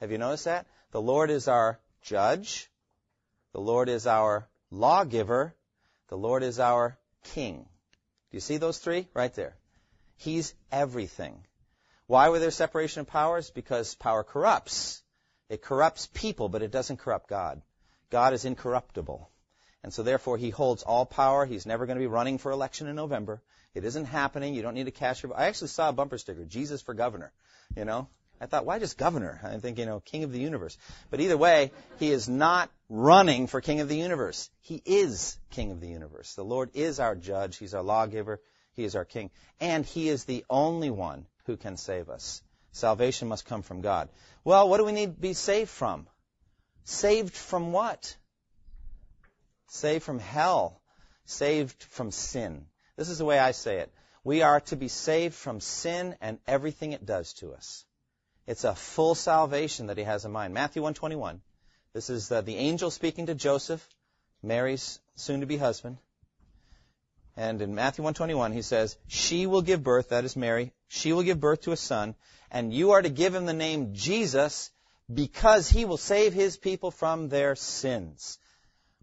Have 0.00 0.10
you 0.10 0.18
noticed 0.18 0.46
that? 0.46 0.66
The 0.92 1.02
Lord 1.02 1.30
is 1.30 1.48
our 1.48 1.78
judge. 2.02 2.70
The 3.52 3.60
Lord 3.60 3.88
is 3.88 4.06
our 4.06 4.48
lawgiver. 4.70 5.54
The 6.12 6.18
Lord 6.18 6.42
is 6.42 6.60
our 6.60 6.98
King. 7.32 7.62
Do 7.62 8.36
you 8.36 8.40
see 8.40 8.58
those 8.58 8.76
three? 8.76 9.08
Right 9.14 9.32
there. 9.32 9.56
He's 10.18 10.52
everything. 10.70 11.42
Why 12.06 12.28
were 12.28 12.38
there 12.38 12.50
separation 12.50 13.00
of 13.00 13.06
powers? 13.06 13.48
Because 13.48 13.94
power 13.94 14.22
corrupts. 14.22 15.02
It 15.48 15.62
corrupts 15.62 16.10
people, 16.12 16.50
but 16.50 16.60
it 16.60 16.70
doesn't 16.70 16.98
corrupt 16.98 17.30
God. 17.30 17.62
God 18.10 18.34
is 18.34 18.44
incorruptible. 18.44 19.30
And 19.82 19.90
so 19.90 20.02
therefore 20.02 20.36
he 20.36 20.50
holds 20.50 20.82
all 20.82 21.06
power. 21.06 21.46
He's 21.46 21.64
never 21.64 21.86
going 21.86 21.96
to 21.96 22.06
be 22.06 22.18
running 22.18 22.36
for 22.36 22.52
election 22.52 22.88
in 22.88 22.96
November. 22.96 23.40
It 23.72 23.86
isn't 23.86 24.04
happening. 24.04 24.52
You 24.52 24.60
don't 24.60 24.74
need 24.74 24.84
to 24.84 24.90
cash 24.90 25.22
your 25.22 25.34
I 25.34 25.46
actually 25.46 25.68
saw 25.68 25.88
a 25.88 25.94
bumper 25.94 26.18
sticker, 26.18 26.44
Jesus 26.44 26.82
for 26.82 26.92
governor, 26.92 27.32
you 27.74 27.86
know? 27.86 28.06
I 28.42 28.46
thought, 28.46 28.66
why 28.66 28.80
just 28.80 28.98
governor? 28.98 29.40
I 29.44 29.58
think, 29.58 29.78
you 29.78 29.86
know, 29.86 30.00
king 30.00 30.24
of 30.24 30.32
the 30.32 30.40
universe. 30.40 30.76
But 31.10 31.20
either 31.20 31.36
way, 31.36 31.70
he 32.00 32.10
is 32.10 32.28
not 32.28 32.70
running 32.88 33.46
for 33.46 33.60
king 33.60 33.78
of 33.78 33.88
the 33.88 33.96
universe. 33.96 34.50
He 34.62 34.82
is 34.84 35.38
king 35.50 35.70
of 35.70 35.80
the 35.80 35.86
universe. 35.86 36.34
The 36.34 36.44
Lord 36.44 36.70
is 36.74 36.98
our 36.98 37.14
judge. 37.14 37.56
He's 37.56 37.72
our 37.72 37.84
lawgiver. 37.84 38.40
He 38.74 38.82
is 38.82 38.96
our 38.96 39.04
king. 39.04 39.30
And 39.60 39.86
he 39.86 40.08
is 40.08 40.24
the 40.24 40.44
only 40.50 40.90
one 40.90 41.26
who 41.46 41.56
can 41.56 41.76
save 41.76 42.10
us. 42.10 42.42
Salvation 42.72 43.28
must 43.28 43.46
come 43.46 43.62
from 43.62 43.80
God. 43.80 44.08
Well, 44.42 44.68
what 44.68 44.78
do 44.78 44.84
we 44.86 44.92
need 44.92 45.14
to 45.14 45.20
be 45.20 45.34
saved 45.34 45.70
from? 45.70 46.08
Saved 46.82 47.36
from 47.36 47.70
what? 47.70 48.16
Saved 49.68 50.02
from 50.02 50.18
hell. 50.18 50.82
Saved 51.26 51.80
from 51.90 52.10
sin. 52.10 52.66
This 52.96 53.08
is 53.08 53.18
the 53.18 53.24
way 53.24 53.38
I 53.38 53.52
say 53.52 53.78
it. 53.78 53.92
We 54.24 54.42
are 54.42 54.58
to 54.62 54.74
be 54.74 54.88
saved 54.88 55.36
from 55.36 55.60
sin 55.60 56.16
and 56.20 56.40
everything 56.48 56.90
it 56.90 57.06
does 57.06 57.34
to 57.34 57.52
us. 57.52 57.84
It's 58.46 58.64
a 58.64 58.74
full 58.74 59.14
salvation 59.14 59.86
that 59.86 59.98
he 59.98 60.04
has 60.04 60.24
in 60.24 60.32
mind. 60.32 60.52
Matthew 60.52 60.82
121. 60.82 61.40
This 61.92 62.10
is 62.10 62.32
uh, 62.32 62.40
the 62.40 62.56
angel 62.56 62.90
speaking 62.90 63.26
to 63.26 63.34
Joseph, 63.34 63.86
Mary's 64.42 64.98
soon-to-be 65.14 65.58
husband. 65.58 65.98
And 67.36 67.62
in 67.62 67.74
Matthew 67.74 68.02
121, 68.02 68.52
he 68.52 68.62
says, 68.62 68.96
She 69.06 69.46
will 69.46 69.62
give 69.62 69.82
birth, 69.82 70.08
that 70.08 70.24
is 70.24 70.36
Mary, 70.36 70.72
she 70.88 71.12
will 71.12 71.22
give 71.22 71.40
birth 71.40 71.62
to 71.62 71.72
a 71.72 71.76
son, 71.76 72.14
and 72.50 72.72
you 72.72 72.92
are 72.92 73.02
to 73.02 73.08
give 73.08 73.34
him 73.34 73.46
the 73.46 73.52
name 73.52 73.94
Jesus 73.94 74.70
because 75.12 75.68
he 75.68 75.84
will 75.84 75.96
save 75.96 76.32
his 76.32 76.56
people 76.56 76.90
from 76.90 77.28
their 77.28 77.54
sins. 77.54 78.38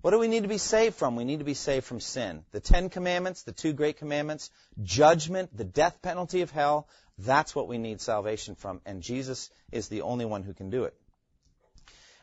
What 0.01 0.11
do 0.11 0.19
we 0.19 0.29
need 0.29 0.43
to 0.43 0.49
be 0.49 0.57
saved 0.57 0.95
from? 0.95 1.17
We 1.17 1.25
need 1.25 1.39
to 1.39 1.45
be 1.45 1.53
saved 1.53 1.85
from 1.85 1.99
sin. 1.99 2.45
The 2.51 2.61
Ten 2.61 2.89
Commandments, 2.89 3.43
the 3.43 3.51
two 3.51 3.73
great 3.73 3.97
commandments, 3.97 4.49
judgment, 4.81 5.55
the 5.55 5.65
death 5.65 6.01
penalty 6.01 6.41
of 6.41 6.51
hell, 6.51 6.87
that's 7.17 7.53
what 7.53 7.67
we 7.67 7.77
need 7.77 7.99
salvation 7.99 8.55
from, 8.55 8.79
and 8.85 9.01
Jesus 9.01 9.49
is 9.73 9.89
the 9.89 10.03
only 10.03 10.23
one 10.23 10.43
who 10.43 10.53
can 10.53 10.69
do 10.69 10.85
it. 10.85 10.95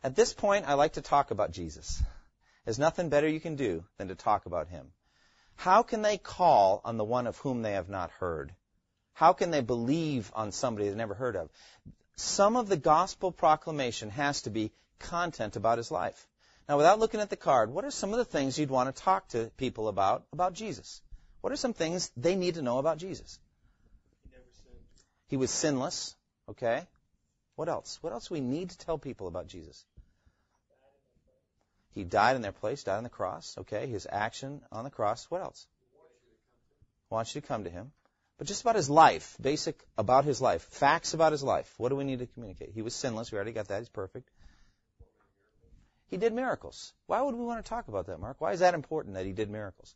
At 0.03 0.17
this 0.17 0.33
point, 0.33 0.67
I 0.67 0.75
like 0.75 0.95
to 0.95 1.03
talk 1.03 1.31
about 1.31 1.53
Jesus. 1.53 2.03
There's 2.65 2.79
nothing 2.79 3.11
better 3.11 3.29
you 3.29 3.41
can 3.41 3.57
do 3.57 3.85
than 3.99 4.09
to 4.09 4.15
talk 4.15 4.47
about 4.47 4.69
him. 4.69 4.93
How 5.57 5.83
can 5.83 6.01
they 6.01 6.17
call 6.17 6.81
on 6.85 6.97
the 6.97 7.05
one 7.05 7.27
of 7.27 7.37
whom 7.39 7.61
they 7.61 7.73
have 7.73 7.91
not 7.91 8.11
heard? 8.13 8.55
How 9.13 9.35
can 9.35 9.51
they 9.51 9.61
believe 9.61 10.31
on 10.35 10.53
somebody 10.53 10.89
they've 10.89 10.97
never 10.97 11.15
heard 11.15 11.37
of? 11.37 11.51
Some 12.17 12.57
of 12.57 12.69
the 12.69 12.77
gospel 12.77 13.33
proclamation 13.33 14.11
has 14.11 14.43
to 14.43 14.51
be 14.51 14.73
content 14.99 15.57
about 15.57 15.79
his 15.79 15.91
life. 15.91 16.27
Now, 16.69 16.77
without 16.77 16.99
looking 16.99 17.21
at 17.21 17.31
the 17.31 17.37
card, 17.37 17.71
what 17.71 17.85
are 17.85 17.91
some 17.91 18.13
of 18.13 18.19
the 18.19 18.25
things 18.25 18.59
you'd 18.59 18.71
want 18.71 18.95
to 18.95 19.03
talk 19.03 19.29
to 19.29 19.51
people 19.57 19.89
about 19.89 20.25
about 20.33 20.53
Jesus? 20.53 21.01
What 21.41 21.53
are 21.53 21.57
some 21.57 21.75
things 21.75 22.11
they 22.17 22.35
need 22.35 22.55
to 22.55 22.63
know 22.63 22.79
about 22.79 22.99
Jesus? 22.99 23.39
He 25.29 25.37
was 25.37 25.51
sinless. 25.51 26.15
Okay. 26.49 26.83
What 27.55 27.69
else? 27.69 27.99
What 28.01 28.13
else 28.13 28.31
we 28.31 28.41
need 28.41 28.71
to 28.71 28.79
tell 28.79 28.99
people 28.99 29.29
about 29.29 29.47
Jesus? 29.47 29.85
He 31.95 32.05
died 32.05 32.37
in 32.37 32.43
their 32.43 32.53
place, 32.53 32.83
died 32.85 32.99
on 32.99 33.05
the 33.05 33.09
cross. 33.09 33.57
Okay. 33.59 33.87
His 33.87 34.07
action 34.11 34.61
on 34.73 34.85
the 34.85 34.91
cross. 34.91 35.27
What 35.31 35.43
else? 35.43 35.67
Wants 37.11 37.35
you 37.35 37.41
to 37.41 37.47
come 37.47 37.65
to 37.65 37.71
him. 37.71 37.93
But 38.39 38.49
just 38.49 38.63
about 38.63 38.77
his 38.77 38.91
life, 38.91 39.37
basic 39.41 39.81
about 39.97 40.25
his 40.25 40.41
life, 40.41 40.63
facts 40.63 41.15
about 41.15 41.33
his 41.33 41.43
life. 41.43 41.73
What 41.79 41.89
do 41.89 41.97
we 41.97 42.05
need 42.05 42.19
to 42.19 42.27
communicate? 42.27 42.71
He 42.75 42.83
was 42.83 42.95
sinless. 42.95 43.33
We 43.33 43.37
already 43.37 43.53
got 43.53 43.69
that. 43.69 43.79
He's 43.79 43.89
perfect. 43.89 44.29
He 46.09 46.17
did 46.17 46.33
miracles. 46.33 46.93
Why 47.07 47.23
would 47.23 47.35
we 47.35 47.45
want 47.45 47.65
to 47.65 47.69
talk 47.69 47.89
about 47.89 48.07
that, 48.07 48.21
Mark? 48.21 48.41
Why 48.41 48.53
is 48.53 48.61
that 48.61 48.75
important 48.75 49.15
that 49.15 49.27
he 49.27 49.33
did 49.33 49.51
miracles? 49.51 49.95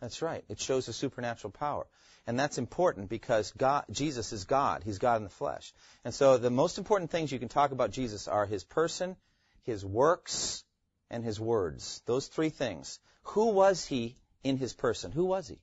That's 0.00 0.22
right. 0.22 0.44
It 0.48 0.60
shows 0.60 0.88
a 0.88 0.92
supernatural 0.92 1.50
power. 1.50 1.86
And 2.26 2.38
that's 2.38 2.58
important 2.58 3.08
because 3.08 3.52
God, 3.52 3.84
Jesus 3.90 4.32
is 4.32 4.44
God. 4.44 4.82
He's 4.84 4.98
God 4.98 5.16
in 5.16 5.24
the 5.24 5.30
flesh. 5.30 5.72
And 6.04 6.14
so 6.14 6.36
the 6.36 6.50
most 6.50 6.78
important 6.78 7.10
things 7.10 7.32
you 7.32 7.38
can 7.38 7.48
talk 7.48 7.72
about 7.72 7.90
Jesus 7.90 8.28
are 8.28 8.46
his 8.46 8.64
person, 8.64 9.16
his 9.64 9.84
works, 9.84 10.62
and 11.10 11.24
his 11.24 11.40
words. 11.40 12.02
Those 12.06 12.28
three 12.28 12.50
things. 12.50 13.00
Who 13.22 13.50
was 13.52 13.84
he 13.84 14.16
in 14.44 14.56
his 14.56 14.72
person? 14.72 15.10
Who 15.10 15.24
was 15.24 15.48
he? 15.48 15.58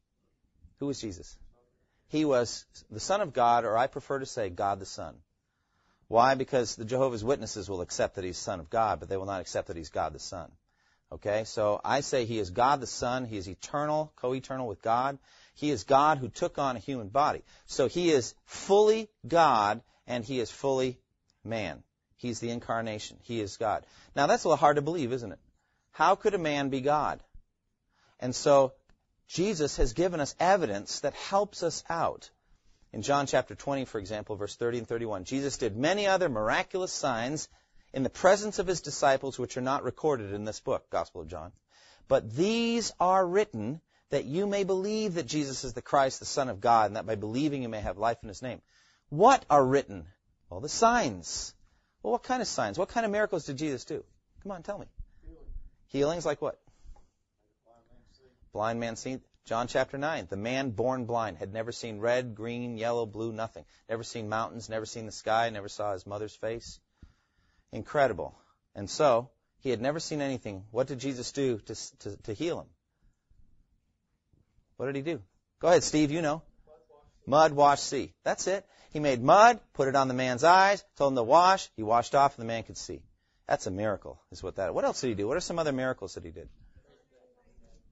Who 0.79 0.88
was 0.88 0.99
Jesus? 0.99 1.38
He 2.08 2.26
was 2.26 2.65
the 2.91 3.00
Son 3.00 3.22
of 3.22 3.34
God, 3.34 3.65
or 3.65 3.78
I 3.78 3.88
prefer 3.88 4.20
to 4.20 4.26
say 4.26 4.50
God 4.50 4.80
the 4.80 4.86
Son. 4.86 5.15
Why? 6.08 6.36
Because 6.36 6.76
the 6.76 6.86
Jehovah's 6.86 7.24
Witnesses 7.24 7.70
will 7.70 7.82
accept 7.82 8.15
that 8.15 8.24
he's 8.24 8.38
Son 8.38 8.60
of 8.60 8.70
God, 8.70 9.00
but 9.00 9.10
they 9.10 9.18
will 9.18 9.26
not 9.26 9.41
accept 9.41 9.68
that 9.68 9.78
he's 9.78 9.89
God 9.89 10.13
the 10.13 10.20
Son. 10.20 10.52
Okay, 11.12 11.44
so 11.46 11.80
I 11.84 12.02
say 12.02 12.26
he 12.26 12.39
is 12.39 12.50
God 12.50 12.82
the 12.82 12.88
Son. 12.88 13.26
He 13.26 13.38
is 13.38 13.48
eternal, 13.48 14.12
co-eternal 14.15 14.68
with 14.68 14.82
God. 14.82 15.18
He 15.54 15.70
is 15.70 15.84
God 15.84 16.18
who 16.18 16.30
took 16.30 16.58
on 16.58 16.76
a 16.76 16.80
human 16.80 17.10
body. 17.10 17.44
So 17.68 17.88
he 17.88 18.12
is 18.12 18.34
fully 18.46 19.10
God 19.28 19.82
and 20.08 20.24
he 20.24 20.39
is 20.39 20.52
fully 20.52 21.00
man. 21.44 21.84
He's 22.18 22.39
the 22.39 22.50
incarnation. 22.50 23.18
He 23.22 23.39
is 23.39 23.58
God. 23.58 23.86
Now 24.15 24.28
that's 24.28 24.44
a 24.44 24.48
little 24.48 24.58
hard 24.58 24.76
to 24.78 24.82
believe, 24.82 25.13
isn't 25.13 25.32
it? 25.32 25.39
How 25.91 26.15
could 26.15 26.34
a 26.34 26.39
man 26.39 26.70
be 26.70 26.82
God? 26.82 27.22
And 28.20 28.36
so 28.36 28.74
Jesus 29.28 29.78
has 29.78 29.94
given 29.94 30.20
us 30.20 30.36
evidence 30.40 31.00
that 31.02 31.14
helps 31.14 31.64
us 31.64 31.84
out. 31.90 32.30
In 32.94 33.02
John 33.02 33.28
chapter 33.28 33.56
20, 33.56 33.86
for 33.86 34.00
example, 34.00 34.36
verse 34.36 34.56
30 34.56 34.80
and 34.80 34.88
31, 34.88 35.26
Jesus 35.26 35.58
did 35.58 35.76
many 35.76 36.08
other 36.08 36.30
miraculous 36.30 36.94
signs 36.94 37.50
in 37.94 38.04
the 38.04 38.10
presence 38.10 38.60
of 38.60 38.68
his 38.68 38.82
disciples, 38.82 39.40
which 39.40 39.58
are 39.58 39.62
not 39.62 39.84
recorded 39.84 40.34
in 40.34 40.46
this 40.46 40.60
book, 40.60 40.90
Gospel 40.90 41.22
of 41.22 41.28
John. 41.28 41.52
But 42.08 42.36
these 42.36 42.94
are 43.00 43.26
written 43.26 43.82
that 44.12 44.26
you 44.26 44.46
may 44.46 44.64
believe 44.64 45.16
that 45.16 45.26
Jesus 45.26 45.64
is 45.64 45.74
the 45.74 45.82
Christ, 45.82 46.20
the 46.20 46.26
Son 46.26 46.50
of 46.50 46.62
God, 46.62 46.88
and 46.88 46.96
that 46.96 47.06
by 47.06 47.16
believing 47.16 47.64
you 47.64 47.70
may 47.70 47.82
have 47.82 47.98
life 47.98 48.18
in 48.22 48.30
his 48.30 48.42
name. 48.42 48.62
What 49.10 49.44
are 49.50 49.66
written? 49.66 50.06
Well, 50.50 50.60
the 50.60 50.70
signs. 50.70 51.54
Well, 52.04 52.12
what 52.12 52.24
kind 52.24 52.42
of 52.42 52.48
signs? 52.48 52.78
What 52.78 52.90
kind 52.90 53.06
of 53.06 53.12
miracles 53.12 53.46
did 53.46 53.58
Jesus 53.58 53.86
do? 53.86 54.04
Come 54.44 54.52
on, 54.52 54.62
tell 54.62 54.78
me. 54.78 54.86
Healings 55.88 56.26
like 56.26 56.42
what? 56.42 56.60
Blind 58.56 58.80
man 58.80 58.96
seen. 58.96 59.22
John 59.44 59.68
chapter 59.68 59.98
9. 59.98 60.28
The 60.30 60.38
man 60.38 60.70
born 60.70 61.04
blind 61.04 61.39
had 61.39 61.52
never 61.52 61.74
seen 61.74 62.00
red, 62.00 62.36
green, 62.36 62.78
yellow, 62.78 63.06
blue, 63.06 63.34
nothing. 63.34 63.65
Never 63.89 64.02
seen 64.02 64.30
mountains, 64.30 64.70
never 64.70 64.86
seen 64.86 65.06
the 65.06 65.12
sky, 65.12 65.50
never 65.50 65.68
saw 65.68 65.91
his 65.91 66.08
mother's 66.08 66.34
face. 66.34 66.80
Incredible. 67.74 68.34
And 68.74 68.89
so, 68.89 69.30
he 69.60 69.72
had 69.72 69.82
never 69.82 70.00
seen 70.00 70.22
anything. 70.22 70.63
What 70.72 70.88
did 70.88 71.00
Jesus 71.00 71.34
do 71.34 71.58
to, 71.65 71.76
to, 72.00 72.15
to 72.24 72.34
heal 72.34 72.62
him? 72.62 72.68
What 74.78 74.86
did 74.86 74.96
he 74.96 75.02
do? 75.02 75.22
Go 75.60 75.68
ahead, 75.68 75.84
Steve, 75.84 76.12
you 76.12 76.22
know. 76.22 76.41
Mud, 77.28 77.52
wash, 77.52 77.82
see. 77.82 78.13
That's 78.24 78.48
it. 78.48 78.65
He 78.94 79.02
made 79.02 79.22
mud, 79.22 79.60
put 79.74 79.89
it 79.89 79.98
on 79.98 80.08
the 80.08 80.13
man's 80.13 80.46
eyes, 80.46 80.82
told 80.96 81.12
him 81.12 81.18
to 81.18 81.24
wash, 81.24 81.70
he 81.76 81.84
washed 81.84 82.15
off, 82.15 82.38
and 82.38 82.44
the 82.44 82.48
man 82.48 82.63
could 82.63 82.78
see. 82.78 83.02
That's 83.50 83.68
a 83.68 83.72
miracle, 83.72 84.22
is 84.32 84.41
what 84.41 84.56
that. 84.56 84.74
What 84.74 84.86
else 84.86 85.02
did 85.02 85.10
he 85.10 85.15
do? 85.15 85.28
What 85.28 85.36
are 85.36 85.41
some 85.41 85.60
other 85.60 85.74
miracles 85.74 86.13
that 86.13 86.24
he 86.24 86.32
did? 86.32 86.48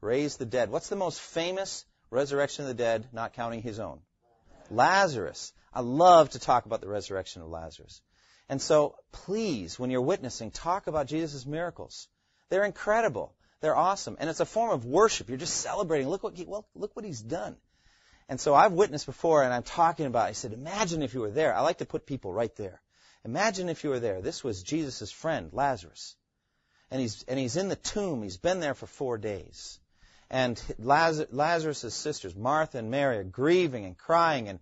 Raise 0.03 0.35
the 0.35 0.45
dead. 0.45 0.69
What's 0.69 0.89
the 0.89 0.97
most 0.97 1.21
famous 1.21 1.85
resurrection 2.09 2.65
of 2.65 2.67
the 2.67 2.73
dead, 2.83 3.07
not 3.13 3.33
counting 3.33 3.61
his 3.61 3.79
own? 3.79 4.01
Lazarus. 4.69 5.53
I 5.73 5.79
love 5.79 6.31
to 6.31 6.39
talk 6.39 6.65
about 6.65 6.81
the 6.81 6.89
resurrection 6.89 7.41
of 7.41 7.47
Lazarus. 7.47 8.01
And 8.49 8.61
so, 8.61 8.95
please, 9.13 9.79
when 9.79 9.89
you're 9.89 10.01
witnessing, 10.01 10.51
talk 10.51 10.87
about 10.87 11.07
Jesus' 11.07 11.45
miracles. 11.45 12.09
They're 12.49 12.65
incredible. 12.65 13.33
They're 13.61 13.77
awesome. 13.77 14.17
And 14.19 14.29
it's 14.29 14.41
a 14.41 14.45
form 14.45 14.71
of 14.71 14.85
worship. 14.85 15.29
You're 15.29 15.37
just 15.37 15.61
celebrating. 15.61 16.09
Look 16.09 16.21
what, 16.21 16.35
he, 16.35 16.43
well, 16.43 16.67
look 16.75 16.95
what 16.97 17.05
he's 17.05 17.21
done. 17.21 17.55
And 18.27 18.41
so 18.41 18.53
I've 18.53 18.73
witnessed 18.73 19.05
before, 19.05 19.41
and 19.41 19.53
I'm 19.53 19.63
talking 19.63 20.05
about, 20.05 20.27
I 20.27 20.33
said, 20.33 20.51
imagine 20.51 21.01
if 21.01 21.13
you 21.13 21.21
were 21.21 21.31
there. 21.31 21.55
I 21.55 21.61
like 21.61 21.77
to 21.77 21.85
put 21.85 22.05
people 22.05 22.33
right 22.33 22.55
there. 22.57 22.81
Imagine 23.23 23.69
if 23.69 23.85
you 23.85 23.89
were 23.89 24.01
there. 24.01 24.21
This 24.21 24.43
was 24.43 24.63
Jesus' 24.63 25.11
friend, 25.11 25.49
Lazarus. 25.53 26.17
And 26.91 26.99
he's, 26.99 27.23
and 27.23 27.39
he's 27.39 27.55
in 27.55 27.69
the 27.69 27.77
tomb. 27.77 28.21
He's 28.21 28.37
been 28.37 28.59
there 28.59 28.73
for 28.73 28.85
four 28.85 29.17
days. 29.17 29.79
And 30.33 30.59
Lazarus' 30.79 31.93
sisters, 31.93 32.35
Martha 32.35 32.79
and 32.79 32.89
Mary, 32.89 33.19
are 33.19 33.23
grieving 33.23 33.85
and 33.85 33.95
crying 33.95 34.49
and 34.49 34.59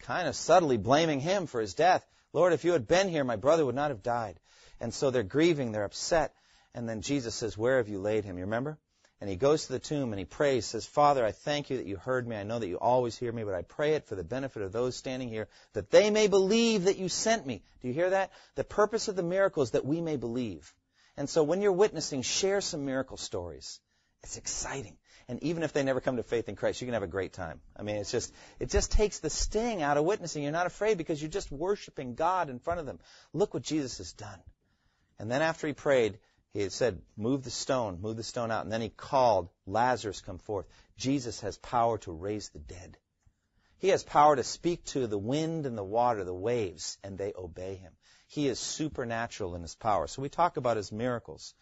kind 0.00 0.26
of 0.26 0.34
subtly 0.34 0.78
blaming 0.78 1.20
him 1.20 1.46
for 1.46 1.60
his 1.60 1.74
death. 1.74 2.04
Lord, 2.32 2.52
if 2.52 2.64
you 2.64 2.72
had 2.72 2.88
been 2.88 3.08
here, 3.08 3.22
my 3.22 3.36
brother 3.36 3.64
would 3.64 3.76
not 3.76 3.92
have 3.92 4.02
died. 4.02 4.40
And 4.80 4.92
so 4.92 5.12
they're 5.12 5.22
grieving, 5.22 5.70
they're 5.70 5.84
upset. 5.84 6.34
And 6.74 6.88
then 6.88 7.02
Jesus 7.02 7.36
says, 7.36 7.56
Where 7.56 7.76
have 7.76 7.88
you 7.88 8.00
laid 8.00 8.24
him? 8.24 8.36
You 8.36 8.46
remember? 8.46 8.78
And 9.20 9.30
he 9.30 9.36
goes 9.36 9.66
to 9.66 9.72
the 9.72 9.78
tomb 9.78 10.12
and 10.12 10.18
he 10.18 10.24
prays, 10.24 10.66
says, 10.66 10.86
Father, 10.86 11.24
I 11.24 11.30
thank 11.30 11.70
you 11.70 11.76
that 11.76 11.86
you 11.86 11.98
heard 11.98 12.26
me. 12.26 12.34
I 12.34 12.42
know 12.42 12.58
that 12.58 12.66
you 12.66 12.80
always 12.80 13.16
hear 13.16 13.30
me, 13.30 13.44
but 13.44 13.54
I 13.54 13.62
pray 13.62 13.94
it 13.94 14.08
for 14.08 14.16
the 14.16 14.24
benefit 14.24 14.62
of 14.62 14.72
those 14.72 14.96
standing 14.96 15.28
here, 15.28 15.46
that 15.74 15.92
they 15.92 16.10
may 16.10 16.26
believe 16.26 16.86
that 16.86 16.98
you 16.98 17.08
sent 17.08 17.46
me. 17.46 17.62
Do 17.80 17.86
you 17.86 17.94
hear 17.94 18.10
that? 18.10 18.32
The 18.56 18.64
purpose 18.64 19.06
of 19.06 19.14
the 19.14 19.22
miracle 19.22 19.62
is 19.62 19.70
that 19.70 19.84
we 19.84 20.00
may 20.00 20.16
believe. 20.16 20.74
And 21.16 21.30
so 21.30 21.44
when 21.44 21.62
you're 21.62 21.70
witnessing, 21.70 22.22
share 22.22 22.60
some 22.60 22.84
miracle 22.84 23.16
stories. 23.16 23.78
It's 24.24 24.36
exciting. 24.36 24.96
And 25.28 25.42
even 25.42 25.62
if 25.62 25.72
they 25.72 25.82
never 25.82 26.00
come 26.00 26.16
to 26.16 26.22
faith 26.22 26.48
in 26.48 26.56
Christ, 26.56 26.80
you 26.80 26.86
can 26.86 26.94
have 26.94 27.02
a 27.02 27.08
great 27.08 27.32
time. 27.32 27.60
I 27.76 27.82
mean, 27.82 27.96
it's 27.96 28.10
just, 28.10 28.32
it 28.60 28.70
just 28.70 28.92
takes 28.92 29.18
the 29.18 29.30
sting 29.30 29.82
out 29.82 29.96
of 29.96 30.04
witnessing. 30.04 30.42
You're 30.42 30.52
not 30.52 30.66
afraid 30.66 30.98
because 30.98 31.20
you're 31.20 31.30
just 31.30 31.50
worshiping 31.50 32.14
God 32.14 32.50
in 32.50 32.58
front 32.58 32.80
of 32.80 32.86
them. 32.86 32.98
Look 33.32 33.54
what 33.54 33.62
Jesus 33.62 33.98
has 33.98 34.12
done. 34.12 34.40
And 35.18 35.30
then 35.30 35.42
after 35.42 35.66
he 35.66 35.72
prayed, 35.72 36.18
he 36.52 36.68
said, 36.68 37.00
move 37.16 37.44
the 37.44 37.50
stone, 37.50 38.00
move 38.02 38.16
the 38.16 38.22
stone 38.22 38.50
out. 38.50 38.64
And 38.64 38.72
then 38.72 38.82
he 38.82 38.90
called, 38.90 39.48
Lazarus, 39.66 40.20
come 40.20 40.38
forth. 40.38 40.66
Jesus 40.96 41.40
has 41.40 41.56
power 41.56 41.98
to 41.98 42.12
raise 42.12 42.50
the 42.50 42.58
dead. 42.58 42.98
He 43.78 43.88
has 43.88 44.04
power 44.04 44.36
to 44.36 44.44
speak 44.44 44.84
to 44.86 45.06
the 45.06 45.18
wind 45.18 45.66
and 45.66 45.76
the 45.76 45.84
water, 45.84 46.24
the 46.24 46.34
waves, 46.34 46.98
and 47.02 47.18
they 47.18 47.32
obey 47.36 47.74
him. 47.74 47.92
He 48.28 48.48
is 48.48 48.58
supernatural 48.58 49.54
in 49.54 49.62
his 49.62 49.74
power. 49.74 50.06
So 50.06 50.22
we 50.22 50.28
talk 50.28 50.56
about 50.56 50.76
his 50.76 50.92
miracles. 50.92 51.54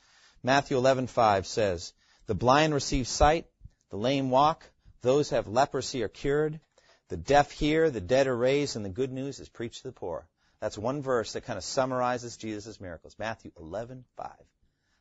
Matthew 0.43 0.77
11:5 0.77 1.47
says, 1.47 1.93
"The 2.31 2.37
blind 2.37 2.73
receive 2.73 3.09
sight, 3.09 3.51
the 3.89 3.97
lame 3.97 4.31
walk, 4.31 4.71
those 5.01 5.29
who 5.29 5.35
have 5.35 5.49
leprosy 5.49 6.05
are 6.05 6.09
cured, 6.09 6.61
the 7.09 7.17
deaf 7.17 7.51
hear, 7.51 7.91
the 7.91 8.01
dead 8.01 8.29
are 8.29 8.37
raised, 8.37 8.77
and 8.77 8.85
the 8.85 8.89
good 8.89 9.11
news 9.11 9.41
is 9.41 9.49
preached 9.49 9.79
to 9.79 9.89
the 9.89 9.93
poor." 9.93 10.29
That's 10.61 10.79
one 10.79 11.03
verse 11.03 11.33
that 11.33 11.41
kind 11.41 11.57
of 11.57 11.65
summarizes 11.65 12.37
Jesus' 12.37 12.81
miracles. 12.81 13.17
Matthew 13.19 13.51
11:5. 13.59 14.47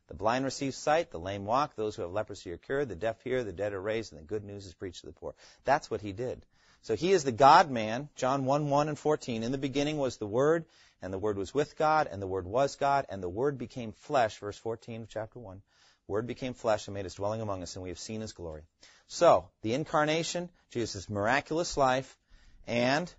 The 0.08 0.14
blind 0.14 0.44
receive 0.44 0.74
sight, 0.74 1.12
the 1.12 1.20
lame 1.20 1.44
walk, 1.44 1.76
those 1.76 1.94
who 1.94 2.02
have 2.02 2.10
leprosy 2.10 2.50
are 2.50 2.56
cured, 2.56 2.88
the 2.88 2.96
deaf 2.96 3.22
hear, 3.22 3.44
the 3.44 3.52
dead 3.52 3.74
are 3.74 3.80
raised, 3.80 4.12
and 4.12 4.20
the 4.20 4.26
good 4.26 4.42
news 4.42 4.66
is 4.66 4.74
preached 4.74 5.02
to 5.02 5.06
the 5.06 5.12
poor. 5.12 5.36
That's 5.62 5.88
what 5.88 6.00
he 6.00 6.10
did. 6.10 6.44
So 6.82 6.96
he 6.96 7.12
is 7.12 7.22
the 7.22 7.30
God 7.30 7.70
man, 7.70 8.08
John 8.16 8.44
1, 8.44 8.70
1 8.70 8.88
and 8.88 8.98
14. 8.98 9.44
In 9.44 9.52
the 9.52 9.56
beginning 9.56 9.98
was 9.98 10.16
the 10.16 10.26
Word, 10.26 10.64
and 11.00 11.12
the 11.12 11.18
Word 11.18 11.36
was 11.36 11.54
with 11.54 11.76
God, 11.76 12.08
and 12.10 12.20
the 12.20 12.26
Word 12.26 12.48
was 12.48 12.74
God, 12.74 13.06
and 13.08 13.22
the 13.22 13.28
Word 13.28 13.56
became 13.56 13.92
flesh, 13.92 14.38
verse 14.38 14.58
14 14.58 15.02
of 15.02 15.08
chapter 15.08 15.38
1. 15.38 15.62
Word 16.06 16.26
became 16.26 16.54
flesh 16.54 16.86
and 16.86 16.94
made 16.94 17.04
his 17.04 17.14
dwelling 17.14 17.40
among 17.40 17.62
us, 17.62 17.76
and 17.76 17.82
we 17.82 17.88
have 17.90 17.98
seen 17.98 18.20
his 18.20 18.32
glory. 18.32 18.62
So, 19.06 19.48
the 19.62 19.74
incarnation, 19.74 20.50
Jesus' 20.70 21.08
miraculous 21.08 21.76
life, 21.76 22.16
and 22.66 23.12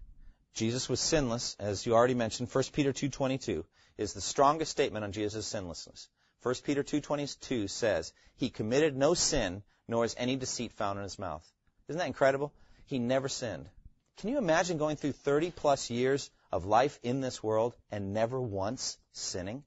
Jesus 0.54 0.90
was 0.90 1.00
sinless, 1.00 1.56
as 1.60 1.86
you 1.86 1.94
already 1.94 2.14
mentioned. 2.14 2.50
1 2.54 2.64
Peter 2.74 2.92
2.22 2.92 3.64
is 3.98 4.14
the 4.14 4.22
strongest 4.22 4.72
statement 4.72 5.04
on 5.04 5.12
Jesus' 5.12 5.48
sinlessness. 5.48 6.10
1 6.44 6.56
Peter 6.64 6.84
2.22 6.84 7.70
says, 7.70 8.14
He 8.36 8.50
committed 8.50 8.98
no 8.98 9.14
sin, 9.14 9.64
nor 9.88 10.04
is 10.04 10.16
any 10.18 10.36
deceit 10.36 10.74
found 10.74 10.98
in 10.98 11.04
his 11.04 11.20
mouth. 11.20 11.46
Isn't 11.88 12.00
that 12.00 12.08
incredible? 12.08 12.52
He 12.86 13.00
never 13.00 13.30
sinned. 13.30 13.70
Can 14.18 14.30
you 14.30 14.38
imagine 14.38 14.78
going 14.78 14.98
through 14.98 15.14
30 15.14 15.52
plus 15.52 15.90
years 15.90 16.30
of 16.52 16.66
life 16.66 17.00
in 17.04 17.22
this 17.22 17.42
world 17.42 17.76
and 17.92 18.14
never 18.14 18.40
once 18.42 18.98
sinning? 19.14 19.64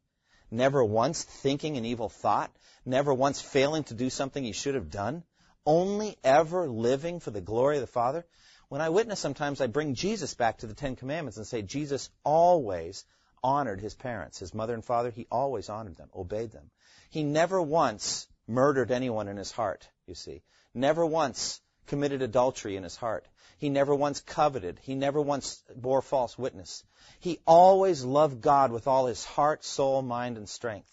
Never 0.51 0.85
once 0.85 1.23
thinking 1.23 1.77
an 1.77 1.85
evil 1.85 2.09
thought? 2.09 2.55
Never 2.85 3.13
once 3.13 3.41
failing 3.41 3.85
to 3.85 3.95
do 3.95 4.11
something 4.11 4.45
he 4.45 4.53
should 4.53 4.75
have 4.75 4.91
done? 4.91 5.25
Only 5.67 6.19
ever 6.23 6.69
living 6.69 7.21
for 7.21 7.31
the 7.31 7.41
glory 7.41 7.77
of 7.77 7.81
the 7.81 7.87
Father? 7.87 8.27
When 8.69 8.81
I 8.81 8.89
witness, 8.89 9.21
sometimes 9.21 9.61
I 9.61 9.67
bring 9.67 9.95
Jesus 9.95 10.35
back 10.35 10.59
to 10.59 10.67
the 10.67 10.75
Ten 10.75 10.97
Commandments 10.97 11.37
and 11.37 11.47
say, 11.47 11.63
Jesus 11.63 12.11
always 12.25 13.05
honored 13.43 13.81
his 13.81 13.95
parents, 13.95 14.39
his 14.39 14.55
mother 14.55 14.75
and 14.75 14.85
father. 14.85 15.11
He 15.11 15.27
always 15.31 15.69
honored 15.69 15.97
them, 15.97 16.09
obeyed 16.15 16.51
them. 16.51 16.71
He 17.11 17.23
never 17.23 17.61
once 17.61 18.27
murdered 18.47 18.91
anyone 18.91 19.29
in 19.29 19.37
his 19.37 19.53
heart, 19.53 19.89
you 20.07 20.15
see. 20.15 20.43
Never 20.75 21.05
once 21.07 21.61
committed 21.87 22.23
adultery 22.23 22.77
in 22.77 22.83
his 22.83 22.97
heart. 22.97 23.27
He 23.59 23.69
never 23.69 23.95
once 23.95 24.21
coveted. 24.21 24.81
He 24.83 24.95
never 24.95 25.21
once 25.21 25.63
bore 25.75 26.03
false 26.03 26.37
witness. 26.37 26.85
He 27.21 27.41
always 27.47 28.05
loved 28.05 28.41
God 28.41 28.73
with 28.73 28.87
all 28.87 29.07
his 29.07 29.25
heart, 29.25 29.65
soul, 29.65 30.03
mind, 30.03 30.37
and 30.37 30.49
strength. 30.49 30.91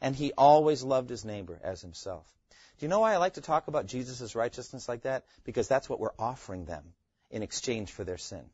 And 0.00 0.14
he 0.14 0.32
always 0.32 0.82
loved 0.82 1.10
his 1.10 1.24
neighbor 1.24 1.58
as 1.62 1.80
himself. 1.80 2.26
Do 2.78 2.84
you 2.84 2.88
know 2.88 3.00
why 3.00 3.14
I 3.14 3.16
like 3.16 3.34
to 3.34 3.40
talk 3.40 3.68
about 3.68 3.86
Jesus' 3.86 4.34
righteousness 4.34 4.88
like 4.88 5.02
that? 5.02 5.24
Because 5.44 5.66
that's 5.66 5.88
what 5.88 5.98
we're 5.98 6.10
offering 6.18 6.66
them 6.66 6.84
in 7.30 7.42
exchange 7.42 7.90
for 7.90 8.04
their 8.04 8.18
sin. 8.18 8.44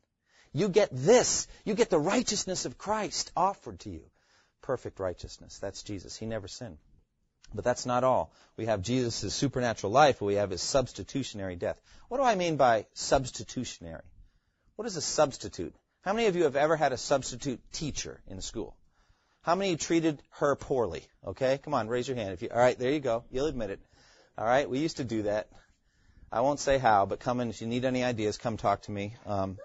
You 0.53 0.69
get 0.69 0.89
this. 0.91 1.47
You 1.65 1.73
get 1.73 1.89
the 1.89 1.99
righteousness 1.99 2.65
of 2.65 2.77
Christ 2.77 3.31
offered 3.35 3.79
to 3.81 3.89
you. 3.89 4.03
Perfect 4.61 4.99
righteousness. 4.99 5.59
That's 5.59 5.83
Jesus. 5.83 6.15
He 6.15 6.25
never 6.25 6.47
sinned. 6.47 6.77
But 7.53 7.63
that's 7.63 7.85
not 7.85 8.03
all. 8.03 8.31
We 8.57 8.65
have 8.65 8.81
Jesus' 8.81 9.33
supernatural 9.33 9.91
life, 9.91 10.19
but 10.19 10.25
we 10.25 10.35
have 10.35 10.49
his 10.49 10.61
substitutionary 10.61 11.55
death. 11.55 11.79
What 12.09 12.17
do 12.17 12.23
I 12.23 12.35
mean 12.35 12.57
by 12.57 12.85
substitutionary? 12.93 14.03
What 14.75 14.87
is 14.87 14.95
a 14.95 15.01
substitute? 15.01 15.75
How 16.01 16.13
many 16.13 16.27
of 16.27 16.35
you 16.35 16.43
have 16.43 16.55
ever 16.55 16.75
had 16.75 16.93
a 16.93 16.97
substitute 16.97 17.61
teacher 17.71 18.21
in 18.27 18.41
school? 18.41 18.75
How 19.41 19.55
many 19.55 19.75
treated 19.75 20.21
her 20.39 20.55
poorly? 20.55 21.03
Okay, 21.25 21.59
come 21.59 21.73
on, 21.73 21.87
raise 21.87 22.07
your 22.07 22.17
hand. 22.17 22.33
If 22.33 22.41
you, 22.41 22.49
all 22.51 22.59
right, 22.59 22.77
there 22.77 22.91
you 22.91 22.99
go. 22.99 23.23
You'll 23.31 23.47
admit 23.47 23.69
it. 23.69 23.79
All 24.37 24.45
right, 24.45 24.69
we 24.69 24.79
used 24.79 24.97
to 24.97 25.03
do 25.03 25.23
that. 25.23 25.49
I 26.31 26.41
won't 26.41 26.59
say 26.59 26.77
how, 26.77 27.05
but 27.05 27.19
come 27.19 27.39
in 27.39 27.49
if 27.49 27.61
you 27.61 27.67
need 27.67 27.85
any 27.85 28.03
ideas. 28.03 28.37
Come 28.37 28.57
talk 28.57 28.83
to 28.83 28.91
me. 28.91 29.15
Um, 29.25 29.57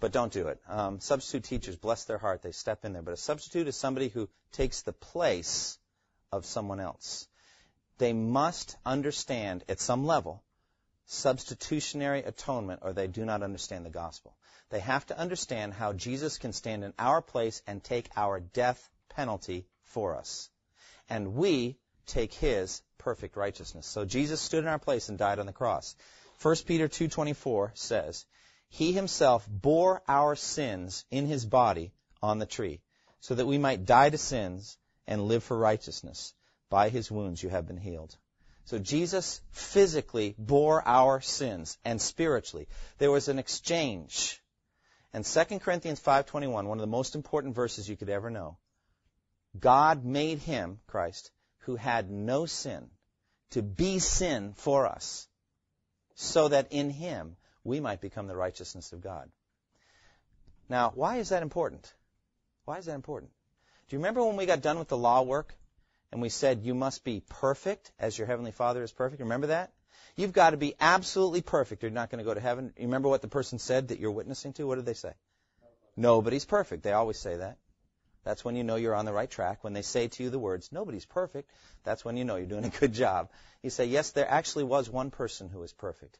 but 0.00 0.12
don't 0.12 0.32
do 0.32 0.48
it. 0.48 0.60
Um, 0.68 1.00
substitute 1.00 1.44
teachers, 1.44 1.76
bless 1.76 2.04
their 2.04 2.18
heart, 2.18 2.42
they 2.42 2.52
step 2.52 2.84
in 2.84 2.92
there. 2.92 3.02
But 3.02 3.14
a 3.14 3.16
substitute 3.16 3.68
is 3.68 3.76
somebody 3.76 4.08
who 4.08 4.28
takes 4.52 4.82
the 4.82 4.92
place 4.92 5.78
of 6.32 6.44
someone 6.44 6.80
else. 6.80 7.28
They 7.98 8.12
must 8.12 8.76
understand 8.84 9.64
at 9.68 9.80
some 9.80 10.06
level 10.06 10.42
substitutionary 11.06 12.22
atonement 12.22 12.80
or 12.82 12.92
they 12.92 13.06
do 13.06 13.24
not 13.24 13.42
understand 13.42 13.86
the 13.86 13.90
gospel. 13.90 14.36
They 14.70 14.80
have 14.80 15.06
to 15.06 15.18
understand 15.18 15.72
how 15.72 15.92
Jesus 15.92 16.38
can 16.38 16.52
stand 16.52 16.84
in 16.84 16.92
our 16.98 17.22
place 17.22 17.62
and 17.66 17.82
take 17.82 18.10
our 18.16 18.40
death 18.40 18.90
penalty 19.08 19.66
for 19.84 20.16
us. 20.16 20.50
And 21.08 21.34
we 21.34 21.78
take 22.06 22.34
his 22.34 22.82
perfect 22.98 23.36
righteousness. 23.36 23.86
So 23.86 24.04
Jesus 24.04 24.40
stood 24.40 24.64
in 24.64 24.68
our 24.68 24.80
place 24.80 25.08
and 25.08 25.16
died 25.16 25.38
on 25.38 25.46
the 25.46 25.52
cross. 25.52 25.94
1 26.42 26.66
Peter 26.66 26.88
2:24 26.88 27.72
says, 27.74 28.26
"He 28.68 28.92
himself 28.92 29.46
bore 29.48 30.02
our 30.08 30.34
sins 30.34 31.04
in 31.10 31.26
his 31.26 31.46
body 31.46 31.92
on 32.22 32.38
the 32.38 32.46
tree, 32.46 32.82
so 33.20 33.34
that 33.36 33.46
we 33.46 33.58
might 33.58 33.86
die 33.86 34.10
to 34.10 34.18
sins 34.18 34.76
and 35.06 35.28
live 35.28 35.44
for 35.44 35.56
righteousness. 35.56 36.34
By 36.68 36.88
his 36.88 37.10
wounds 37.10 37.42
you 37.42 37.48
have 37.48 37.66
been 37.66 37.76
healed." 37.78 38.16
So 38.64 38.78
Jesus 38.78 39.40
physically 39.52 40.34
bore 40.38 40.86
our 40.86 41.20
sins 41.20 41.78
and 41.84 42.02
spiritually. 42.02 42.68
There 42.98 43.12
was 43.12 43.28
an 43.28 43.38
exchange. 43.38 44.42
And 45.12 45.24
2 45.24 45.60
Corinthians 45.60 46.00
5:21, 46.00 46.66
one 46.66 46.78
of 46.78 46.82
the 46.82 46.86
most 46.86 47.14
important 47.14 47.54
verses 47.54 47.88
you 47.88 47.96
could 47.96 48.10
ever 48.10 48.28
know. 48.28 48.58
God 49.58 50.04
made 50.04 50.40
him, 50.40 50.80
Christ, 50.86 51.30
who 51.60 51.76
had 51.76 52.10
no 52.10 52.44
sin, 52.46 52.90
to 53.50 53.62
be 53.62 53.98
sin 54.00 54.52
for 54.54 54.86
us, 54.86 55.28
so 56.14 56.48
that 56.48 56.72
in 56.72 56.90
him 56.90 57.36
we 57.62 57.80
might 57.80 58.00
become 58.00 58.26
the 58.26 58.36
righteousness 58.36 58.92
of 58.92 59.00
God. 59.00 59.30
Now, 60.68 60.90
why 60.90 61.18
is 61.18 61.28
that 61.28 61.42
important? 61.42 61.94
Why 62.64 62.78
is 62.78 62.86
that 62.86 62.94
important? 62.94 63.30
Do 63.88 63.96
you 63.96 64.00
remember 64.00 64.24
when 64.24 64.36
we 64.36 64.46
got 64.46 64.60
done 64.60 64.78
with 64.78 64.88
the 64.88 64.98
law 64.98 65.22
work 65.22 65.56
and 66.16 66.22
we 66.22 66.30
said 66.30 66.62
you 66.62 66.74
must 66.74 67.04
be 67.04 67.22
perfect 67.28 67.92
as 67.98 68.16
your 68.16 68.26
heavenly 68.26 68.50
Father 68.50 68.82
is 68.82 68.90
perfect? 68.90 69.20
Remember 69.20 69.48
that? 69.48 69.74
You've 70.16 70.32
got 70.32 70.52
to 70.52 70.56
be 70.56 70.74
absolutely 70.80 71.42
perfect. 71.42 71.82
You're 71.82 71.90
not 71.90 72.08
going 72.08 72.20
to 72.20 72.24
go 72.24 72.32
to 72.32 72.40
heaven. 72.40 72.72
You 72.78 72.86
remember 72.86 73.10
what 73.10 73.20
the 73.20 73.28
person 73.28 73.58
said 73.58 73.88
that 73.88 74.00
you're 74.00 74.10
witnessing 74.10 74.54
to? 74.54 74.66
What 74.66 74.76
did 74.76 74.86
they 74.86 74.94
say? 74.94 75.12
Nobody's 75.94 76.46
perfect. 76.46 76.84
They 76.84 76.92
always 76.92 77.18
say 77.18 77.36
that. 77.36 77.58
That's 78.24 78.46
when 78.46 78.56
you 78.56 78.64
know 78.64 78.76
you're 78.76 78.94
on 78.94 79.04
the 79.04 79.12
right 79.12 79.30
track. 79.30 79.62
When 79.62 79.74
they 79.74 79.82
say 79.82 80.08
to 80.08 80.22
you 80.22 80.30
the 80.30 80.38
words, 80.38 80.72
nobody's 80.72 81.04
perfect, 81.04 81.50
that's 81.84 82.02
when 82.02 82.16
you 82.16 82.24
know 82.24 82.36
you're 82.36 82.46
doing 82.46 82.64
a 82.64 82.70
good 82.70 82.94
job. 82.94 83.28
You 83.62 83.68
say, 83.68 83.84
yes, 83.84 84.12
there 84.12 84.26
actually 84.26 84.64
was 84.64 84.88
one 84.88 85.10
person 85.10 85.50
who 85.50 85.58
was 85.58 85.74
perfect. 85.74 86.18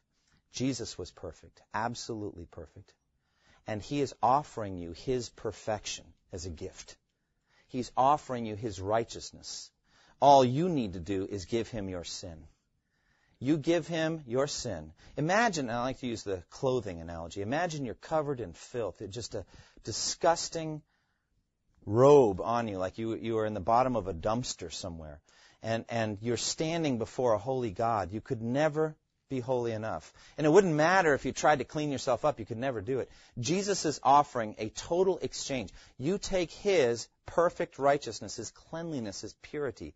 Jesus 0.51 0.95
was 0.95 1.09
perfect, 1.09 1.59
absolutely 1.73 2.45
perfect. 2.45 2.93
And 3.65 3.81
he 3.81 4.01
is 4.01 4.13
offering 4.21 4.77
you 4.77 4.91
his 4.91 5.29
perfection 5.29 6.05
as 6.31 6.45
a 6.45 6.51
gift. 6.51 6.97
He's 7.67 7.91
offering 7.97 8.45
you 8.45 8.55
his 8.55 8.79
righteousness. 8.79 9.71
All 10.19 10.43
you 10.43 10.69
need 10.69 10.93
to 10.93 10.99
do 10.99 11.27
is 11.29 11.45
give 11.45 11.67
him 11.69 11.89
your 11.89 12.03
sin. 12.03 12.47
You 13.39 13.57
give 13.57 13.87
him 13.87 14.23
your 14.25 14.47
sin. 14.47 14.93
Imagine, 15.15 15.69
I 15.69 15.81
like 15.81 15.99
to 15.99 16.07
use 16.07 16.23
the 16.23 16.43
clothing 16.49 17.01
analogy. 17.01 17.41
Imagine 17.41 17.85
you're 17.85 17.93
covered 17.93 18.39
in 18.39 18.53
filth. 18.53 19.01
Just 19.09 19.35
a 19.35 19.45
disgusting 19.83 20.81
robe 21.85 22.41
on 22.41 22.67
you, 22.67 22.77
like 22.77 22.97
you, 22.97 23.15
you 23.15 23.37
are 23.37 23.45
in 23.45 23.53
the 23.53 23.59
bottom 23.59 23.95
of 23.95 24.07
a 24.07 24.13
dumpster 24.13 24.73
somewhere. 24.73 25.21
And, 25.61 25.85
and 25.89 26.17
you're 26.21 26.37
standing 26.37 26.97
before 26.97 27.33
a 27.33 27.37
holy 27.37 27.71
God. 27.71 28.11
You 28.11 28.21
could 28.21 28.41
never 28.41 28.95
be 29.29 29.39
holy 29.39 29.71
enough. 29.71 30.13
And 30.37 30.47
it 30.47 30.49
wouldn't 30.49 30.73
matter 30.73 31.13
if 31.13 31.25
you 31.25 31.31
tried 31.31 31.59
to 31.59 31.65
clean 31.65 31.91
yourself 31.91 32.23
up, 32.23 32.39
you 32.39 32.45
could 32.45 32.57
never 32.57 32.81
do 32.81 32.99
it. 32.99 33.09
Jesus 33.39 33.85
is 33.85 33.99
offering 34.03 34.55
a 34.57 34.69
total 34.69 35.17
exchange. 35.19 35.71
You 35.97 36.17
take 36.17 36.51
His 36.51 37.07
perfect 37.25 37.77
righteousness, 37.77 38.35
His 38.35 38.51
cleanliness, 38.51 39.21
His 39.21 39.33
purity. 39.41 39.93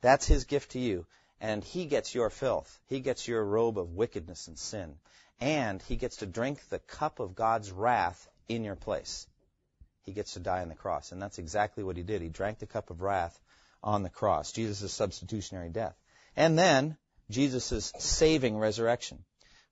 That's 0.00 0.26
His 0.26 0.44
gift 0.44 0.72
to 0.72 0.78
you. 0.78 1.06
And 1.40 1.62
He 1.62 1.86
gets 1.86 2.14
your 2.14 2.30
filth. 2.30 2.78
He 2.86 3.00
gets 3.00 3.28
your 3.28 3.44
robe 3.44 3.78
of 3.78 3.94
wickedness 3.94 4.48
and 4.48 4.58
sin. 4.58 4.94
And 5.40 5.82
He 5.82 5.96
gets 5.96 6.16
to 6.18 6.26
drink 6.26 6.68
the 6.68 6.78
cup 6.78 7.20
of 7.20 7.34
God's 7.34 7.70
wrath 7.70 8.28
in 8.48 8.64
your 8.64 8.76
place 8.76 9.26
he 10.02 10.12
gets 10.12 10.34
to 10.34 10.40
die 10.40 10.62
on 10.62 10.68
the 10.68 10.74
cross. 10.74 11.12
And 11.12 11.22
that's 11.22 11.38
exactly 11.38 11.84
what 11.84 11.96
he 11.96 12.02
did. 12.02 12.22
He 12.22 12.28
drank 12.28 12.58
the 12.58 12.66
cup 12.66 12.90
of 12.90 13.00
wrath 13.00 13.38
on 13.82 14.02
the 14.02 14.10
cross, 14.10 14.52
Jesus' 14.52 14.92
substitutionary 14.92 15.70
death. 15.70 15.96
And 16.36 16.58
then 16.58 16.96
Jesus' 17.30 17.92
saving 17.98 18.58
resurrection. 18.58 19.24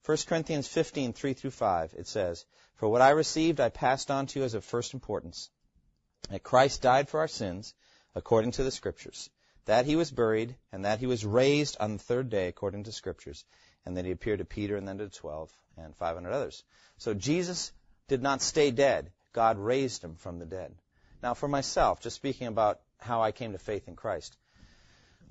1 0.07 0.17
Corinthians 0.27 0.67
15, 0.69 1.13
3 1.13 1.35
through 1.35 1.51
5, 1.51 1.95
it 1.99 2.07
says, 2.07 2.47
For 2.77 2.89
what 2.89 3.03
I 3.03 3.11
received 3.11 3.61
I 3.61 3.69
passed 3.69 4.11
on 4.11 4.27
to 4.29 4.39
you 4.39 4.45
as 4.45 4.55
of 4.55 4.65
first 4.65 4.95
importance, 4.95 5.51
that 6.31 6.43
Christ 6.43 6.83
died 6.83 7.09
for 7.09 7.21
our 7.21 7.29
sins, 7.29 7.75
according 8.15 8.53
to 8.53 8.65
the 8.65 8.71
Scriptures, 8.71 9.29
that 9.67 9.85
he 9.85 9.97
was 9.97 10.11
buried, 10.11 10.57
and 10.73 10.85
that 10.85 11.01
he 11.01 11.07
was 11.07 11.27
raised 11.27 11.77
on 11.79 11.93
the 11.93 12.03
third 12.03 12.31
day, 12.31 12.49
according 12.49 12.85
to 12.85 12.93
Scriptures, 12.93 13.45
and 13.85 13.97
that 13.97 14.05
he 14.05 14.13
appeared 14.13 14.39
to 14.39 14.45
Peter 14.45 14.77
and 14.77 14.87
then 14.87 14.99
to 14.99 15.05
the 15.05 15.11
twelve 15.11 15.53
and 15.77 15.95
500 15.97 16.33
others. 16.33 16.65
So 16.97 17.13
Jesus 17.13 17.73
did 18.07 18.23
not 18.23 18.41
stay 18.41 18.71
dead. 18.71 19.13
God 19.33 19.59
raised 19.59 20.03
him 20.03 20.15
from 20.17 20.39
the 20.39 20.47
dead. 20.47 20.75
Now, 21.23 21.35
for 21.35 21.49
myself, 21.49 22.01
just 22.01 22.17
speaking 22.17 22.47
about 22.47 22.81
how 22.99 23.23
I 23.23 23.33
came 23.33 23.53
to 23.53 23.59
faith 23.59 23.89
in 23.89 23.97
Christ, 23.97 24.37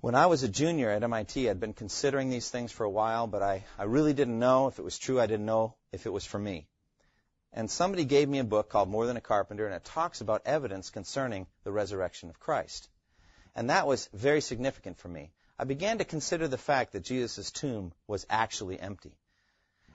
when 0.02 0.14
I 0.14 0.28
was 0.28 0.44
a 0.44 0.48
junior 0.48 0.92
at 0.92 1.04
MIT, 1.04 1.50
I'd 1.50 1.60
been 1.60 1.74
considering 1.74 2.30
these 2.30 2.50
things 2.50 2.72
for 2.72 2.84
a 2.84 2.90
while, 2.90 3.26
but 3.26 3.42
I, 3.42 3.64
I 3.80 3.84
really 3.86 4.14
didn't 4.14 4.38
know 4.38 4.68
if 4.68 4.78
it 4.78 4.84
was 4.84 4.98
true. 4.98 5.20
I 5.20 5.26
didn't 5.26 5.46
know 5.46 5.76
if 5.92 6.06
it 6.06 6.14
was 6.14 6.26
for 6.26 6.38
me. 6.38 6.68
And 7.52 7.72
somebody 7.72 8.06
gave 8.06 8.30
me 8.30 8.38
a 8.38 8.44
book 8.44 8.70
called 8.70 8.90
More 8.90 9.08
Than 9.08 9.18
a 9.18 9.22
Carpenter, 9.22 9.66
and 9.66 9.74
it 9.74 9.84
talks 9.84 10.22
about 10.22 10.44
evidence 10.46 10.92
concerning 10.92 11.48
the 11.64 11.72
resurrection 11.72 12.30
of 12.30 12.40
Christ. 12.40 12.90
And 13.56 13.72
that 13.72 13.88
was 13.88 14.08
very 14.14 14.42
significant 14.42 15.00
for 15.00 15.08
me. 15.08 15.32
I 15.58 15.64
began 15.64 15.98
to 15.98 16.06
consider 16.06 16.48
the 16.48 16.60
fact 16.60 16.94
that 16.94 17.04
Jesus' 17.04 17.50
tomb 17.50 17.92
was 18.06 18.28
actually 18.30 18.80
empty. 18.80 19.18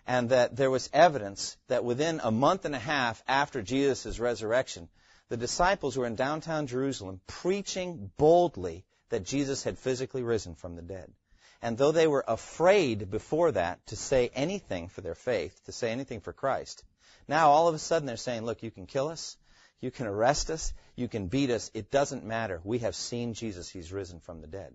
And 0.05 0.31
that 0.31 0.57
there 0.57 0.71
was 0.71 0.91
evidence 0.93 1.57
that 1.69 1.85
within 1.85 2.21
a 2.25 2.33
month 2.33 2.65
and 2.65 2.75
a 2.75 2.81
half 2.81 3.23
after 3.29 3.63
Jesus' 3.63 4.19
resurrection, 4.19 4.89
the 5.29 5.37
disciples 5.37 5.97
were 5.97 6.07
in 6.07 6.17
downtown 6.17 6.67
Jerusalem 6.67 7.21
preaching 7.29 8.11
boldly 8.17 8.85
that 9.13 9.25
Jesus 9.25 9.63
had 9.63 9.79
physically 9.79 10.23
risen 10.23 10.55
from 10.55 10.75
the 10.75 10.83
dead. 10.83 11.13
And 11.61 11.77
though 11.77 11.93
they 11.93 12.07
were 12.07 12.25
afraid 12.27 13.11
before 13.11 13.53
that 13.53 13.87
to 13.89 13.97
say 13.97 14.31
anything 14.35 14.89
for 14.89 15.03
their 15.03 15.15
faith, 15.15 15.61
to 15.67 15.73
say 15.73 15.93
anything 15.93 16.21
for 16.23 16.33
Christ, 16.33 16.83
now 17.29 17.51
all 17.51 17.69
of 17.69 17.75
a 17.75 17.79
sudden 17.79 18.07
they're 18.07 18.17
saying, 18.17 18.47
look, 18.47 18.63
you 18.63 18.71
can 18.71 18.87
kill 18.87 19.09
us, 19.09 19.37
you 19.81 19.91
can 19.91 20.07
arrest 20.07 20.51
us, 20.51 20.73
you 20.97 21.09
can 21.09 21.27
beat 21.27 21.51
us, 21.51 21.71
it 21.75 21.91
doesn't 21.91 22.25
matter. 22.25 22.63
We 22.65 22.79
have 22.79 22.95
seen 22.95 23.35
Jesus, 23.35 23.69
he's 23.69 23.93
risen 23.93 24.19
from 24.21 24.41
the 24.41 24.47
dead. 24.47 24.75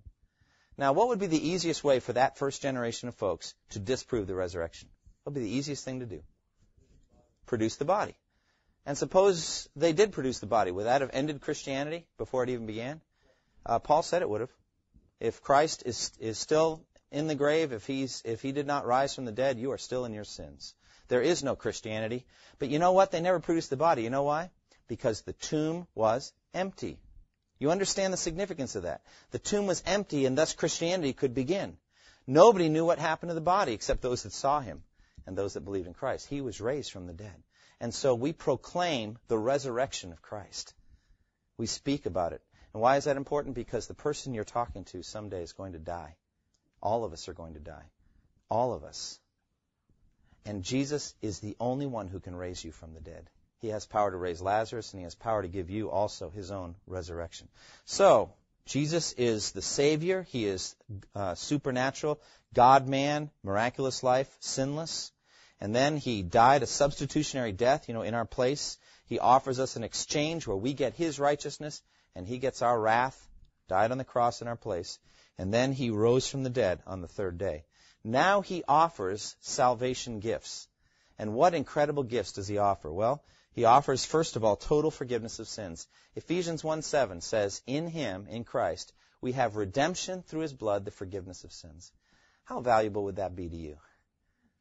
Now, 0.78 0.94
what 0.94 1.08
would 1.08 1.20
be 1.20 1.26
the 1.26 1.50
easiest 1.50 1.84
way 1.84 2.00
for 2.00 2.14
that 2.14 2.38
first 2.38 2.62
generation 2.62 3.10
of 3.10 3.16
folks 3.16 3.56
to 3.72 3.80
disprove 3.80 4.28
the 4.28 4.36
resurrection? 4.36 4.88
What 5.24 5.34
would 5.34 5.42
be 5.42 5.50
the 5.50 5.56
easiest 5.56 5.84
thing 5.84 6.02
to 6.02 6.06
do? 6.06 6.22
Produce 7.48 7.78
the 7.78 7.86
body. 7.86 8.16
And 8.86 8.96
suppose 8.96 9.68
they 9.76 9.94
did 9.94 10.12
produce 10.12 10.38
the 10.40 10.46
body. 10.46 10.70
Would 10.70 10.86
that 10.86 11.02
have 11.02 11.10
ended 11.12 11.42
Christianity 11.42 12.06
before 12.20 12.44
it 12.44 12.50
even 12.50 12.68
began? 12.68 13.02
Uh, 13.68 13.80
Paul 13.80 14.02
said 14.02 14.22
it 14.22 14.30
would 14.30 14.42
have. 14.42 14.54
If 15.20 15.42
Christ 15.42 15.84
is 15.86 16.12
is 16.20 16.40
still 16.40 16.86
in 17.12 17.28
the 17.28 17.36
grave, 17.36 17.74
if 17.74 17.86
he's 17.86 18.22
if 18.24 18.42
he 18.42 18.52
did 18.54 18.66
not 18.66 18.86
rise 18.86 19.14
from 19.14 19.26
the 19.26 19.32
dead, 19.32 19.60
you 19.60 19.72
are 19.72 19.78
still 19.78 20.06
in 20.06 20.14
your 20.14 20.24
sins. 20.24 20.74
There 21.10 21.22
is 21.22 21.44
no 21.44 21.56
Christianity. 21.56 22.26
But 22.60 22.70
you 22.70 22.80
know 22.80 22.94
what? 22.94 23.12
They 23.12 23.22
never 23.22 23.40
produced 23.40 23.70
the 23.70 23.78
body. 23.78 24.04
You 24.04 24.10
know 24.10 24.24
why? 24.24 24.52
Because 24.88 25.22
the 25.22 25.34
tomb 25.34 25.88
was 25.96 26.34
empty. 26.54 26.98
You 27.60 27.72
understand 27.72 28.14
the 28.14 28.18
significance 28.18 28.76
of 28.76 28.84
that. 28.84 29.02
The 29.32 29.40
tomb 29.40 29.68
was 29.68 29.84
empty, 29.86 30.26
and 30.26 30.38
thus 30.38 30.54
Christianity 30.54 31.14
could 31.14 31.34
begin. 31.34 31.78
Nobody 32.26 32.70
knew 32.70 32.86
what 32.86 33.00
happened 33.00 33.32
to 33.32 33.36
the 33.36 33.42
body 33.42 33.74
except 33.74 34.02
those 34.02 34.24
that 34.24 34.34
saw 34.34 34.60
him 34.60 34.84
and 35.26 35.38
those 35.38 35.54
that 35.54 35.66
believed 35.66 35.88
in 35.88 35.94
Christ. 35.94 36.28
He 36.28 36.42
was 36.42 36.62
raised 36.62 36.92
from 36.92 37.08
the 37.08 37.14
dead. 37.14 37.44
And 37.80 37.94
so 37.94 38.16
we 38.16 38.34
proclaim 38.34 39.18
the 39.28 39.38
resurrection 39.38 40.12
of 40.12 40.22
Christ. 40.22 40.74
We 41.58 41.68
speak 41.68 42.06
about 42.06 42.34
it. 42.34 42.42
And 42.74 42.82
why 42.82 42.98
is 42.98 43.06
that 43.06 43.18
important? 43.18 43.56
Because 43.56 43.88
the 43.88 43.94
person 43.94 44.34
you're 44.34 44.44
talking 44.44 44.84
to 44.86 45.04
someday 45.04 45.42
is 45.42 45.54
going 45.54 45.74
to 45.74 45.80
die. 45.80 46.16
All 46.82 47.04
of 47.04 47.14
us 47.14 47.28
are 47.28 47.34
going 47.34 47.54
to 47.56 47.60
die. 47.60 47.86
All 48.50 48.74
of 48.74 48.84
us. 48.84 49.20
And 50.46 50.64
Jesus 50.64 51.14
is 51.22 51.40
the 51.40 51.56
only 51.60 51.86
one 51.86 52.08
who 52.08 52.20
can 52.20 52.36
raise 52.36 52.64
you 52.64 52.72
from 52.72 52.94
the 52.94 53.02
dead. 53.02 53.30
He 53.60 53.70
has 53.70 53.86
power 53.86 54.12
to 54.12 54.18
raise 54.18 54.42
Lazarus, 54.42 54.94
and 54.94 55.00
he 55.00 55.04
has 55.04 55.16
power 55.16 55.42
to 55.42 55.48
give 55.48 55.70
you 55.70 55.90
also 55.90 56.30
his 56.30 56.52
own 56.52 56.76
resurrection. 56.86 57.50
So, 57.86 58.32
Jesus 58.66 59.14
is 59.14 59.52
the 59.52 59.62
Savior. 59.62 60.24
He 60.24 60.46
is 60.46 60.76
uh, 61.16 61.36
supernatural, 61.36 62.20
God 62.54 62.88
man, 62.88 63.32
miraculous 63.44 64.04
life, 64.04 64.30
sinless. 64.40 65.12
And 65.60 65.76
then 65.76 65.98
he 65.98 66.22
died 66.22 66.64
a 66.64 66.68
substitutionary 66.68 67.52
death, 67.52 67.88
you 67.88 67.94
know, 67.94 68.04
in 68.04 68.14
our 68.14 68.26
place. 68.26 68.78
He 69.08 69.20
offers 69.20 69.60
us 69.60 69.76
an 69.76 69.84
exchange 69.84 70.46
where 70.46 70.58
we 70.58 70.74
get 70.74 70.94
his 70.94 71.20
righteousness 71.20 71.82
and 72.18 72.28
he 72.28 72.40
gets 72.40 72.64
our 72.64 72.80
wrath, 72.80 73.30
died 73.68 73.92
on 73.92 74.00
the 74.00 74.04
cross 74.04 74.42
in 74.42 74.48
our 74.48 74.56
place, 74.56 74.98
and 75.38 75.54
then 75.54 75.72
he 75.72 75.92
rose 75.92 76.28
from 76.28 76.42
the 76.42 76.50
dead 76.50 76.82
on 76.88 77.00
the 77.00 77.08
third 77.08 77.38
day. 77.38 77.64
Now 78.04 78.42
he 78.42 78.64
offers 78.68 79.36
salvation 79.40 80.20
gifts. 80.20 80.68
And 81.20 81.36
what 81.36 81.54
incredible 81.54 82.02
gifts 82.02 82.32
does 82.32 82.48
he 82.48 82.58
offer? 82.58 82.92
Well, 82.92 83.24
he 83.54 83.66
offers, 83.66 84.04
first 84.04 84.36
of 84.36 84.44
all, 84.44 84.56
total 84.56 84.90
forgiveness 84.90 85.38
of 85.38 85.48
sins. 85.48 85.88
Ephesians 86.16 86.64
1 86.64 86.82
7 86.82 87.22
says, 87.22 87.62
In 87.68 87.86
him, 87.86 88.26
in 88.28 88.44
Christ, 88.44 88.94
we 89.22 89.34
have 89.34 89.56
redemption 89.56 90.24
through 90.24 90.42
his 90.42 90.54
blood, 90.54 90.86
the 90.86 90.92
forgiveness 90.92 91.44
of 91.44 91.54
sins. 91.54 91.92
How 92.46 92.62
valuable 92.62 93.04
would 93.04 93.18
that 93.18 93.36
be 93.36 93.48
to 93.48 93.56
you? 93.56 93.78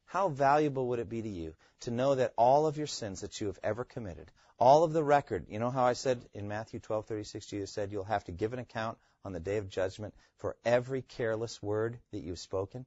How 0.05 0.29
valuable 0.29 0.89
would 0.89 0.99
it 0.99 1.09
be 1.09 1.23
to 1.23 1.29
you 1.29 1.55
to 1.81 1.91
know 1.91 2.17
that 2.17 2.35
all 2.37 2.67
of 2.67 2.77
your 2.77 2.87
sins 2.87 3.23
that 3.23 3.41
you 3.41 3.47
have 3.47 3.59
ever 3.63 3.85
committed, 3.85 4.31
all 4.59 4.85
of 4.85 4.93
the 4.93 5.05
record, 5.05 5.47
you 5.49 5.59
know 5.59 5.71
how 5.71 5.85
I 5.85 5.93
said 5.93 6.25
in 6.33 6.49
Matthew 6.49 6.81
12:36 6.81 7.47
Jesus 7.47 7.71
said 7.71 7.93
you'll 7.93 8.05
have 8.05 8.25
to 8.25 8.33
give 8.33 8.53
an 8.53 8.59
account 8.59 8.99
on 9.25 9.33
the 9.33 9.41
day 9.41 9.59
of 9.59 9.69
judgment 9.69 10.15
for 10.39 10.57
every 10.65 11.03
careless 11.03 11.63
word 11.63 11.99
that 12.13 12.23
you've 12.23 12.39
spoken? 12.39 12.87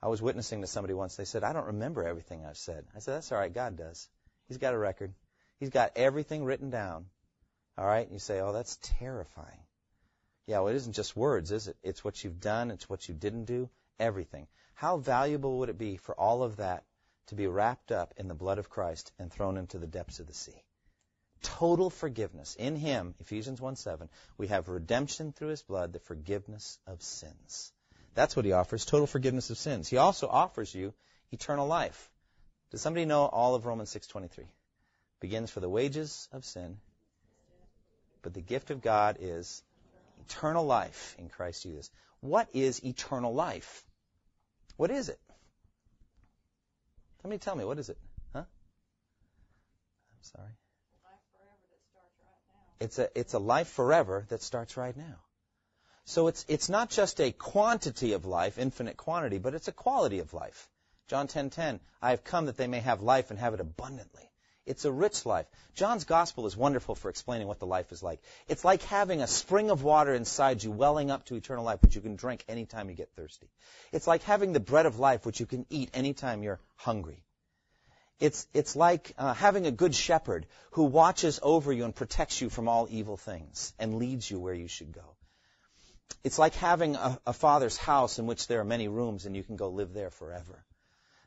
I 0.00 0.08
was 0.08 0.22
witnessing 0.22 0.60
to 0.60 0.68
somebody 0.68 0.94
once. 0.94 1.16
They 1.16 1.24
said, 1.24 1.42
"I 1.42 1.52
don't 1.52 1.66
remember 1.66 2.04
everything 2.04 2.44
I've 2.44 2.56
said." 2.56 2.86
I 2.94 3.00
said, 3.00 3.14
"That's 3.14 3.32
all 3.32 3.38
right. 3.38 3.52
God 3.52 3.76
does. 3.76 4.08
He's 4.46 4.58
got 4.58 4.74
a 4.74 4.78
record. 4.78 5.12
He's 5.58 5.70
got 5.70 5.96
everything 5.96 6.44
written 6.44 6.70
down." 6.70 7.10
All 7.76 7.86
right? 7.86 8.04
And 8.04 8.12
you 8.12 8.20
say, 8.20 8.40
"Oh, 8.40 8.52
that's 8.52 8.78
terrifying." 8.82 9.60
Yeah, 10.46 10.60
well, 10.60 10.68
it 10.68 10.76
isn't 10.76 10.94
just 10.94 11.16
words, 11.16 11.52
is 11.52 11.68
it? 11.68 11.76
It's 11.82 12.02
what 12.02 12.24
you've 12.24 12.40
done, 12.40 12.70
it's 12.70 12.88
what 12.88 13.06
you 13.08 13.14
didn't 13.14 13.44
do, 13.44 13.68
everything. 13.98 14.46
How 14.72 14.96
valuable 14.96 15.58
would 15.58 15.68
it 15.68 15.76
be 15.76 15.96
for 15.96 16.14
all 16.14 16.42
of 16.42 16.56
that 16.56 16.84
to 17.28 17.34
be 17.34 17.46
wrapped 17.46 17.92
up 17.92 18.14
in 18.16 18.28
the 18.28 18.34
blood 18.34 18.58
of 18.58 18.68
Christ 18.68 19.12
and 19.18 19.32
thrown 19.32 19.56
into 19.56 19.78
the 19.78 19.86
depths 19.86 20.20
of 20.20 20.26
the 20.26 20.34
sea? 20.34 20.62
Total 21.42 21.88
forgiveness. 21.88 22.56
In 22.56 22.76
Him, 22.76 23.14
Ephesians 23.20 23.60
1 23.60 23.76
7, 23.76 24.08
we 24.36 24.48
have 24.48 24.68
redemption 24.68 25.32
through 25.32 25.48
His 25.48 25.62
blood, 25.62 25.92
the 25.92 26.00
forgiveness 26.00 26.78
of 26.86 27.02
sins. 27.02 27.72
That's 28.14 28.34
what 28.34 28.44
He 28.44 28.52
offers, 28.52 28.84
total 28.84 29.06
forgiveness 29.06 29.50
of 29.50 29.58
sins. 29.58 29.88
He 29.88 29.96
also 29.96 30.26
offers 30.26 30.74
you 30.74 30.92
eternal 31.30 31.66
life. 31.66 32.10
Does 32.70 32.80
somebody 32.80 33.06
know 33.06 33.24
all 33.26 33.54
of 33.54 33.66
Romans 33.66 33.94
6.23? 33.94 34.44
Begins 35.20 35.50
for 35.50 35.60
the 35.60 35.68
wages 35.68 36.28
of 36.32 36.44
sin, 36.44 36.78
but 38.22 38.34
the 38.34 38.40
gift 38.40 38.70
of 38.70 38.82
God 38.82 39.16
is 39.20 39.62
eternal 40.20 40.64
life 40.64 41.14
in 41.18 41.28
Christ 41.28 41.62
Jesus. 41.62 41.90
What 42.20 42.48
is 42.52 42.84
eternal 42.84 43.32
life? 43.32 43.84
What 44.76 44.90
is 44.90 45.08
it? 45.08 45.20
Somebody 47.22 47.38
tell 47.38 47.56
me, 47.56 47.64
what 47.64 47.78
is 47.78 47.88
it? 47.88 47.98
Huh? 48.32 48.40
I'm 48.40 50.22
sorry. 50.22 50.52
It's 52.80 52.98
a 52.98 53.08
it's 53.18 53.34
a 53.34 53.40
life 53.40 53.68
forever 53.68 54.24
that 54.28 54.40
starts 54.40 54.76
right 54.76 54.96
now. 54.96 55.16
So 56.04 56.28
it's 56.28 56.44
it's 56.48 56.68
not 56.68 56.90
just 56.90 57.20
a 57.20 57.32
quantity 57.32 58.12
of 58.12 58.24
life, 58.24 58.56
infinite 58.58 58.96
quantity, 58.96 59.38
but 59.38 59.54
it's 59.54 59.68
a 59.68 59.72
quality 59.72 60.20
of 60.20 60.32
life. 60.32 60.68
John 61.08 61.26
10:10, 61.26 61.80
I 62.00 62.10
have 62.10 62.22
come 62.22 62.46
that 62.46 62.56
they 62.56 62.68
may 62.68 62.80
have 62.80 63.02
life 63.02 63.30
and 63.30 63.38
have 63.38 63.54
it 63.54 63.60
abundantly. 63.60 64.27
It's 64.68 64.84
a 64.84 64.92
rich 64.92 65.24
life. 65.24 65.46
John's 65.74 66.04
gospel 66.04 66.46
is 66.46 66.54
wonderful 66.54 66.94
for 66.94 67.08
explaining 67.08 67.48
what 67.48 67.58
the 67.58 67.66
life 67.66 67.90
is 67.90 68.02
like. 68.02 68.20
It's 68.48 68.66
like 68.66 68.82
having 68.82 69.22
a 69.22 69.26
spring 69.26 69.70
of 69.70 69.82
water 69.82 70.12
inside 70.12 70.62
you 70.62 70.70
welling 70.70 71.10
up 71.10 71.24
to 71.26 71.36
eternal 71.36 71.64
life, 71.64 71.80
which 71.80 71.96
you 71.96 72.02
can 72.02 72.16
drink 72.16 72.44
anytime 72.48 72.90
you 72.90 72.94
get 72.94 73.10
thirsty. 73.16 73.48
It's 73.92 74.06
like 74.06 74.22
having 74.24 74.52
the 74.52 74.60
bread 74.60 74.84
of 74.84 74.98
life, 74.98 75.24
which 75.24 75.40
you 75.40 75.46
can 75.46 75.64
eat 75.70 75.90
anytime 75.94 76.42
you're 76.42 76.60
hungry. 76.76 77.24
It's, 78.20 78.46
it's 78.52 78.76
like 78.76 79.14
uh, 79.16 79.32
having 79.32 79.66
a 79.66 79.70
good 79.70 79.94
shepherd 79.94 80.46
who 80.72 80.84
watches 80.84 81.40
over 81.42 81.72
you 81.72 81.84
and 81.86 81.94
protects 81.94 82.40
you 82.40 82.50
from 82.50 82.68
all 82.68 82.88
evil 82.90 83.16
things 83.16 83.72
and 83.78 83.98
leads 83.98 84.30
you 84.30 84.38
where 84.38 84.54
you 84.54 84.68
should 84.68 84.92
go. 84.92 85.16
It's 86.24 86.38
like 86.38 86.54
having 86.54 86.96
a, 86.96 87.18
a 87.26 87.32
father's 87.32 87.78
house 87.78 88.18
in 88.18 88.26
which 88.26 88.46
there 88.46 88.60
are 88.60 88.64
many 88.64 88.88
rooms 88.88 89.24
and 89.24 89.34
you 89.34 89.44
can 89.44 89.56
go 89.56 89.70
live 89.70 89.94
there 89.94 90.10
forever. 90.10 90.62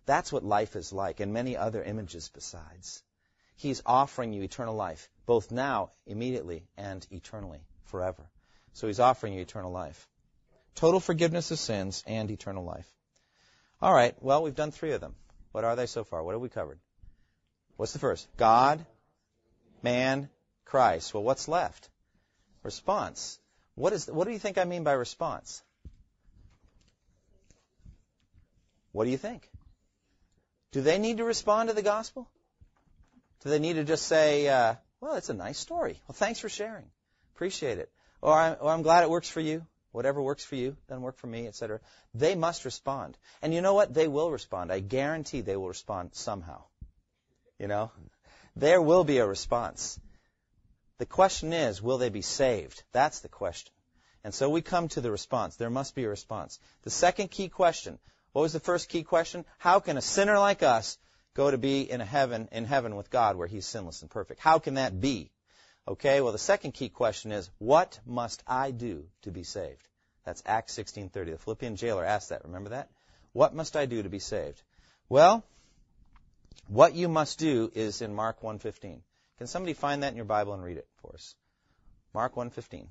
That's 0.06 0.32
what 0.32 0.44
life 0.44 0.76
is 0.76 0.94
like, 0.94 1.20
and 1.22 1.34
many 1.34 1.58
other 1.58 1.82
images 1.84 2.30
besides. 2.30 3.02
He's 3.56 3.82
offering 3.86 4.34
you 4.34 4.42
eternal 4.42 4.76
life, 4.76 5.10
both 5.26 5.52
now, 5.52 5.92
immediately, 6.06 6.64
and 6.78 7.06
eternally, 7.12 7.60
forever. 7.86 8.24
So 8.74 8.88
he's 8.88 9.00
offering 9.00 9.34
you 9.34 9.42
eternal 9.42 9.72
life. 9.72 10.08
Total 10.76 11.00
forgiveness 11.00 11.52
of 11.52 11.60
sins 11.60 12.04
and 12.08 12.32
eternal 12.32 12.64
life. 12.64 12.90
All 13.82 13.94
right, 13.94 14.16
well, 14.22 14.44
we've 14.44 14.56
done 14.56 14.72
three 14.72 14.94
of 14.94 15.02
them. 15.02 15.16
What 15.52 15.64
are 15.64 15.76
they 15.76 15.86
so 15.86 16.04
far? 16.04 16.24
What 16.24 16.34
have 16.34 16.42
we 16.42 16.50
covered? 16.50 16.80
What's 17.78 17.94
the 17.94 18.00
first? 18.00 18.28
God, 18.38 18.86
man, 19.82 20.30
Christ. 20.66 21.14
Well, 21.14 21.24
what's 21.24 21.48
left? 21.48 21.90
Response. 22.64 23.40
What 23.76 23.94
is? 23.94 24.08
What 24.08 24.26
do 24.26 24.34
you 24.34 24.40
think 24.40 24.58
I 24.58 24.66
mean 24.66 24.84
by 24.84 24.94
response? 24.94 25.64
What 28.92 29.06
do 29.06 29.10
you 29.10 29.18
think? 29.18 29.50
Do 30.72 30.82
they 30.82 31.00
need 31.00 31.18
to 31.18 31.24
respond 31.24 31.70
to 31.70 31.76
the 31.76 31.82
gospel? 31.82 32.30
Do 33.42 33.50
they 33.50 33.60
need 33.60 33.74
to 33.74 33.84
just 33.84 34.06
say, 34.06 34.48
uh, 34.48 34.76
well, 35.00 35.16
it's 35.16 35.30
a 35.30 35.34
nice 35.34 35.58
story. 35.58 36.00
Well, 36.08 36.14
thanks 36.14 36.40
for 36.40 36.50
sharing. 36.50 36.86
Appreciate 37.36 37.80
it. 37.80 37.92
Or 38.22 38.34
I'm, 38.34 38.58
or 38.60 38.72
I'm 38.72 38.84
glad 38.84 39.04
it 39.04 39.10
works 39.10 39.30
for 39.30 39.42
you. 39.42 39.66
Whatever 39.92 40.22
works 40.22 40.46
for 40.46 40.56
you 40.56 40.78
doesn't 40.88 41.02
work 41.02 41.18
for 41.18 41.28
me, 41.28 41.48
etc. 41.48 41.80
They 42.14 42.36
must 42.36 42.66
respond. 42.66 43.18
And 43.42 43.54
you 43.54 43.62
know 43.62 43.74
what? 43.74 43.94
They 43.94 44.08
will 44.08 44.32
respond. 44.32 44.72
I 44.72 44.80
guarantee 44.80 45.42
they 45.42 45.58
will 45.58 45.68
respond 45.68 46.12
somehow. 46.14 46.64
You 47.60 47.68
know? 47.68 47.92
There 48.56 48.82
will 48.82 49.04
be 49.04 49.18
a 49.18 49.28
response. 49.28 50.00
The 51.00 51.06
question 51.06 51.52
is, 51.52 51.82
will 51.82 51.98
they 51.98 52.10
be 52.10 52.22
saved? 52.22 52.84
That's 52.92 53.20
the 53.22 53.28
question. 53.28 53.74
And 54.24 54.34
so 54.34 54.50
we 54.50 54.62
come 54.62 54.88
to 54.90 55.02
the 55.02 55.12
response. 55.12 55.56
There 55.56 55.70
must 55.70 55.96
be 55.96 56.04
a 56.04 56.10
response. 56.10 56.60
The 56.84 56.92
second 56.92 57.32
key 57.32 57.50
question. 57.50 57.98
What 58.34 58.44
was 58.44 58.54
the 58.54 58.60
first 58.60 58.88
key 58.88 59.04
question? 59.04 59.46
How 59.58 59.80
can 59.80 59.98
a 59.98 60.02
sinner 60.02 60.38
like 60.38 60.64
us 60.64 60.98
go 61.34 61.50
to 61.50 61.58
be 61.58 61.90
in 61.90 62.02
a 62.02 62.06
heaven 62.06 62.50
in 62.52 62.66
heaven 62.66 62.96
with 62.96 63.10
God 63.10 63.36
where 63.36 63.48
he's 63.48 63.66
sinless 63.66 64.02
and 64.02 64.12
perfect? 64.12 64.40
How 64.40 64.60
can 64.60 64.76
that 64.76 65.00
be? 65.00 65.32
Okay, 65.88 66.22
well 66.22 66.32
the 66.32 66.38
second 66.38 66.74
key 66.74 66.90
question 66.90 67.32
is 67.32 67.50
what 67.58 68.00
must 68.06 68.44
I 68.46 68.72
do 68.72 69.06
to 69.24 69.32
be 69.32 69.44
saved? 69.44 69.88
That's 70.24 70.44
Acts 70.46 70.78
16:30. 70.78 71.32
The 71.32 71.38
Philippian 71.38 71.76
jailer 71.76 72.06
asked 72.06 72.30
that, 72.30 72.46
remember 72.46 72.72
that? 72.72 72.90
What 73.34 73.56
must 73.56 73.76
I 73.76 73.86
do 73.86 74.04
to 74.04 74.10
be 74.10 74.20
saved? 74.20 74.62
Well, 75.10 75.44
what 76.68 76.94
you 76.96 77.10
must 77.10 77.40
do 77.40 77.72
is 77.74 78.02
in 78.02 78.14
Mark 78.14 78.42
1:15. 78.42 79.02
Can 79.38 79.48
somebody 79.48 79.74
find 79.74 80.04
that 80.04 80.10
in 80.10 80.16
your 80.16 80.26
Bible 80.26 80.54
and 80.54 80.64
read 80.64 80.78
it 80.78 80.88
for 81.02 81.14
us? 81.14 81.36
Mark 82.14 82.36
1:15. 82.36 82.88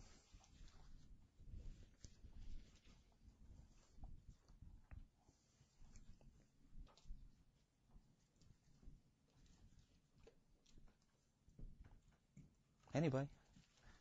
Anybody? 12.94 13.28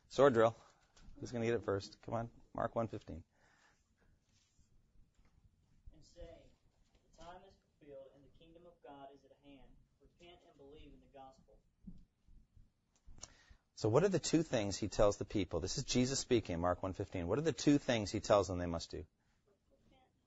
Sword 0.08 0.34
drill. 0.34 0.56
Who's 1.20 1.30
going 1.30 1.42
to 1.42 1.46
get 1.46 1.54
it 1.54 1.64
first? 1.64 1.96
Come 2.04 2.14
on, 2.14 2.28
Mark 2.54 2.74
1:15. 2.74 2.90
and 3.10 3.22
say, 6.16 6.32
The 7.16 7.24
time 7.24 7.42
is 7.46 7.54
fulfilled, 7.78 8.10
and 8.14 8.24
the 8.24 8.44
kingdom 8.44 8.62
of 8.66 8.72
God 8.82 9.06
is 9.14 9.20
at 9.24 9.36
hand. 9.44 9.70
Repent 10.00 10.38
and 10.42 10.56
believe 10.58 10.90
in 10.90 11.00
the 11.04 11.18
gospel. 11.18 11.54
So 13.76 13.88
what 13.88 14.02
are 14.02 14.08
the 14.08 14.18
two 14.18 14.42
things 14.42 14.76
he 14.76 14.88
tells 14.88 15.16
the 15.16 15.24
people? 15.24 15.60
This 15.60 15.78
is 15.78 15.84
Jesus 15.84 16.18
speaking 16.18 16.60
Mark 16.60 16.82
1:15. 16.82 17.26
What 17.26 17.38
are 17.38 17.42
the 17.42 17.52
two 17.52 17.78
things 17.78 18.10
he 18.10 18.20
tells 18.20 18.48
them 18.48 18.58
they 18.58 18.66
must 18.66 18.90
do? 18.90 19.04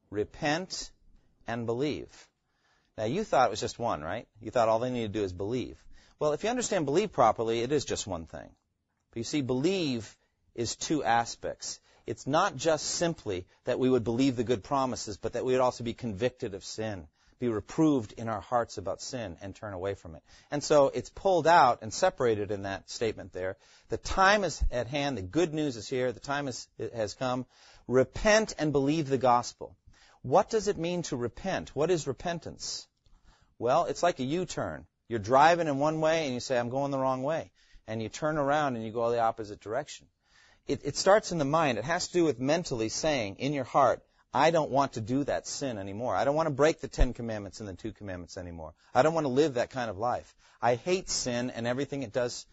Repent 0.09 0.91
and 1.47 1.65
believe. 1.65 2.27
Now 2.97 3.05
you 3.05 3.23
thought 3.23 3.47
it 3.47 3.51
was 3.51 3.59
just 3.59 3.79
one, 3.79 4.01
right? 4.01 4.27
You 4.39 4.51
thought 4.51 4.69
all 4.69 4.79
they 4.79 4.91
need 4.91 5.13
to 5.13 5.19
do 5.19 5.23
is 5.23 5.33
believe. 5.33 5.83
Well, 6.23 6.31
if 6.31 6.45
you 6.45 6.49
understand 6.49 6.85
believe 6.85 7.11
properly, 7.11 7.63
it 7.63 7.73
is 7.73 7.83
just 7.83 8.07
one 8.07 8.27
thing. 8.27 8.49
But 9.11 9.17
you 9.17 9.25
see, 9.25 9.41
believe 9.41 10.15
is 10.55 10.77
two 10.77 11.03
aspects. 11.03 11.81
It's 12.07 12.25
not 12.25 12.55
just 12.55 12.85
simply 12.85 13.45
that 13.65 13.77
we 13.77 13.89
would 13.89 14.05
believe 14.05 14.37
the 14.37 14.45
good 14.45 14.63
promises, 14.63 15.17
but 15.17 15.33
that 15.33 15.43
we 15.43 15.51
would 15.51 15.59
also 15.59 15.83
be 15.83 15.93
convicted 15.93 16.53
of 16.53 16.63
sin, 16.63 17.09
be 17.39 17.49
reproved 17.49 18.13
in 18.13 18.29
our 18.29 18.39
hearts 18.39 18.77
about 18.77 19.01
sin, 19.01 19.35
and 19.41 19.53
turn 19.53 19.73
away 19.73 19.95
from 19.95 20.15
it. 20.15 20.23
And 20.49 20.63
so 20.63 20.87
it's 20.87 21.09
pulled 21.09 21.45
out 21.45 21.79
and 21.81 21.93
separated 21.93 22.51
in 22.51 22.63
that 22.63 22.89
statement 22.89 23.33
there. 23.33 23.57
The 23.89 23.97
time 23.97 24.45
is 24.45 24.63
at 24.71 24.87
hand. 24.87 25.17
The 25.17 25.23
good 25.23 25.53
news 25.53 25.75
is 25.75 25.89
here. 25.89 26.13
The 26.13 26.21
time 26.21 26.47
is, 26.47 26.69
has 26.93 27.15
come. 27.15 27.45
Repent 27.85 28.55
and 28.57 28.71
believe 28.71 29.09
the 29.09 29.17
gospel. 29.17 29.75
What 30.21 30.49
does 30.49 30.69
it 30.69 30.77
mean 30.77 31.01
to 31.03 31.17
repent? 31.17 31.75
What 31.75 31.91
is 31.91 32.07
repentance? 32.07 32.87
Well, 33.59 33.87
it's 33.87 34.03
like 34.03 34.19
a 34.19 34.23
U-turn. 34.23 34.87
You're 35.07 35.19
driving 35.19 35.67
in 35.67 35.79
one 35.79 36.01
way 36.01 36.25
and 36.25 36.33
you 36.33 36.39
say, 36.39 36.57
I'm 36.57 36.69
going 36.69 36.91
the 36.91 36.99
wrong 36.99 37.23
way. 37.23 37.51
And 37.87 38.01
you 38.01 38.09
turn 38.09 38.37
around 38.37 38.75
and 38.75 38.85
you 38.85 38.91
go 38.91 39.11
the 39.11 39.19
opposite 39.19 39.59
direction. 39.59 40.07
It, 40.67 40.81
it 40.85 40.95
starts 40.95 41.31
in 41.31 41.37
the 41.37 41.45
mind. 41.45 41.77
It 41.77 41.83
has 41.83 42.07
to 42.07 42.13
do 42.13 42.23
with 42.23 42.39
mentally 42.39 42.89
saying 42.89 43.35
in 43.39 43.53
your 43.53 43.65
heart, 43.65 44.01
I 44.33 44.51
don't 44.51 44.71
want 44.71 44.93
to 44.93 45.01
do 45.01 45.23
that 45.25 45.45
sin 45.45 45.77
anymore. 45.77 46.15
I 46.15 46.23
don't 46.23 46.35
want 46.35 46.47
to 46.47 46.55
break 46.55 46.79
the 46.79 46.87
Ten 46.87 47.13
Commandments 47.13 47.59
and 47.59 47.69
the 47.69 47.73
Two 47.73 47.91
Commandments 47.91 48.37
anymore. 48.37 48.73
I 48.95 49.03
don't 49.03 49.13
want 49.13 49.25
to 49.25 49.29
live 49.33 49.55
that 49.55 49.69
kind 49.69 49.89
of 49.89 49.97
life. 49.97 50.33
I 50.61 50.75
hate 50.75 51.09
sin 51.09 51.51
and 51.51 51.67
everything 51.67 52.03
it 52.03 52.13
does 52.13 52.45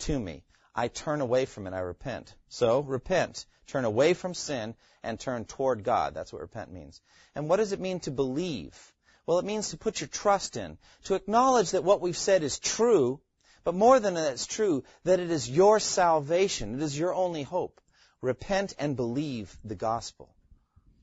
to 0.00 0.18
me. 0.18 0.44
I 0.74 0.88
turn 0.88 1.20
away 1.20 1.44
from 1.44 1.66
it. 1.66 1.74
I 1.74 1.80
repent. 1.80 2.34
So, 2.48 2.80
repent. 2.80 3.44
Turn 3.66 3.84
away 3.84 4.14
from 4.14 4.32
sin 4.32 4.76
and 5.02 5.18
turn 5.18 5.44
toward 5.44 5.82
God. 5.82 6.14
That's 6.14 6.32
what 6.32 6.42
repent 6.42 6.72
means. 6.72 7.00
And 7.34 7.48
what 7.48 7.56
does 7.56 7.72
it 7.72 7.80
mean 7.80 8.00
to 8.00 8.10
believe? 8.10 8.92
Well, 9.26 9.38
it 9.40 9.44
means 9.44 9.70
to 9.70 9.76
put 9.76 10.00
your 10.00 10.08
trust 10.08 10.56
in, 10.56 10.78
to 11.04 11.14
acknowledge 11.14 11.72
that 11.72 11.84
what 11.84 12.00
we've 12.00 12.16
said 12.16 12.44
is 12.44 12.60
true, 12.60 13.20
but 13.64 13.74
more 13.74 13.98
than 13.98 14.14
that 14.14 14.32
it's 14.32 14.46
true, 14.46 14.84
that 15.02 15.18
it 15.18 15.30
is 15.30 15.50
your 15.50 15.80
salvation. 15.80 16.76
It 16.76 16.82
is 16.82 16.96
your 16.96 17.12
only 17.12 17.42
hope. 17.42 17.80
Repent 18.20 18.74
and 18.78 18.94
believe 18.94 19.56
the 19.64 19.74
gospel. 19.74 20.30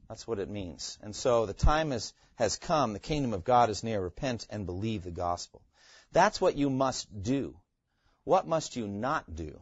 That's 0.08 0.26
what 0.26 0.40
it 0.40 0.50
means. 0.50 0.98
And 1.02 1.14
so 1.16 1.46
the 1.46 1.54
time 1.54 1.92
is, 1.92 2.14
has 2.36 2.58
come. 2.58 2.94
The 2.94 3.00
kingdom 3.00 3.34
of 3.34 3.44
God 3.44 3.70
is 3.70 3.84
near. 3.84 4.02
Repent 4.02 4.48
and 4.50 4.66
believe 4.66 5.04
the 5.04 5.12
gospel. 5.12 5.62
That's 6.14 6.40
what 6.40 6.56
you 6.56 6.70
must 6.70 7.24
do. 7.24 7.58
What 8.24 8.48
must 8.48 8.78
you 8.78 8.88
not 8.88 9.36
do? 9.36 9.60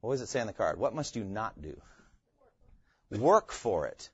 What 0.00 0.12
does 0.12 0.20
it 0.20 0.28
say 0.28 0.40
on 0.40 0.46
the 0.46 0.52
card? 0.52 0.78
What 0.78 0.94
must 0.94 1.16
you 1.16 1.24
not 1.24 1.60
do? 1.60 1.80
Work 3.10 3.50
for 3.50 3.86
it. 3.86 4.10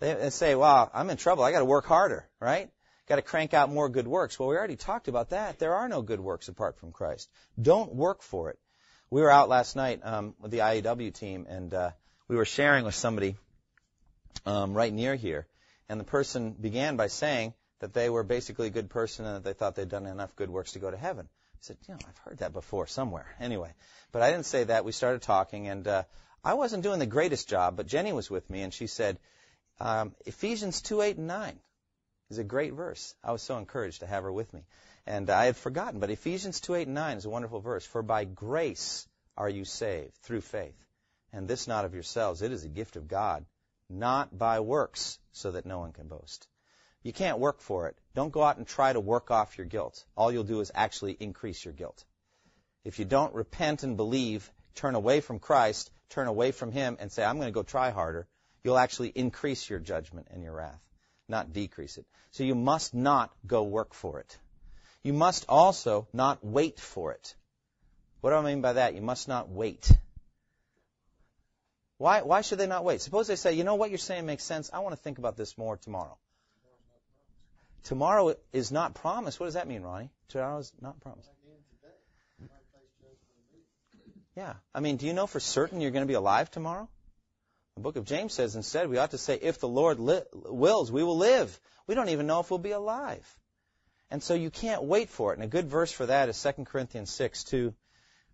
They, 0.00 0.30
say, 0.30 0.54
well, 0.54 0.90
I'm 0.94 1.10
in 1.10 1.18
trouble. 1.18 1.44
I 1.44 1.52
got 1.52 1.58
to 1.58 1.64
work 1.66 1.84
harder, 1.84 2.26
right? 2.40 2.70
Got 3.06 3.16
to 3.16 3.22
crank 3.22 3.52
out 3.52 3.70
more 3.70 3.88
good 3.88 4.08
works. 4.08 4.38
Well, 4.38 4.48
we 4.48 4.56
already 4.56 4.76
talked 4.76 5.08
about 5.08 5.30
that. 5.30 5.58
There 5.58 5.74
are 5.74 5.88
no 5.88 6.00
good 6.00 6.20
works 6.20 6.48
apart 6.48 6.78
from 6.78 6.90
Christ. 6.90 7.28
Don't 7.60 7.94
work 7.94 8.22
for 8.22 8.50
it. 8.50 8.58
We 9.10 9.20
were 9.20 9.30
out 9.30 9.48
last 9.48 9.76
night 9.76 10.00
um, 10.02 10.34
with 10.40 10.52
the 10.52 10.58
IEW 10.58 11.12
team, 11.12 11.46
and 11.48 11.74
uh, 11.74 11.90
we 12.28 12.36
were 12.36 12.44
sharing 12.44 12.84
with 12.84 12.94
somebody 12.94 13.36
um, 14.46 14.72
right 14.72 14.92
near 14.92 15.16
here, 15.16 15.46
and 15.88 16.00
the 16.00 16.04
person 16.04 16.52
began 16.52 16.96
by 16.96 17.08
saying 17.08 17.52
that 17.80 17.92
they 17.92 18.08
were 18.08 18.22
basically 18.22 18.68
a 18.68 18.70
good 18.70 18.88
person 18.88 19.26
and 19.26 19.36
that 19.36 19.44
they 19.44 19.52
thought 19.52 19.74
they'd 19.74 19.88
done 19.88 20.06
enough 20.06 20.36
good 20.36 20.48
works 20.48 20.72
to 20.72 20.78
go 20.78 20.90
to 20.90 20.96
heaven. 20.96 21.28
I 21.28 21.58
said, 21.60 21.76
you 21.88 21.94
know, 21.94 22.00
I've 22.08 22.18
heard 22.18 22.38
that 22.38 22.52
before 22.52 22.86
somewhere. 22.86 23.26
Anyway, 23.40 23.72
but 24.12 24.22
I 24.22 24.30
didn't 24.30 24.46
say 24.46 24.64
that. 24.64 24.84
We 24.84 24.92
started 24.92 25.22
talking, 25.22 25.68
and 25.68 25.86
uh, 25.86 26.04
I 26.44 26.54
wasn't 26.54 26.84
doing 26.84 27.00
the 27.00 27.06
greatest 27.06 27.48
job, 27.48 27.76
but 27.76 27.86
Jenny 27.86 28.12
was 28.12 28.30
with 28.30 28.48
me, 28.48 28.62
and 28.62 28.72
she 28.72 28.86
said, 28.86 29.18
um, 29.80 30.14
Ephesians 30.26 30.82
2, 30.82 31.00
8, 31.00 31.16
and 31.16 31.26
9 31.26 31.58
is 32.30 32.38
a 32.38 32.44
great 32.44 32.74
verse. 32.74 33.14
I 33.24 33.32
was 33.32 33.42
so 33.42 33.56
encouraged 33.56 34.00
to 34.00 34.06
have 34.06 34.22
her 34.22 34.32
with 34.32 34.52
me. 34.52 34.62
And 35.06 35.30
I 35.30 35.46
had 35.46 35.56
forgotten, 35.56 35.98
but 35.98 36.10
Ephesians 36.10 36.60
2, 36.60 36.74
8, 36.74 36.86
and 36.86 36.94
9 36.94 37.16
is 37.16 37.24
a 37.24 37.30
wonderful 37.30 37.60
verse. 37.60 37.84
For 37.84 38.02
by 38.02 38.24
grace 38.24 39.08
are 39.36 39.48
you 39.48 39.64
saved 39.64 40.14
through 40.22 40.42
faith. 40.42 40.76
And 41.32 41.48
this 41.48 41.66
not 41.66 41.84
of 41.84 41.94
yourselves. 41.94 42.42
It 42.42 42.52
is 42.52 42.64
a 42.64 42.68
gift 42.68 42.96
of 42.96 43.08
God, 43.08 43.46
not 43.88 44.36
by 44.36 44.60
works, 44.60 45.18
so 45.32 45.52
that 45.52 45.66
no 45.66 45.78
one 45.78 45.92
can 45.92 46.08
boast. 46.08 46.46
You 47.02 47.12
can't 47.12 47.38
work 47.38 47.60
for 47.60 47.88
it. 47.88 47.96
Don't 48.14 48.32
go 48.32 48.42
out 48.42 48.58
and 48.58 48.66
try 48.66 48.92
to 48.92 49.00
work 49.00 49.30
off 49.30 49.56
your 49.56 49.66
guilt. 49.66 50.04
All 50.16 50.30
you'll 50.30 50.44
do 50.44 50.60
is 50.60 50.70
actually 50.74 51.16
increase 51.18 51.64
your 51.64 51.72
guilt. 51.72 52.04
If 52.84 52.98
you 52.98 53.06
don't 53.06 53.34
repent 53.34 53.82
and 53.82 53.96
believe, 53.96 54.50
turn 54.74 54.94
away 54.94 55.20
from 55.20 55.38
Christ, 55.38 55.90
turn 56.10 56.26
away 56.26 56.52
from 56.52 56.72
Him, 56.72 56.98
and 57.00 57.10
say, 57.10 57.24
I'm 57.24 57.36
going 57.36 57.48
to 57.48 57.52
go 57.52 57.62
try 57.62 57.90
harder, 57.90 58.28
you'll 58.62 58.78
actually 58.78 59.08
increase 59.08 59.68
your 59.68 59.78
judgment 59.78 60.28
and 60.30 60.42
your 60.42 60.54
wrath, 60.54 60.80
not 61.28 61.52
decrease 61.52 61.98
it. 61.98 62.06
So 62.30 62.44
you 62.44 62.54
must 62.54 62.94
not 62.94 63.32
go 63.46 63.62
work 63.62 63.94
for 63.94 64.20
it. 64.20 64.38
You 65.02 65.12
must 65.12 65.46
also 65.48 66.08
not 66.12 66.44
wait 66.44 66.78
for 66.78 67.12
it. 67.12 67.34
What 68.20 68.30
do 68.30 68.36
I 68.36 68.42
mean 68.42 68.60
by 68.60 68.74
that? 68.74 68.94
You 68.94 69.00
must 69.00 69.28
not 69.28 69.48
wait. 69.48 69.90
Why, 71.96 72.22
why 72.22 72.40
should 72.42 72.58
they 72.58 72.66
not 72.66 72.84
wait? 72.84 73.00
Suppose 73.00 73.26
they 73.26 73.36
say, 73.36 73.54
you 73.54 73.64
know 73.64 73.74
what 73.74 73.90
you're 73.90 73.98
saying 73.98 74.26
makes 74.26 74.44
sense. 74.44 74.70
I 74.72 74.80
want 74.80 74.94
to 74.94 75.02
think 75.02 75.18
about 75.18 75.36
this 75.36 75.56
more 75.56 75.76
tomorrow. 75.76 76.16
Tomorrow 77.84 78.34
is 78.52 78.70
not 78.70 78.94
promised. 78.94 79.40
What 79.40 79.46
does 79.46 79.54
that 79.54 79.66
mean, 79.66 79.82
Ronnie? 79.82 80.10
Tomorrow 80.28 80.58
is 80.58 80.72
not 80.80 81.00
promised. 81.00 81.28
Yeah. 84.36 84.54
I 84.74 84.80
mean, 84.80 84.96
do 84.96 85.06
you 85.06 85.12
know 85.12 85.26
for 85.26 85.40
certain 85.40 85.80
you're 85.80 85.90
going 85.90 86.04
to 86.04 86.08
be 86.08 86.14
alive 86.14 86.50
tomorrow? 86.50 86.88
The 87.80 87.84
book 87.84 87.96
of 87.96 88.04
James 88.04 88.34
says 88.34 88.56
instead 88.56 88.90
we 88.90 88.98
ought 88.98 89.12
to 89.12 89.16
say, 89.16 89.38
if 89.40 89.58
the 89.58 89.66
Lord 89.66 89.98
li- 89.98 90.20
wills, 90.34 90.92
we 90.92 91.02
will 91.02 91.16
live. 91.16 91.58
We 91.86 91.94
don't 91.94 92.10
even 92.10 92.26
know 92.26 92.40
if 92.40 92.50
we'll 92.50 92.58
be 92.58 92.72
alive. 92.72 93.26
And 94.10 94.22
so 94.22 94.34
you 94.34 94.50
can't 94.50 94.82
wait 94.82 95.08
for 95.08 95.32
it. 95.32 95.36
And 95.36 95.44
a 95.44 95.46
good 95.46 95.66
verse 95.66 95.90
for 95.90 96.04
that 96.04 96.28
is 96.28 96.42
2 96.42 96.66
Corinthians 96.66 97.08
6, 97.08 97.44
2. 97.44 97.74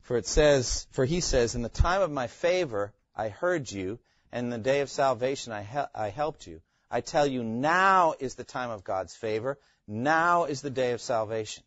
For 0.01 0.16
it 0.16 0.26
says, 0.26 0.88
for 0.90 1.05
he 1.05 1.20
says, 1.20 1.55
in 1.55 1.62
the 1.62 1.68
time 1.68 2.03
of 2.03 2.11
my 2.11 2.26
favor 2.26 2.92
I 3.14 3.28
heard 3.28 3.70
you, 3.70 4.01
and 4.32 4.47
in 4.47 4.51
the 4.51 4.59
day 4.59 4.80
of 4.80 4.90
salvation 4.90 5.53
I, 5.53 5.86
I 5.94 6.09
helped 6.09 6.49
you. 6.49 6.61
I 6.90 7.01
tell 7.01 7.24
you, 7.24 7.44
now 7.44 8.14
is 8.18 8.34
the 8.34 8.42
time 8.42 8.70
of 8.70 8.82
God's 8.82 9.14
favor. 9.14 9.61
Now 9.86 10.47
is 10.47 10.61
the 10.61 10.70
day 10.70 10.90
of 10.90 11.01
salvation. 11.01 11.62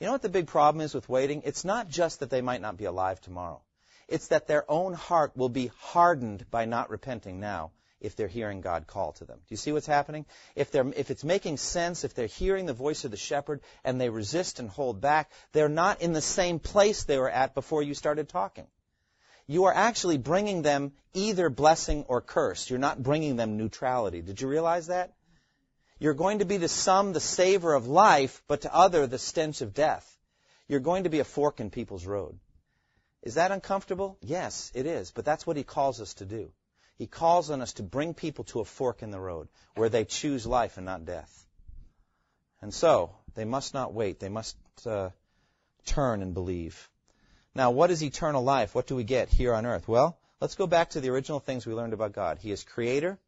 You 0.00 0.06
know 0.06 0.12
what 0.12 0.22
the 0.22 0.28
big 0.28 0.48
problem 0.48 0.84
is 0.84 0.92
with 0.92 1.08
waiting? 1.08 1.42
It's 1.44 1.64
not 1.64 1.88
just 1.88 2.18
that 2.18 2.30
they 2.30 2.40
might 2.40 2.60
not 2.60 2.76
be 2.76 2.86
alive 2.86 3.20
tomorrow. 3.20 3.62
It's 4.08 4.28
that 4.28 4.46
their 4.46 4.70
own 4.70 4.94
heart 4.94 5.36
will 5.36 5.48
be 5.48 5.70
hardened 5.78 6.50
by 6.50 6.64
not 6.64 6.90
repenting 6.90 7.40
now. 7.40 7.72
if 8.04 8.16
they're 8.16 8.28
hearing 8.28 8.60
God 8.60 8.86
call 8.86 9.12
to 9.12 9.24
them. 9.24 9.38
Do 9.38 9.46
you 9.48 9.56
see 9.56 9.72
what's 9.72 9.86
happening? 9.86 10.26
If 10.54 10.70
they're 10.70 10.86
if 10.94 11.10
it's 11.10 11.24
making 11.24 11.56
sense, 11.56 12.04
if 12.04 12.14
they're 12.14 12.26
hearing 12.26 12.66
the 12.66 12.74
voice 12.74 13.04
of 13.04 13.10
the 13.10 13.16
shepherd 13.16 13.62
and 13.82 13.98
they 13.98 14.10
resist 14.10 14.60
and 14.60 14.68
hold 14.68 15.00
back, 15.00 15.30
they're 15.52 15.70
not 15.70 16.02
in 16.02 16.12
the 16.12 16.20
same 16.20 16.58
place 16.58 17.04
they 17.04 17.18
were 17.18 17.30
at 17.30 17.54
before 17.54 17.82
you 17.82 17.94
started 17.94 18.28
talking. 18.28 18.66
You 19.46 19.64
are 19.64 19.74
actually 19.74 20.18
bringing 20.18 20.60
them 20.62 20.92
either 21.14 21.48
blessing 21.48 22.04
or 22.06 22.20
curse. 22.20 22.68
You're 22.68 22.78
not 22.78 23.02
bringing 23.02 23.36
them 23.36 23.56
neutrality. 23.56 24.20
Did 24.20 24.40
you 24.40 24.48
realize 24.48 24.88
that? 24.88 25.12
You're 25.98 26.14
going 26.14 26.40
to 26.40 26.44
be 26.44 26.58
to 26.58 26.68
some 26.68 27.12
the 27.14 27.20
savor 27.20 27.72
of 27.72 27.86
life, 27.86 28.42
but 28.48 28.62
to 28.62 28.74
other 28.74 29.06
the 29.06 29.18
stench 29.18 29.62
of 29.62 29.72
death. 29.72 30.06
You're 30.68 30.80
going 30.80 31.04
to 31.04 31.10
be 31.10 31.20
a 31.20 31.24
fork 31.24 31.60
in 31.60 31.70
people's 31.70 32.04
road. 32.04 32.38
Is 33.24 33.34
that 33.34 33.50
uncomfortable? 33.50 34.18
Yes, 34.20 34.70
it 34.74 34.86
is. 34.86 35.10
But 35.10 35.24
that's 35.24 35.46
what 35.46 35.56
he 35.56 35.64
calls 35.64 36.00
us 36.00 36.14
to 36.14 36.26
do. 36.26 36.52
He 36.96 37.06
calls 37.06 37.50
on 37.50 37.62
us 37.62 37.72
to 37.74 37.82
bring 37.82 38.12
people 38.12 38.44
to 38.44 38.60
a 38.60 38.64
fork 38.64 39.02
in 39.02 39.10
the 39.10 39.18
road 39.18 39.48
where 39.74 39.88
they 39.88 40.04
choose 40.04 40.46
life 40.46 40.76
and 40.76 40.86
not 40.86 41.06
death. 41.06 41.46
And 42.60 42.72
so, 42.72 43.16
they 43.34 43.46
must 43.46 43.72
not 43.74 43.94
wait. 43.94 44.20
They 44.20 44.28
must 44.28 44.56
uh, 44.86 45.10
turn 45.86 46.22
and 46.22 46.34
believe. 46.34 46.90
Now, 47.54 47.70
what 47.70 47.90
is 47.90 48.02
eternal 48.02 48.44
life? 48.44 48.74
What 48.74 48.86
do 48.86 48.94
we 48.94 49.04
get 49.04 49.30
here 49.30 49.54
on 49.54 49.64
earth? 49.64 49.88
Well, 49.88 50.18
let's 50.40 50.54
go 50.54 50.66
back 50.66 50.90
to 50.90 51.00
the 51.00 51.10
original 51.10 51.40
things 51.40 51.66
we 51.66 51.72
learned 51.72 51.94
about 51.94 52.12
God. 52.12 52.38
He 52.38 52.52
is 52.52 52.62
creator, 52.62 53.18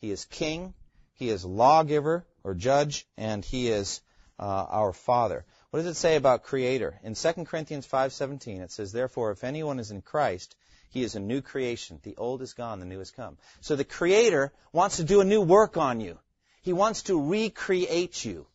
He 0.00 0.10
is 0.10 0.26
king, 0.26 0.74
He 1.14 1.30
is 1.30 1.46
lawgiver 1.46 2.26
or 2.44 2.54
judge, 2.54 3.06
and 3.16 3.42
He 3.42 3.68
is 3.68 4.02
uh, 4.38 4.66
our 4.68 4.92
Father. 4.92 5.46
What 5.70 5.80
does 5.80 5.86
it 5.86 5.94
say 5.94 6.16
about 6.16 6.42
creator? 6.42 6.98
In 7.04 7.14
2 7.14 7.44
Corinthians 7.44 7.86
5:17 7.86 8.60
it 8.60 8.72
says 8.72 8.92
therefore 8.92 9.30
if 9.30 9.44
anyone 9.44 9.78
is 9.78 9.90
in 9.90 10.02
Christ 10.02 10.56
he 10.90 11.04
is 11.04 11.14
a 11.14 11.20
new 11.20 11.40
creation. 11.40 12.00
The 12.02 12.16
old 12.16 12.42
is 12.42 12.52
gone, 12.52 12.80
the 12.80 12.86
new 12.86 12.98
has 12.98 13.12
come. 13.12 13.38
So 13.60 13.76
the 13.76 13.84
creator 13.84 14.52
wants 14.72 14.96
to 14.96 15.04
do 15.04 15.20
a 15.20 15.24
new 15.24 15.40
work 15.40 15.76
on 15.76 16.00
you. 16.00 16.18
He 16.62 16.72
wants 16.72 17.04
to 17.04 17.30
recreate 17.30 18.24
you. 18.24 18.46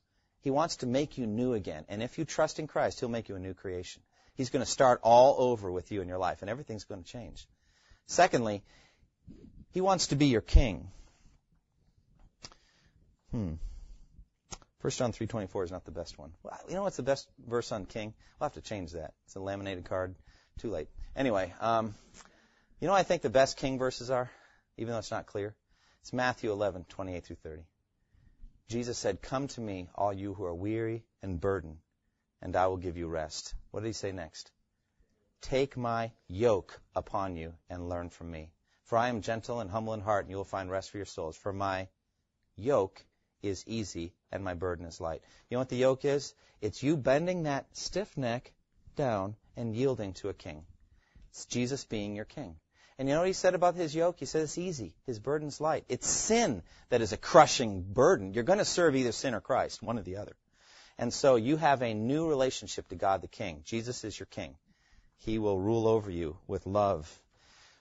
He 0.41 0.51
wants 0.51 0.77
to 0.77 0.85
make 0.85 1.17
you 1.17 1.25
new 1.25 1.53
again. 1.53 1.85
And 1.87 2.03
if 2.03 2.17
you 2.17 2.25
trust 2.25 2.59
in 2.59 2.67
Christ, 2.67 2.99
he'll 2.99 3.09
make 3.09 3.29
you 3.29 3.35
a 3.35 3.39
new 3.39 3.53
creation. 3.53 4.03
He's 4.35 4.49
going 4.49 4.63
to 4.63 4.69
start 4.69 4.99
all 5.01 5.35
over 5.39 5.71
with 5.71 5.91
you 5.91 6.01
in 6.01 6.09
your 6.09 6.17
life 6.17 6.41
and 6.41 6.49
everything's 6.49 6.83
going 6.83 7.03
to 7.03 7.09
change. 7.09 7.47
Secondly, 8.05 8.61
he 9.71 9.79
wants 9.79 10.07
to 10.07 10.15
be 10.15 10.27
your 10.27 10.41
king. 10.41 10.91
Hmm. 13.31 13.53
1 14.85 14.91
John 14.91 15.11
3.24 15.11 15.63
is 15.63 15.71
not 15.71 15.83
the 15.83 15.89
best 15.89 16.15
one. 16.19 16.31
Well, 16.43 16.59
you 16.69 16.75
know 16.75 16.83
what's 16.83 16.97
the 16.97 17.01
best 17.01 17.27
verse 17.43 17.71
on 17.71 17.87
king? 17.87 18.13
We'll 18.39 18.45
have 18.45 18.53
to 18.53 18.61
change 18.61 18.91
that. 18.91 19.15
It's 19.25 19.35
a 19.35 19.39
laminated 19.39 19.85
card. 19.85 20.13
Too 20.59 20.69
late. 20.69 20.89
Anyway, 21.15 21.51
um, 21.59 21.95
you 22.79 22.85
know 22.85 22.91
what 22.91 22.99
I 22.99 23.03
think 23.03 23.23
the 23.23 23.31
best 23.31 23.57
king 23.57 23.79
verses 23.79 24.11
are, 24.11 24.29
even 24.77 24.91
though 24.91 24.99
it's 24.99 25.09
not 25.09 25.25
clear? 25.25 25.55
It's 26.01 26.13
Matthew 26.13 26.51
11, 26.51 26.85
28 26.87 27.25
through 27.25 27.37
30. 27.37 27.63
Jesus 28.67 28.95
said, 28.99 29.23
Come 29.23 29.47
to 29.47 29.59
me, 29.59 29.89
all 29.95 30.13
you 30.13 30.35
who 30.35 30.45
are 30.45 30.53
weary 30.53 31.03
and 31.23 31.41
burdened, 31.41 31.79
and 32.43 32.55
I 32.55 32.67
will 32.67 32.77
give 32.77 32.95
you 32.95 33.07
rest. 33.07 33.55
What 33.71 33.79
did 33.79 33.87
he 33.87 33.93
say 33.93 34.11
next? 34.11 34.51
Take 35.41 35.75
my 35.75 36.11
yoke 36.27 36.79
upon 36.95 37.37
you 37.37 37.55
and 37.71 37.89
learn 37.89 38.11
from 38.11 38.29
me. 38.29 38.51
For 38.83 38.99
I 38.99 39.09
am 39.09 39.21
gentle 39.21 39.61
and 39.61 39.71
humble 39.71 39.95
in 39.95 40.01
heart, 40.01 40.25
and 40.25 40.29
you 40.29 40.37
will 40.37 40.43
find 40.43 40.69
rest 40.69 40.91
for 40.91 40.97
your 40.97 41.07
souls. 41.07 41.35
For 41.35 41.51
my 41.51 41.87
yoke 42.55 43.03
is 43.45 43.63
easy 43.67 44.13
and 44.31 44.43
my 44.43 44.53
burden 44.53 44.85
is 44.85 44.99
light. 44.99 45.21
You 45.49 45.55
know 45.55 45.59
what 45.59 45.69
the 45.69 45.77
yoke 45.77 46.05
is? 46.05 46.33
It's 46.61 46.83
you 46.83 46.97
bending 46.97 47.43
that 47.43 47.65
stiff 47.75 48.17
neck 48.17 48.51
down 48.95 49.35
and 49.55 49.75
yielding 49.75 50.13
to 50.13 50.29
a 50.29 50.33
king. 50.33 50.65
It's 51.29 51.45
Jesus 51.45 51.83
being 51.83 52.15
your 52.15 52.25
king. 52.25 52.55
And 52.97 53.09
you 53.09 53.13
know 53.13 53.21
what 53.21 53.27
he 53.27 53.33
said 53.33 53.55
about 53.55 53.75
his 53.75 53.93
yoke? 53.93 54.19
He 54.19 54.25
said 54.25 54.43
it's 54.43 54.57
easy. 54.57 54.95
His 55.05 55.19
burden's 55.19 55.59
light. 55.59 55.83
It's 55.89 56.07
sin 56.07 56.63
that 56.89 57.01
is 57.01 57.11
a 57.11 57.17
crushing 57.17 57.81
burden. 57.81 58.33
You're 58.33 58.45
going 58.45 58.59
to 58.59 58.65
serve 58.65 58.95
either 58.95 59.11
sin 59.11 59.33
or 59.33 59.41
Christ, 59.41 59.83
one 59.83 59.99
or 59.99 60.03
the 60.03 60.17
other. 60.17 60.35
And 60.97 61.13
so 61.13 61.35
you 61.35 61.57
have 61.57 61.81
a 61.81 61.93
new 61.93 62.29
relationship 62.29 62.87
to 62.87 62.95
God 62.95 63.21
the 63.21 63.27
King. 63.27 63.63
Jesus 63.65 64.05
is 64.05 64.17
your 64.17 64.27
King. 64.27 64.55
He 65.17 65.39
will 65.39 65.59
rule 65.59 65.87
over 65.87 66.09
you 66.09 66.37
with 66.47 66.65
love. 66.65 67.19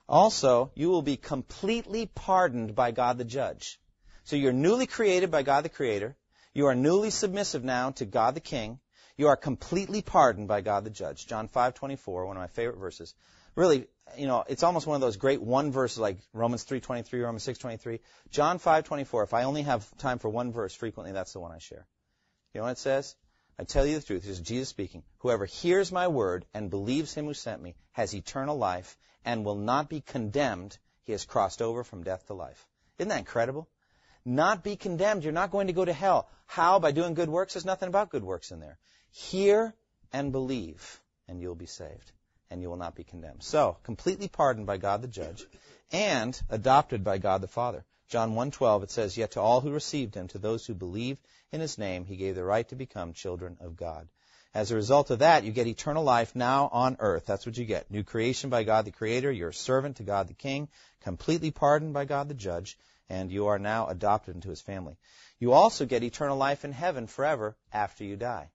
Also, 0.08 0.72
you 0.74 0.90
will 0.90 1.02
be 1.02 1.16
completely 1.16 2.06
pardoned 2.06 2.74
by 2.74 2.90
God 2.90 3.16
the 3.16 3.24
Judge. 3.24 3.78
So 4.24 4.36
you're 4.36 4.52
newly 4.52 4.86
created 4.86 5.30
by 5.30 5.42
God 5.42 5.64
the 5.64 5.68
Creator. 5.68 6.16
You 6.54 6.66
are 6.66 6.74
newly 6.74 7.10
submissive 7.10 7.62
now 7.62 7.90
to 7.92 8.06
God 8.06 8.34
the 8.34 8.40
King. 8.40 8.80
You 9.16 9.28
are 9.28 9.36
completely 9.36 10.00
pardoned 10.00 10.48
by 10.48 10.62
God 10.62 10.84
the 10.84 10.90
Judge. 10.90 11.26
John 11.26 11.46
5:24, 11.48 12.26
one 12.26 12.36
of 12.36 12.40
my 12.40 12.46
favorite 12.48 12.78
verses. 12.78 13.14
Really, 13.54 13.86
you 14.16 14.26
know, 14.26 14.42
it's 14.48 14.62
almost 14.62 14.86
one 14.86 14.94
of 14.94 15.02
those 15.02 15.18
great 15.18 15.42
one 15.42 15.72
verses 15.72 15.98
like 15.98 16.18
Romans 16.32 16.64
3:23, 16.64 17.20
Romans 17.20 17.44
6:23. 17.44 18.00
John 18.30 18.58
5:24. 18.58 19.24
If 19.24 19.34
I 19.34 19.44
only 19.44 19.62
have 19.62 19.94
time 19.98 20.18
for 20.18 20.30
one 20.30 20.52
verse, 20.52 20.74
frequently 20.74 21.12
that's 21.12 21.34
the 21.34 21.40
one 21.40 21.52
I 21.52 21.58
share. 21.58 21.86
You 22.54 22.60
know 22.60 22.64
what 22.64 22.72
it 22.72 22.78
says? 22.78 23.14
I 23.58 23.64
tell 23.64 23.84
you 23.86 24.00
the 24.00 24.06
truth. 24.06 24.22
This 24.22 24.38
is 24.38 24.40
Jesus 24.40 24.70
speaking. 24.70 25.04
Whoever 25.18 25.44
hears 25.44 25.92
my 25.92 26.08
word 26.08 26.46
and 26.54 26.70
believes 26.70 27.12
him 27.12 27.26
who 27.26 27.34
sent 27.34 27.62
me 27.62 27.76
has 27.92 28.14
eternal 28.14 28.56
life 28.56 28.96
and 29.24 29.44
will 29.44 29.54
not 29.54 29.88
be 29.90 30.00
condemned. 30.00 30.78
He 31.02 31.12
has 31.12 31.24
crossed 31.26 31.60
over 31.60 31.84
from 31.84 32.04
death 32.04 32.26
to 32.28 32.34
life. 32.34 32.66
Isn't 32.98 33.10
that 33.10 33.18
incredible? 33.18 33.68
Not 34.24 34.62
be 34.62 34.76
condemned. 34.76 35.24
You're 35.24 35.32
not 35.32 35.50
going 35.50 35.66
to 35.66 35.72
go 35.72 35.84
to 35.84 35.92
hell. 35.92 36.28
How? 36.46 36.78
By 36.78 36.92
doing 36.92 37.14
good 37.14 37.28
works? 37.28 37.54
There's 37.54 37.64
nothing 37.64 37.88
about 37.88 38.10
good 38.10 38.24
works 38.24 38.50
in 38.50 38.60
there. 38.60 38.78
Hear 39.10 39.74
and 40.12 40.32
believe, 40.32 41.00
and 41.28 41.40
you'll 41.40 41.54
be 41.54 41.66
saved, 41.66 42.12
and 42.50 42.62
you 42.62 42.68
will 42.68 42.76
not 42.76 42.94
be 42.94 43.04
condemned. 43.04 43.42
So, 43.42 43.76
completely 43.82 44.28
pardoned 44.28 44.66
by 44.66 44.76
God 44.76 45.02
the 45.02 45.08
judge, 45.08 45.46
and 45.92 46.40
adopted 46.50 47.04
by 47.04 47.18
God 47.18 47.40
the 47.40 47.48
Father. 47.48 47.84
John 48.08 48.34
1:12 48.34 48.82
it 48.82 48.90
says, 48.90 49.16
"Yet 49.16 49.32
to 49.32 49.40
all 49.40 49.60
who 49.60 49.72
received 49.72 50.14
him, 50.14 50.28
to 50.28 50.38
those 50.38 50.66
who 50.66 50.74
believe 50.74 51.18
in 51.52 51.60
his 51.60 51.78
name, 51.78 52.04
he 52.04 52.16
gave 52.16 52.34
the 52.34 52.44
right 52.44 52.68
to 52.68 52.76
become 52.76 53.12
children 53.12 53.56
of 53.60 53.76
God." 53.76 54.08
As 54.52 54.70
a 54.70 54.76
result 54.76 55.10
of 55.10 55.18
that, 55.18 55.42
you 55.42 55.50
get 55.50 55.66
eternal 55.66 56.04
life 56.04 56.36
now 56.36 56.68
on 56.70 56.96
earth. 57.00 57.26
That's 57.26 57.44
what 57.44 57.56
you 57.56 57.64
get. 57.64 57.90
New 57.90 58.04
creation 58.04 58.50
by 58.50 58.62
God 58.62 58.84
the 58.84 58.92
Creator. 58.92 59.32
You're 59.32 59.48
a 59.48 59.54
servant 59.54 59.96
to 59.96 60.04
God 60.04 60.28
the 60.28 60.34
King, 60.34 60.68
completely 61.00 61.50
pardoned 61.50 61.92
by 61.92 62.04
God 62.04 62.28
the 62.28 62.34
Judge, 62.34 62.78
and 63.08 63.30
you 63.30 63.46
are 63.48 63.58
now 63.58 63.88
adopted 63.88 64.34
into 64.34 64.48
his 64.48 64.60
family. 64.60 64.96
You 65.38 65.52
also 65.52 65.86
get 65.86 66.02
eternal 66.02 66.36
life 66.36 66.64
in 66.64 66.72
heaven 66.72 67.06
forever 67.06 67.56
after 67.72 68.04
you 68.04 68.16
die. 68.16 68.50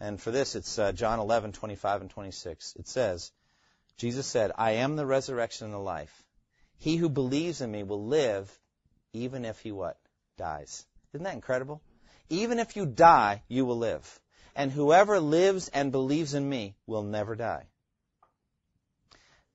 And 0.00 0.20
for 0.20 0.30
this, 0.30 0.54
it's 0.54 0.78
uh, 0.78 0.92
John 0.92 1.18
11, 1.18 1.52
25 1.52 2.02
and 2.02 2.10
26. 2.10 2.76
It 2.76 2.86
says, 2.86 3.32
Jesus 3.96 4.26
said, 4.26 4.52
I 4.56 4.72
am 4.72 4.96
the 4.96 5.06
resurrection 5.06 5.66
and 5.66 5.74
the 5.74 5.78
life. 5.78 6.24
He 6.78 6.96
who 6.96 7.08
believes 7.08 7.60
in 7.60 7.70
me 7.70 7.82
will 7.82 8.04
live 8.04 8.56
even 9.12 9.44
if 9.44 9.58
he 9.60 9.72
what? 9.72 9.98
Dies. 10.36 10.86
Isn't 11.12 11.24
that 11.24 11.34
incredible? 11.34 11.82
Even 12.28 12.58
if 12.58 12.76
you 12.76 12.86
die, 12.86 13.42
you 13.48 13.64
will 13.64 13.78
live. 13.78 14.20
And 14.54 14.70
whoever 14.70 15.18
lives 15.18 15.68
and 15.68 15.90
believes 15.90 16.34
in 16.34 16.48
me 16.48 16.76
will 16.86 17.02
never 17.02 17.34
die. 17.34 17.66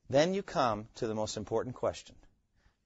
Then 0.10 0.34
you 0.34 0.44
come 0.44 0.88
to 0.96 1.08
the 1.08 1.16
most 1.16 1.38
important 1.38 1.76
question. 1.76 2.16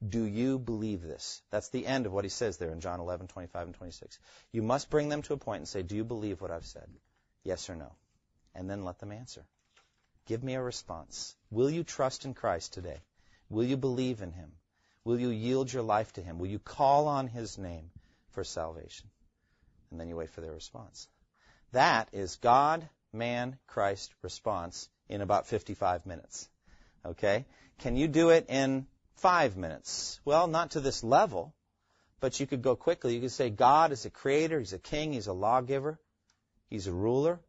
Do 0.05 0.23
you 0.23 0.59
believe 0.59 1.01
this? 1.01 1.41
That's 1.49 1.69
the 1.69 1.87
end 1.87 2.05
of 2.05 2.13
what 2.13 2.23
he 2.23 2.29
says 2.29 2.57
there 2.57 2.71
in 2.71 2.81
John 2.81 2.99
11, 2.99 3.27
25 3.27 3.67
and 3.67 3.75
26. 3.75 4.19
You 4.51 4.61
must 4.61 4.89
bring 4.89 5.09
them 5.09 5.23
to 5.23 5.33
a 5.33 5.37
point 5.37 5.61
and 5.61 5.67
say, 5.67 5.81
Do 5.81 5.95
you 5.95 6.03
believe 6.03 6.39
what 6.39 6.51
I've 6.51 6.65
said? 6.65 6.87
Yes 7.43 7.69
or 7.69 7.75
no? 7.75 7.91
And 8.53 8.69
then 8.69 8.83
let 8.83 8.99
them 8.99 9.11
answer. 9.11 9.43
Give 10.27 10.43
me 10.43 10.53
a 10.55 10.61
response. 10.61 11.35
Will 11.49 11.69
you 11.69 11.83
trust 11.83 12.25
in 12.25 12.33
Christ 12.33 12.73
today? 12.73 12.99
Will 13.49 13.63
you 13.63 13.77
believe 13.77 14.21
in 14.21 14.31
him? 14.31 14.51
Will 15.03 15.19
you 15.19 15.29
yield 15.29 15.71
your 15.71 15.83
life 15.83 16.13
to 16.13 16.21
him? 16.21 16.37
Will 16.37 16.47
you 16.47 16.59
call 16.59 17.07
on 17.07 17.27
his 17.27 17.57
name 17.57 17.89
for 18.31 18.43
salvation? 18.43 19.09
And 19.89 19.99
then 19.99 20.09
you 20.09 20.17
wait 20.17 20.29
for 20.29 20.41
their 20.41 20.53
response. 20.53 21.07
That 21.71 22.09
is 22.11 22.35
God, 22.35 22.87
man, 23.13 23.57
Christ 23.67 24.13
response 24.21 24.89
in 25.07 25.21
about 25.21 25.47
55 25.47 26.05
minutes. 26.05 26.49
Okay? 27.05 27.45
Can 27.79 27.95
you 27.95 28.07
do 28.07 28.29
it 28.29 28.47
in 28.49 28.85
five 29.17 29.57
minutes. 29.57 30.19
Well, 30.25 30.47
not 30.47 30.71
to 30.71 30.79
this 30.79 31.03
level, 31.03 31.53
but 32.19 32.39
you 32.39 32.47
could 32.47 32.61
go 32.61 32.75
quickly. 32.75 33.15
You 33.15 33.21
could 33.21 33.31
say 33.31 33.49
God 33.49 33.91
is 33.91 34.05
a 34.05 34.09
creator, 34.09 34.59
He's 34.59 34.73
a 34.73 34.79
king, 34.79 35.13
He's 35.13 35.27
a 35.27 35.33
lawgiver, 35.33 35.99
He's 36.69 36.87
a 36.87 36.93
ruler. 36.93 37.39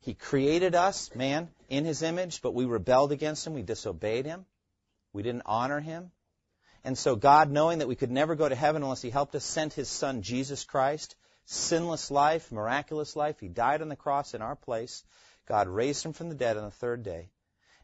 He 0.00 0.14
created 0.14 0.74
us, 0.74 1.14
man, 1.14 1.48
in 1.68 1.84
His 1.84 2.02
image, 2.02 2.42
but 2.42 2.54
we 2.54 2.64
rebelled 2.64 3.12
against 3.12 3.46
Him. 3.46 3.54
We 3.54 3.62
disobeyed 3.62 4.26
Him. 4.26 4.46
We 5.12 5.22
didn't 5.22 5.42
honor 5.46 5.80
Him. 5.80 6.10
And 6.84 6.98
so 6.98 7.14
God, 7.14 7.50
knowing 7.50 7.78
that 7.78 7.88
we 7.88 7.94
could 7.94 8.10
never 8.10 8.34
go 8.34 8.48
to 8.48 8.54
heaven 8.54 8.82
unless 8.82 9.02
He 9.02 9.10
helped 9.10 9.34
us, 9.34 9.44
sent 9.44 9.72
His 9.74 9.88
Son, 9.88 10.22
Jesus 10.22 10.64
Christ, 10.64 11.14
sinless 11.44 12.10
life, 12.10 12.50
miraculous 12.50 13.14
life. 13.14 13.38
He 13.38 13.48
died 13.48 13.82
on 13.82 13.88
the 13.88 13.96
cross 13.96 14.34
in 14.34 14.42
our 14.42 14.56
place. 14.56 15.04
God 15.46 15.68
raised 15.68 16.04
Him 16.04 16.12
from 16.12 16.28
the 16.28 16.34
dead 16.34 16.56
on 16.56 16.64
the 16.64 16.70
third 16.70 17.02
day. 17.02 17.30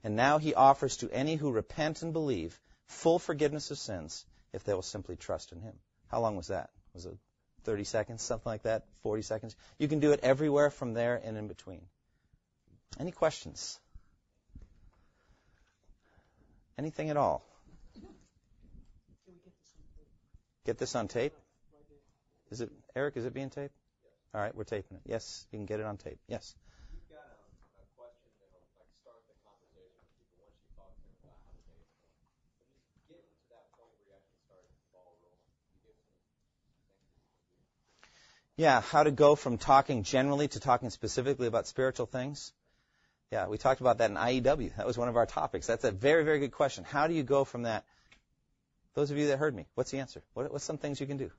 And 0.02 0.16
now 0.16 0.38
He 0.38 0.54
offers 0.54 0.96
to 0.98 1.11
any 1.11 1.36
who 1.36 1.52
repent 1.52 2.02
and 2.02 2.12
believe 2.12 2.59
full 2.89 3.18
forgiveness 3.18 3.70
of 3.70 3.78
sins 3.78 4.24
if 4.53 4.64
they 4.64 4.74
will 4.74 4.82
simply 4.82 5.16
trust 5.16 5.53
in 5.53 5.61
Him. 5.61 5.74
How 6.09 6.20
long 6.20 6.36
was 6.36 6.49
that? 6.49 6.70
Was 6.95 7.07
it 7.07 7.16
30 7.64 7.84
seconds, 7.84 8.22
something 8.22 8.51
like 8.51 8.62
that? 8.62 8.84
40 9.03 9.22
seconds? 9.22 9.57
You 9.78 9.89
can 9.89 10.01
do 10.01 10.12
it 10.12 10.20
everywhere 10.22 10.70
from 10.70 10.95
there 10.95 11.20
and 11.22 11.36
in 11.36 11.49
between. 11.49 11.82
Any 12.99 13.12
questions? 13.12 13.78
Anything 16.78 17.11
at 17.11 17.16
all? 17.16 17.45
Can 17.95 18.05
we 19.26 19.34
get 20.64 20.78
this 20.78 20.95
on 20.95 21.09
tape? 21.09 21.34
Is 22.51 22.61
it 22.61 22.70
Eric? 22.97 23.16
Is 23.16 23.24
it 23.24 23.34
being 23.34 23.51
taped? 23.51 23.74
All 24.34 24.41
right, 24.41 24.55
we're 24.55 24.64
taping 24.64 24.97
it. 24.97 25.03
Yes, 25.05 25.47
you 25.53 25.59
can 25.59 25.66
get 25.66 25.80
it 25.80 25.86
on 25.86 25.97
tape. 25.97 26.18
Yes. 26.28 26.55
Yeah, 38.59 38.80
how 38.80 39.04
to 39.04 39.12
go 39.12 39.36
from 39.36 39.56
talking 39.56 40.02
generally 40.02 40.48
to 40.48 40.59
talking 40.59 40.90
specifically 40.90 41.46
about 41.46 41.68
spiritual 41.68 42.06
things. 42.06 42.52
Yeah, 43.30 43.46
we 43.46 43.56
talked 43.56 43.80
about 43.80 43.98
that 43.98 44.11
in 44.11 44.16
IEW. 44.16 44.74
That 44.76 44.84
was 44.84 44.98
one 44.98 45.09
of 45.09 45.16
our 45.16 45.26
topics. 45.26 45.68
That's 45.68 45.84
a 45.84 45.92
very, 45.92 46.24
very 46.24 46.40
good 46.40 46.50
question. 46.50 46.82
How 46.82 47.06
do 47.06 47.14
you 47.14 47.22
go 47.22 47.44
from 47.44 47.62
that? 47.62 47.84
Those 48.94 49.12
of 49.12 49.16
you 49.16 49.28
that 49.28 49.38
heard 49.38 49.54
me, 49.54 49.66
what's 49.76 49.92
the 49.92 50.00
answer? 50.00 50.24
What, 50.34 50.52
what's 50.52 50.64
some 50.64 50.76
things 50.76 51.00
you 51.00 51.06
can 51.06 51.18
do? 51.18 51.30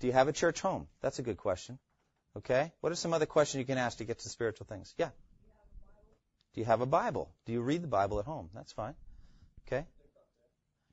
Do 0.00 0.06
you 0.06 0.12
have 0.12 0.28
a 0.28 0.32
church 0.34 0.60
home? 0.60 0.88
That's 1.00 1.20
a 1.20 1.22
good 1.22 1.38
question. 1.38 1.78
Okay. 2.36 2.70
What 2.82 2.92
are 2.92 2.96
some 2.96 3.14
other 3.14 3.24
questions 3.24 3.60
you 3.60 3.64
can 3.64 3.78
ask 3.78 3.96
to 3.98 4.04
get 4.04 4.18
to 4.18 4.28
spiritual 4.28 4.66
things? 4.66 4.92
Yeah. 4.98 5.08
Do 6.52 6.60
you 6.60 6.66
have 6.66 6.82
a 6.82 6.86
Bible? 6.86 7.30
Do 7.46 7.52
you 7.54 7.62
read 7.62 7.82
the 7.82 7.88
Bible 7.88 8.18
at 8.18 8.26
home? 8.26 8.50
That's 8.52 8.72
fine. 8.72 8.94
Okay. 9.66 9.86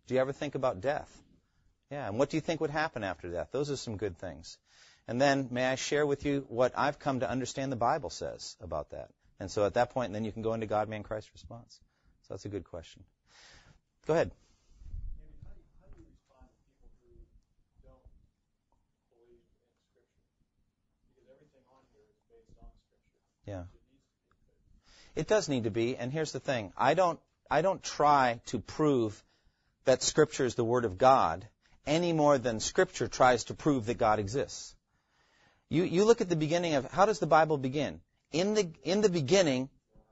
Do 0.07 0.13
you 0.13 0.21
ever 0.21 0.31
think 0.31 0.55
about 0.55 0.79
death? 0.79 1.11
Yeah. 1.89 2.07
And 2.07 2.17
what 2.17 2.29
do 2.29 2.37
you 2.37 2.41
think 2.41 2.61
would 2.61 2.69
happen 2.69 3.03
after 3.03 3.27
death? 3.29 3.49
Those 3.51 3.69
are 3.69 3.75
some 3.75 3.97
good 3.97 4.17
things. 4.17 4.57
And 5.11 5.19
then 5.19 5.49
may 5.51 5.65
I 5.65 5.75
share 5.75 6.05
with 6.05 6.25
you 6.25 6.45
what 6.47 6.71
I've 6.73 6.97
come 6.97 7.19
to 7.19 7.29
understand 7.29 7.69
the 7.69 7.75
Bible 7.75 8.09
says 8.09 8.55
about 8.61 8.91
that? 8.91 9.09
And 9.41 9.51
so 9.51 9.65
at 9.65 9.73
that 9.73 9.89
point, 9.89 10.13
then 10.13 10.23
you 10.23 10.31
can 10.31 10.41
go 10.41 10.53
into 10.53 10.67
God, 10.67 10.87
man, 10.87 11.03
Christ 11.03 11.29
response. 11.33 11.81
So 12.21 12.33
that's 12.33 12.45
a 12.45 12.47
good 12.47 12.63
question. 12.63 13.03
Go 14.07 14.13
ahead. 14.13 14.31
Yeah. 23.45 23.63
It 25.13 25.27
does 25.27 25.49
need 25.49 25.65
to 25.65 25.71
be, 25.71 25.97
and 25.97 26.13
here's 26.13 26.31
the 26.31 26.39
thing. 26.39 26.71
I 26.77 26.93
don't 26.93 27.19
I 27.49 27.61
don't 27.61 27.83
try 27.83 28.39
to 28.45 28.59
prove 28.59 29.21
that 29.83 30.03
scripture 30.03 30.45
is 30.45 30.55
the 30.55 30.63
word 30.63 30.85
of 30.85 30.97
God 30.97 31.45
any 31.85 32.13
more 32.13 32.37
than 32.37 32.61
scripture 32.61 33.09
tries 33.09 33.43
to 33.45 33.53
prove 33.53 33.87
that 33.87 33.97
God 33.97 34.19
exists. 34.19 34.73
You, 35.71 35.83
you 35.83 36.03
look 36.03 36.19
at 36.19 36.27
the 36.27 36.35
beginning 36.35 36.73
of, 36.73 36.91
how 36.91 37.05
does 37.05 37.19
the 37.19 37.27
Bible 37.27 37.57
begin? 37.57 38.01
In 38.33 38.55
the, 38.55 38.69
in 38.83 38.99
the 38.99 39.07
beginning, 39.07 39.69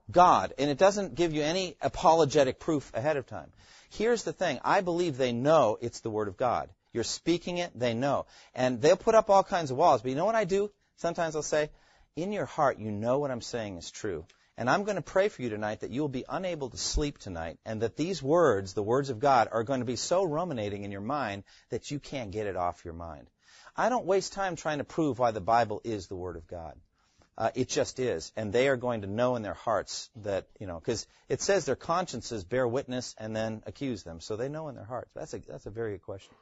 God. 0.10 0.53
And 0.57 0.70
it 0.70 0.78
doesn't 0.78 1.16
give 1.16 1.34
you 1.34 1.41
any 1.41 1.76
apologetic 1.82 2.62
proof 2.62 2.89
ahead 2.93 3.18
of 3.18 3.28
time. 3.28 3.51
Here's 3.89 4.24
the 4.24 4.32
thing. 4.32 4.62
I 4.64 4.80
believe 4.80 5.18
they 5.18 5.34
know 5.34 5.78
it's 5.82 5.99
the 5.99 6.10
Word 6.10 6.30
of 6.30 6.38
God. 6.38 6.70
You're 6.93 7.03
speaking 7.03 7.57
it, 7.57 7.78
they 7.78 7.93
know. 7.93 8.26
And 8.55 8.82
they'll 8.82 8.95
put 8.95 9.16
up 9.16 9.30
all 9.30 9.43
kinds 9.43 9.70
of 9.70 9.76
walls. 9.76 10.01
But 10.01 10.12
you 10.12 10.16
know 10.16 10.24
what 10.24 10.34
I 10.34 10.45
do? 10.45 10.72
Sometimes 10.95 11.36
I'll 11.36 11.43
say, 11.43 11.72
in 12.16 12.32
your 12.32 12.45
heart, 12.45 12.80
you 12.80 12.89
know 12.89 13.20
what 13.20 13.30
I'm 13.30 13.41
saying 13.41 13.76
is 13.76 13.91
true. 13.91 14.26
And 14.55 14.70
I'm 14.70 14.86
going 14.86 14.95
to 14.95 15.01
pray 15.01 15.28
for 15.28 15.41
you 15.41 15.49
tonight 15.49 15.82
that 15.82 15.91
you 15.91 15.99
will 15.99 16.07
be 16.07 16.24
unable 16.30 16.70
to 16.70 16.78
sleep 16.78 17.18
tonight 17.18 17.60
and 17.66 17.82
that 17.82 17.97
these 17.97 18.24
words, 18.24 18.74
the 18.74 18.82
words 18.84 19.10
of 19.10 19.20
God, 19.20 19.49
are 19.51 19.64
going 19.64 19.82
to 19.82 19.86
be 19.86 19.97
so 19.97 20.24
ruminating 20.24 20.86
in 20.86 20.91
your 20.91 21.01
mind 21.01 21.43
that 21.70 21.91
you 21.91 21.99
can't 21.99 22.32
get 22.32 22.47
it 22.47 22.55
off 22.55 22.86
your 22.86 22.93
mind. 22.93 23.28
I 23.76 23.89
don't 23.89 24.05
waste 24.05 24.34
time 24.34 24.55
trying 24.55 24.80
to 24.80 24.84
prove 24.84 25.20
why 25.20 25.32
the 25.32 25.41
Bible 25.41 25.82
is 25.84 26.07
the 26.07 26.15
Word 26.15 26.36
of 26.36 26.47
God. 26.47 26.76
Uh, 27.38 27.51
it 27.55 27.70
just 27.70 27.99
is. 27.99 28.34
And 28.36 28.51
they 28.51 28.67
are 28.67 28.76
going 28.76 29.01
to 29.01 29.07
know 29.07 29.38
in 29.38 29.43
their 29.43 29.53
hearts 29.53 30.09
that, 30.17 30.47
you 30.59 30.67
know, 30.67 30.78
because 30.78 31.07
it 31.30 31.41
says 31.41 31.65
their 31.65 31.78
consciences 31.78 32.43
bear 32.43 32.67
witness 32.67 33.15
and 33.17 33.34
then 33.34 33.63
accuse 33.65 34.03
them. 34.03 34.20
So 34.20 34.36
they 34.36 34.49
know 34.49 34.67
in 34.67 34.76
their 34.76 34.84
hearts. 34.84 35.09
That's 35.15 35.34
a, 35.34 35.39
that's 35.39 35.65
a 35.65 35.70
very 35.70 35.93
good 35.93 36.01
question. 36.01 36.34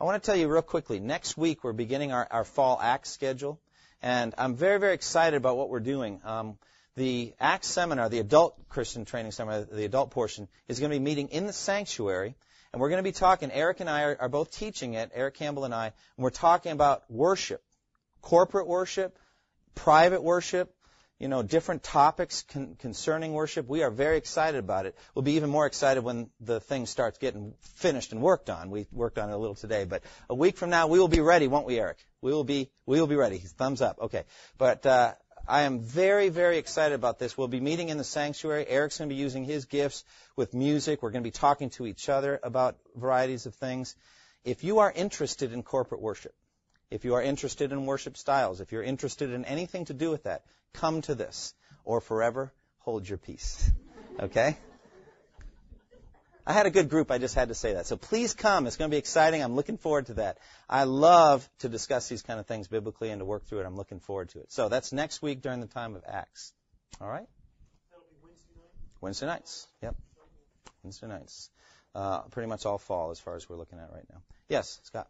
I 0.00 0.04
want 0.04 0.20
to 0.20 0.26
tell 0.26 0.36
you 0.36 0.48
real 0.48 0.62
quickly, 0.62 0.98
next 0.98 1.36
week 1.36 1.62
we're 1.62 1.72
beginning 1.72 2.12
our, 2.12 2.26
our 2.30 2.44
fall 2.44 2.78
Acts 2.82 3.10
schedule. 3.10 3.60
And 4.02 4.34
I'm 4.36 4.56
very, 4.56 4.80
very 4.80 4.94
excited 4.94 5.36
about 5.36 5.56
what 5.56 5.68
we're 5.68 5.80
doing. 5.80 6.20
Um, 6.24 6.58
the 6.96 7.34
Acts 7.38 7.68
seminar, 7.68 8.08
the 8.08 8.18
adult 8.18 8.68
Christian 8.68 9.04
training 9.04 9.30
seminar, 9.30 9.64
the 9.64 9.84
adult 9.84 10.10
portion, 10.10 10.48
is 10.66 10.80
going 10.80 10.90
to 10.90 10.98
be 10.98 11.04
meeting 11.04 11.28
in 11.28 11.46
the 11.46 11.52
sanctuary 11.52 12.34
and 12.76 12.82
we're 12.82 12.90
going 12.90 13.02
to 13.02 13.08
be 13.08 13.12
talking, 13.12 13.50
Eric 13.50 13.80
and 13.80 13.88
I 13.88 14.02
are, 14.02 14.16
are 14.20 14.28
both 14.28 14.50
teaching 14.50 14.92
it, 14.92 15.10
Eric 15.14 15.36
Campbell 15.36 15.64
and 15.64 15.74
I, 15.74 15.86
and 15.86 15.94
we're 16.18 16.28
talking 16.28 16.72
about 16.72 17.10
worship, 17.10 17.62
corporate 18.20 18.66
worship, 18.66 19.16
private 19.74 20.22
worship, 20.22 20.74
you 21.18 21.28
know, 21.28 21.42
different 21.42 21.82
topics 21.82 22.42
con- 22.42 22.76
concerning 22.78 23.32
worship. 23.32 23.66
We 23.66 23.82
are 23.82 23.90
very 23.90 24.18
excited 24.18 24.58
about 24.58 24.84
it. 24.84 24.94
We'll 25.14 25.22
be 25.22 25.36
even 25.36 25.48
more 25.48 25.64
excited 25.64 26.04
when 26.04 26.28
the 26.38 26.60
thing 26.60 26.84
starts 26.84 27.16
getting 27.16 27.54
finished 27.76 28.12
and 28.12 28.20
worked 28.20 28.50
on. 28.50 28.68
We 28.68 28.86
worked 28.92 29.18
on 29.18 29.30
it 29.30 29.32
a 29.32 29.38
little 29.38 29.54
today, 29.54 29.86
but 29.86 30.02
a 30.28 30.34
week 30.34 30.58
from 30.58 30.68
now 30.68 30.86
we 30.86 30.98
will 30.98 31.08
be 31.08 31.20
ready, 31.20 31.48
won't 31.48 31.66
we, 31.66 31.80
Eric? 31.80 31.96
We 32.20 32.30
will 32.32 32.44
be 32.44 32.70
we 32.84 33.00
will 33.00 33.06
be 33.06 33.16
ready. 33.16 33.38
Thumbs 33.38 33.80
up. 33.80 33.98
Okay, 34.02 34.24
but 34.58 34.84
uh, 34.84 35.14
I 35.48 35.62
am 35.62 35.80
very, 35.80 36.28
very 36.28 36.58
excited 36.58 36.94
about 36.94 37.18
this. 37.18 37.38
We'll 37.38 37.46
be 37.46 37.60
meeting 37.60 37.88
in 37.88 37.98
the 37.98 38.04
sanctuary. 38.04 38.66
Eric's 38.66 38.98
going 38.98 39.08
to 39.08 39.14
be 39.14 39.20
using 39.20 39.44
his 39.44 39.64
gifts 39.64 40.04
with 40.34 40.54
music. 40.54 41.02
We're 41.02 41.10
going 41.10 41.22
to 41.22 41.26
be 41.26 41.32
talking 41.32 41.70
to 41.70 41.86
each 41.86 42.08
other 42.08 42.40
about 42.42 42.76
varieties 42.96 43.46
of 43.46 43.54
things. 43.54 43.94
If 44.44 44.64
you 44.64 44.80
are 44.80 44.90
interested 44.90 45.52
in 45.52 45.62
corporate 45.62 46.00
worship, 46.00 46.34
if 46.90 47.04
you 47.04 47.14
are 47.14 47.22
interested 47.22 47.70
in 47.70 47.86
worship 47.86 48.16
styles, 48.16 48.60
if 48.60 48.72
you're 48.72 48.82
interested 48.82 49.30
in 49.30 49.44
anything 49.44 49.84
to 49.84 49.94
do 49.94 50.10
with 50.10 50.24
that, 50.24 50.42
come 50.72 51.02
to 51.02 51.14
this 51.14 51.54
or 51.84 52.00
forever 52.00 52.52
hold 52.78 53.08
your 53.08 53.18
peace. 53.18 53.70
Okay? 54.20 54.56
I 56.46 56.52
had 56.52 56.66
a 56.66 56.70
good 56.70 56.88
group. 56.88 57.10
I 57.10 57.18
just 57.18 57.34
had 57.34 57.48
to 57.48 57.54
say 57.54 57.74
that. 57.74 57.86
So 57.86 57.96
please 57.96 58.32
come. 58.34 58.66
It's 58.66 58.76
going 58.76 58.88
to 58.88 58.94
be 58.94 58.98
exciting. 58.98 59.42
I'm 59.42 59.56
looking 59.56 59.78
forward 59.78 60.06
to 60.06 60.14
that. 60.14 60.38
I 60.68 60.84
love 60.84 61.48
to 61.60 61.68
discuss 61.68 62.08
these 62.08 62.22
kind 62.22 62.38
of 62.38 62.46
things 62.46 62.68
biblically 62.68 63.10
and 63.10 63.18
to 63.18 63.24
work 63.24 63.46
through 63.46 63.60
it. 63.60 63.66
I'm 63.66 63.76
looking 63.76 63.98
forward 63.98 64.28
to 64.30 64.40
it. 64.40 64.52
So 64.52 64.68
that's 64.68 64.92
next 64.92 65.22
week 65.22 65.42
during 65.42 65.60
the 65.60 65.66
time 65.66 65.96
of 65.96 66.04
Acts. 66.06 66.52
All 67.00 67.08
right? 67.08 67.26
That'll 67.90 68.06
be 68.08 68.16
Wednesday 68.22 68.54
nights. 68.54 69.00
Wednesday 69.00 69.26
nights. 69.26 69.66
Yep. 69.82 69.96
Wednesday 70.84 71.06
nights. 71.08 71.50
Uh, 71.96 72.20
pretty 72.30 72.48
much 72.48 72.64
all 72.64 72.78
fall 72.78 73.10
as 73.10 73.18
far 73.18 73.34
as 73.34 73.48
we're 73.48 73.56
looking 73.56 73.78
at 73.78 73.90
right 73.92 74.06
now. 74.12 74.22
Yes, 74.48 74.78
Scott. 74.84 75.08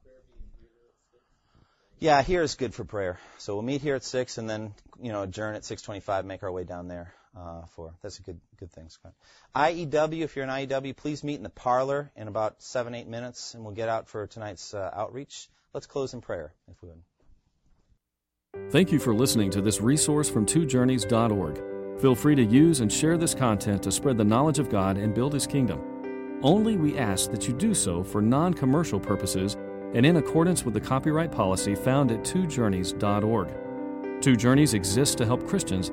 Yeah, 1.99 2.23
here 2.23 2.43
is 2.43 2.55
good 2.55 2.75
for 2.75 2.85
prayer. 2.85 3.19
So 3.39 3.55
we'll 3.55 3.63
meet 3.63 3.81
here 3.81 3.95
at 3.95 4.05
six, 4.05 4.39
and 4.39 4.49
then 4.49 4.75
you 5.01 5.13
know 5.13 5.23
adjourn 5.23 5.55
at 5.55 5.65
six 5.65 5.83
twenty-five. 5.83 6.25
Make 6.27 6.43
our 6.43 6.53
way 6.53 6.65
down 6.65 6.89
there 6.89 7.13
uh, 7.37 7.63
for. 7.75 7.95
That's 8.03 8.19
a 8.19 8.23
good 8.23 8.41
good 8.59 8.73
thing, 8.73 8.89
Scott. 8.89 9.13
IEW, 9.55 10.23
if 10.23 10.37
you're 10.37 10.45
an 10.45 10.51
IEW, 10.51 10.97
please 10.97 11.23
meet 11.23 11.37
in 11.37 11.43
the 11.43 11.51
parlor 11.51 12.11
in 12.17 12.29
about 12.29 12.63
seven 12.63 12.95
eight 12.95 13.09
minutes, 13.09 13.55
and 13.55 13.65
we'll 13.65 13.75
get 13.75 13.89
out 13.89 14.09
for 14.09 14.27
tonight's 14.27 14.75
uh, 14.75 14.91
outreach. 14.95 15.49
Let's 15.73 15.87
close 15.87 16.15
in 16.15 16.21
prayer, 16.21 16.53
if 16.71 16.81
we 16.83 16.89
would. 16.89 17.03
Thank 18.71 18.91
you 18.91 18.99
for 18.99 19.15
listening 19.15 19.51
to 19.51 19.61
this 19.61 19.81
resource 19.81 20.31
from 20.31 20.47
twojourneys.org. 20.47 22.01
Feel 22.01 22.15
free 22.15 22.35
to 22.35 22.45
use 22.45 22.81
and 22.81 22.93
share 22.93 23.17
this 23.17 23.35
content 23.35 23.83
to 23.83 23.93
spread 23.93 24.19
the 24.19 24.25
knowledge 24.25 24.59
of 24.59 24.71
God 24.71 24.97
and 24.97 25.15
build 25.15 25.35
His 25.35 25.47
kingdom. 25.47 26.41
Only 26.43 26.77
we 26.77 26.99
ask 26.99 27.31
that 27.31 27.47
you 27.47 27.55
do 27.55 27.75
so 27.75 28.03
for 28.03 28.23
non 28.23 28.55
commercial 28.55 29.01
purposes 29.01 29.57
and 29.95 30.05
in 30.05 30.17
accordance 30.17 30.65
with 30.65 30.75
the 30.75 30.81
copyright 30.81 31.33
policy 31.33 31.75
found 31.75 32.11
at 32.11 32.21
twojourneys.org. 32.21 34.23
Two 34.23 34.37
Journeys 34.37 34.75
exists 34.75 35.15
to 35.15 35.27
help 35.27 35.47
Christians 35.47 35.93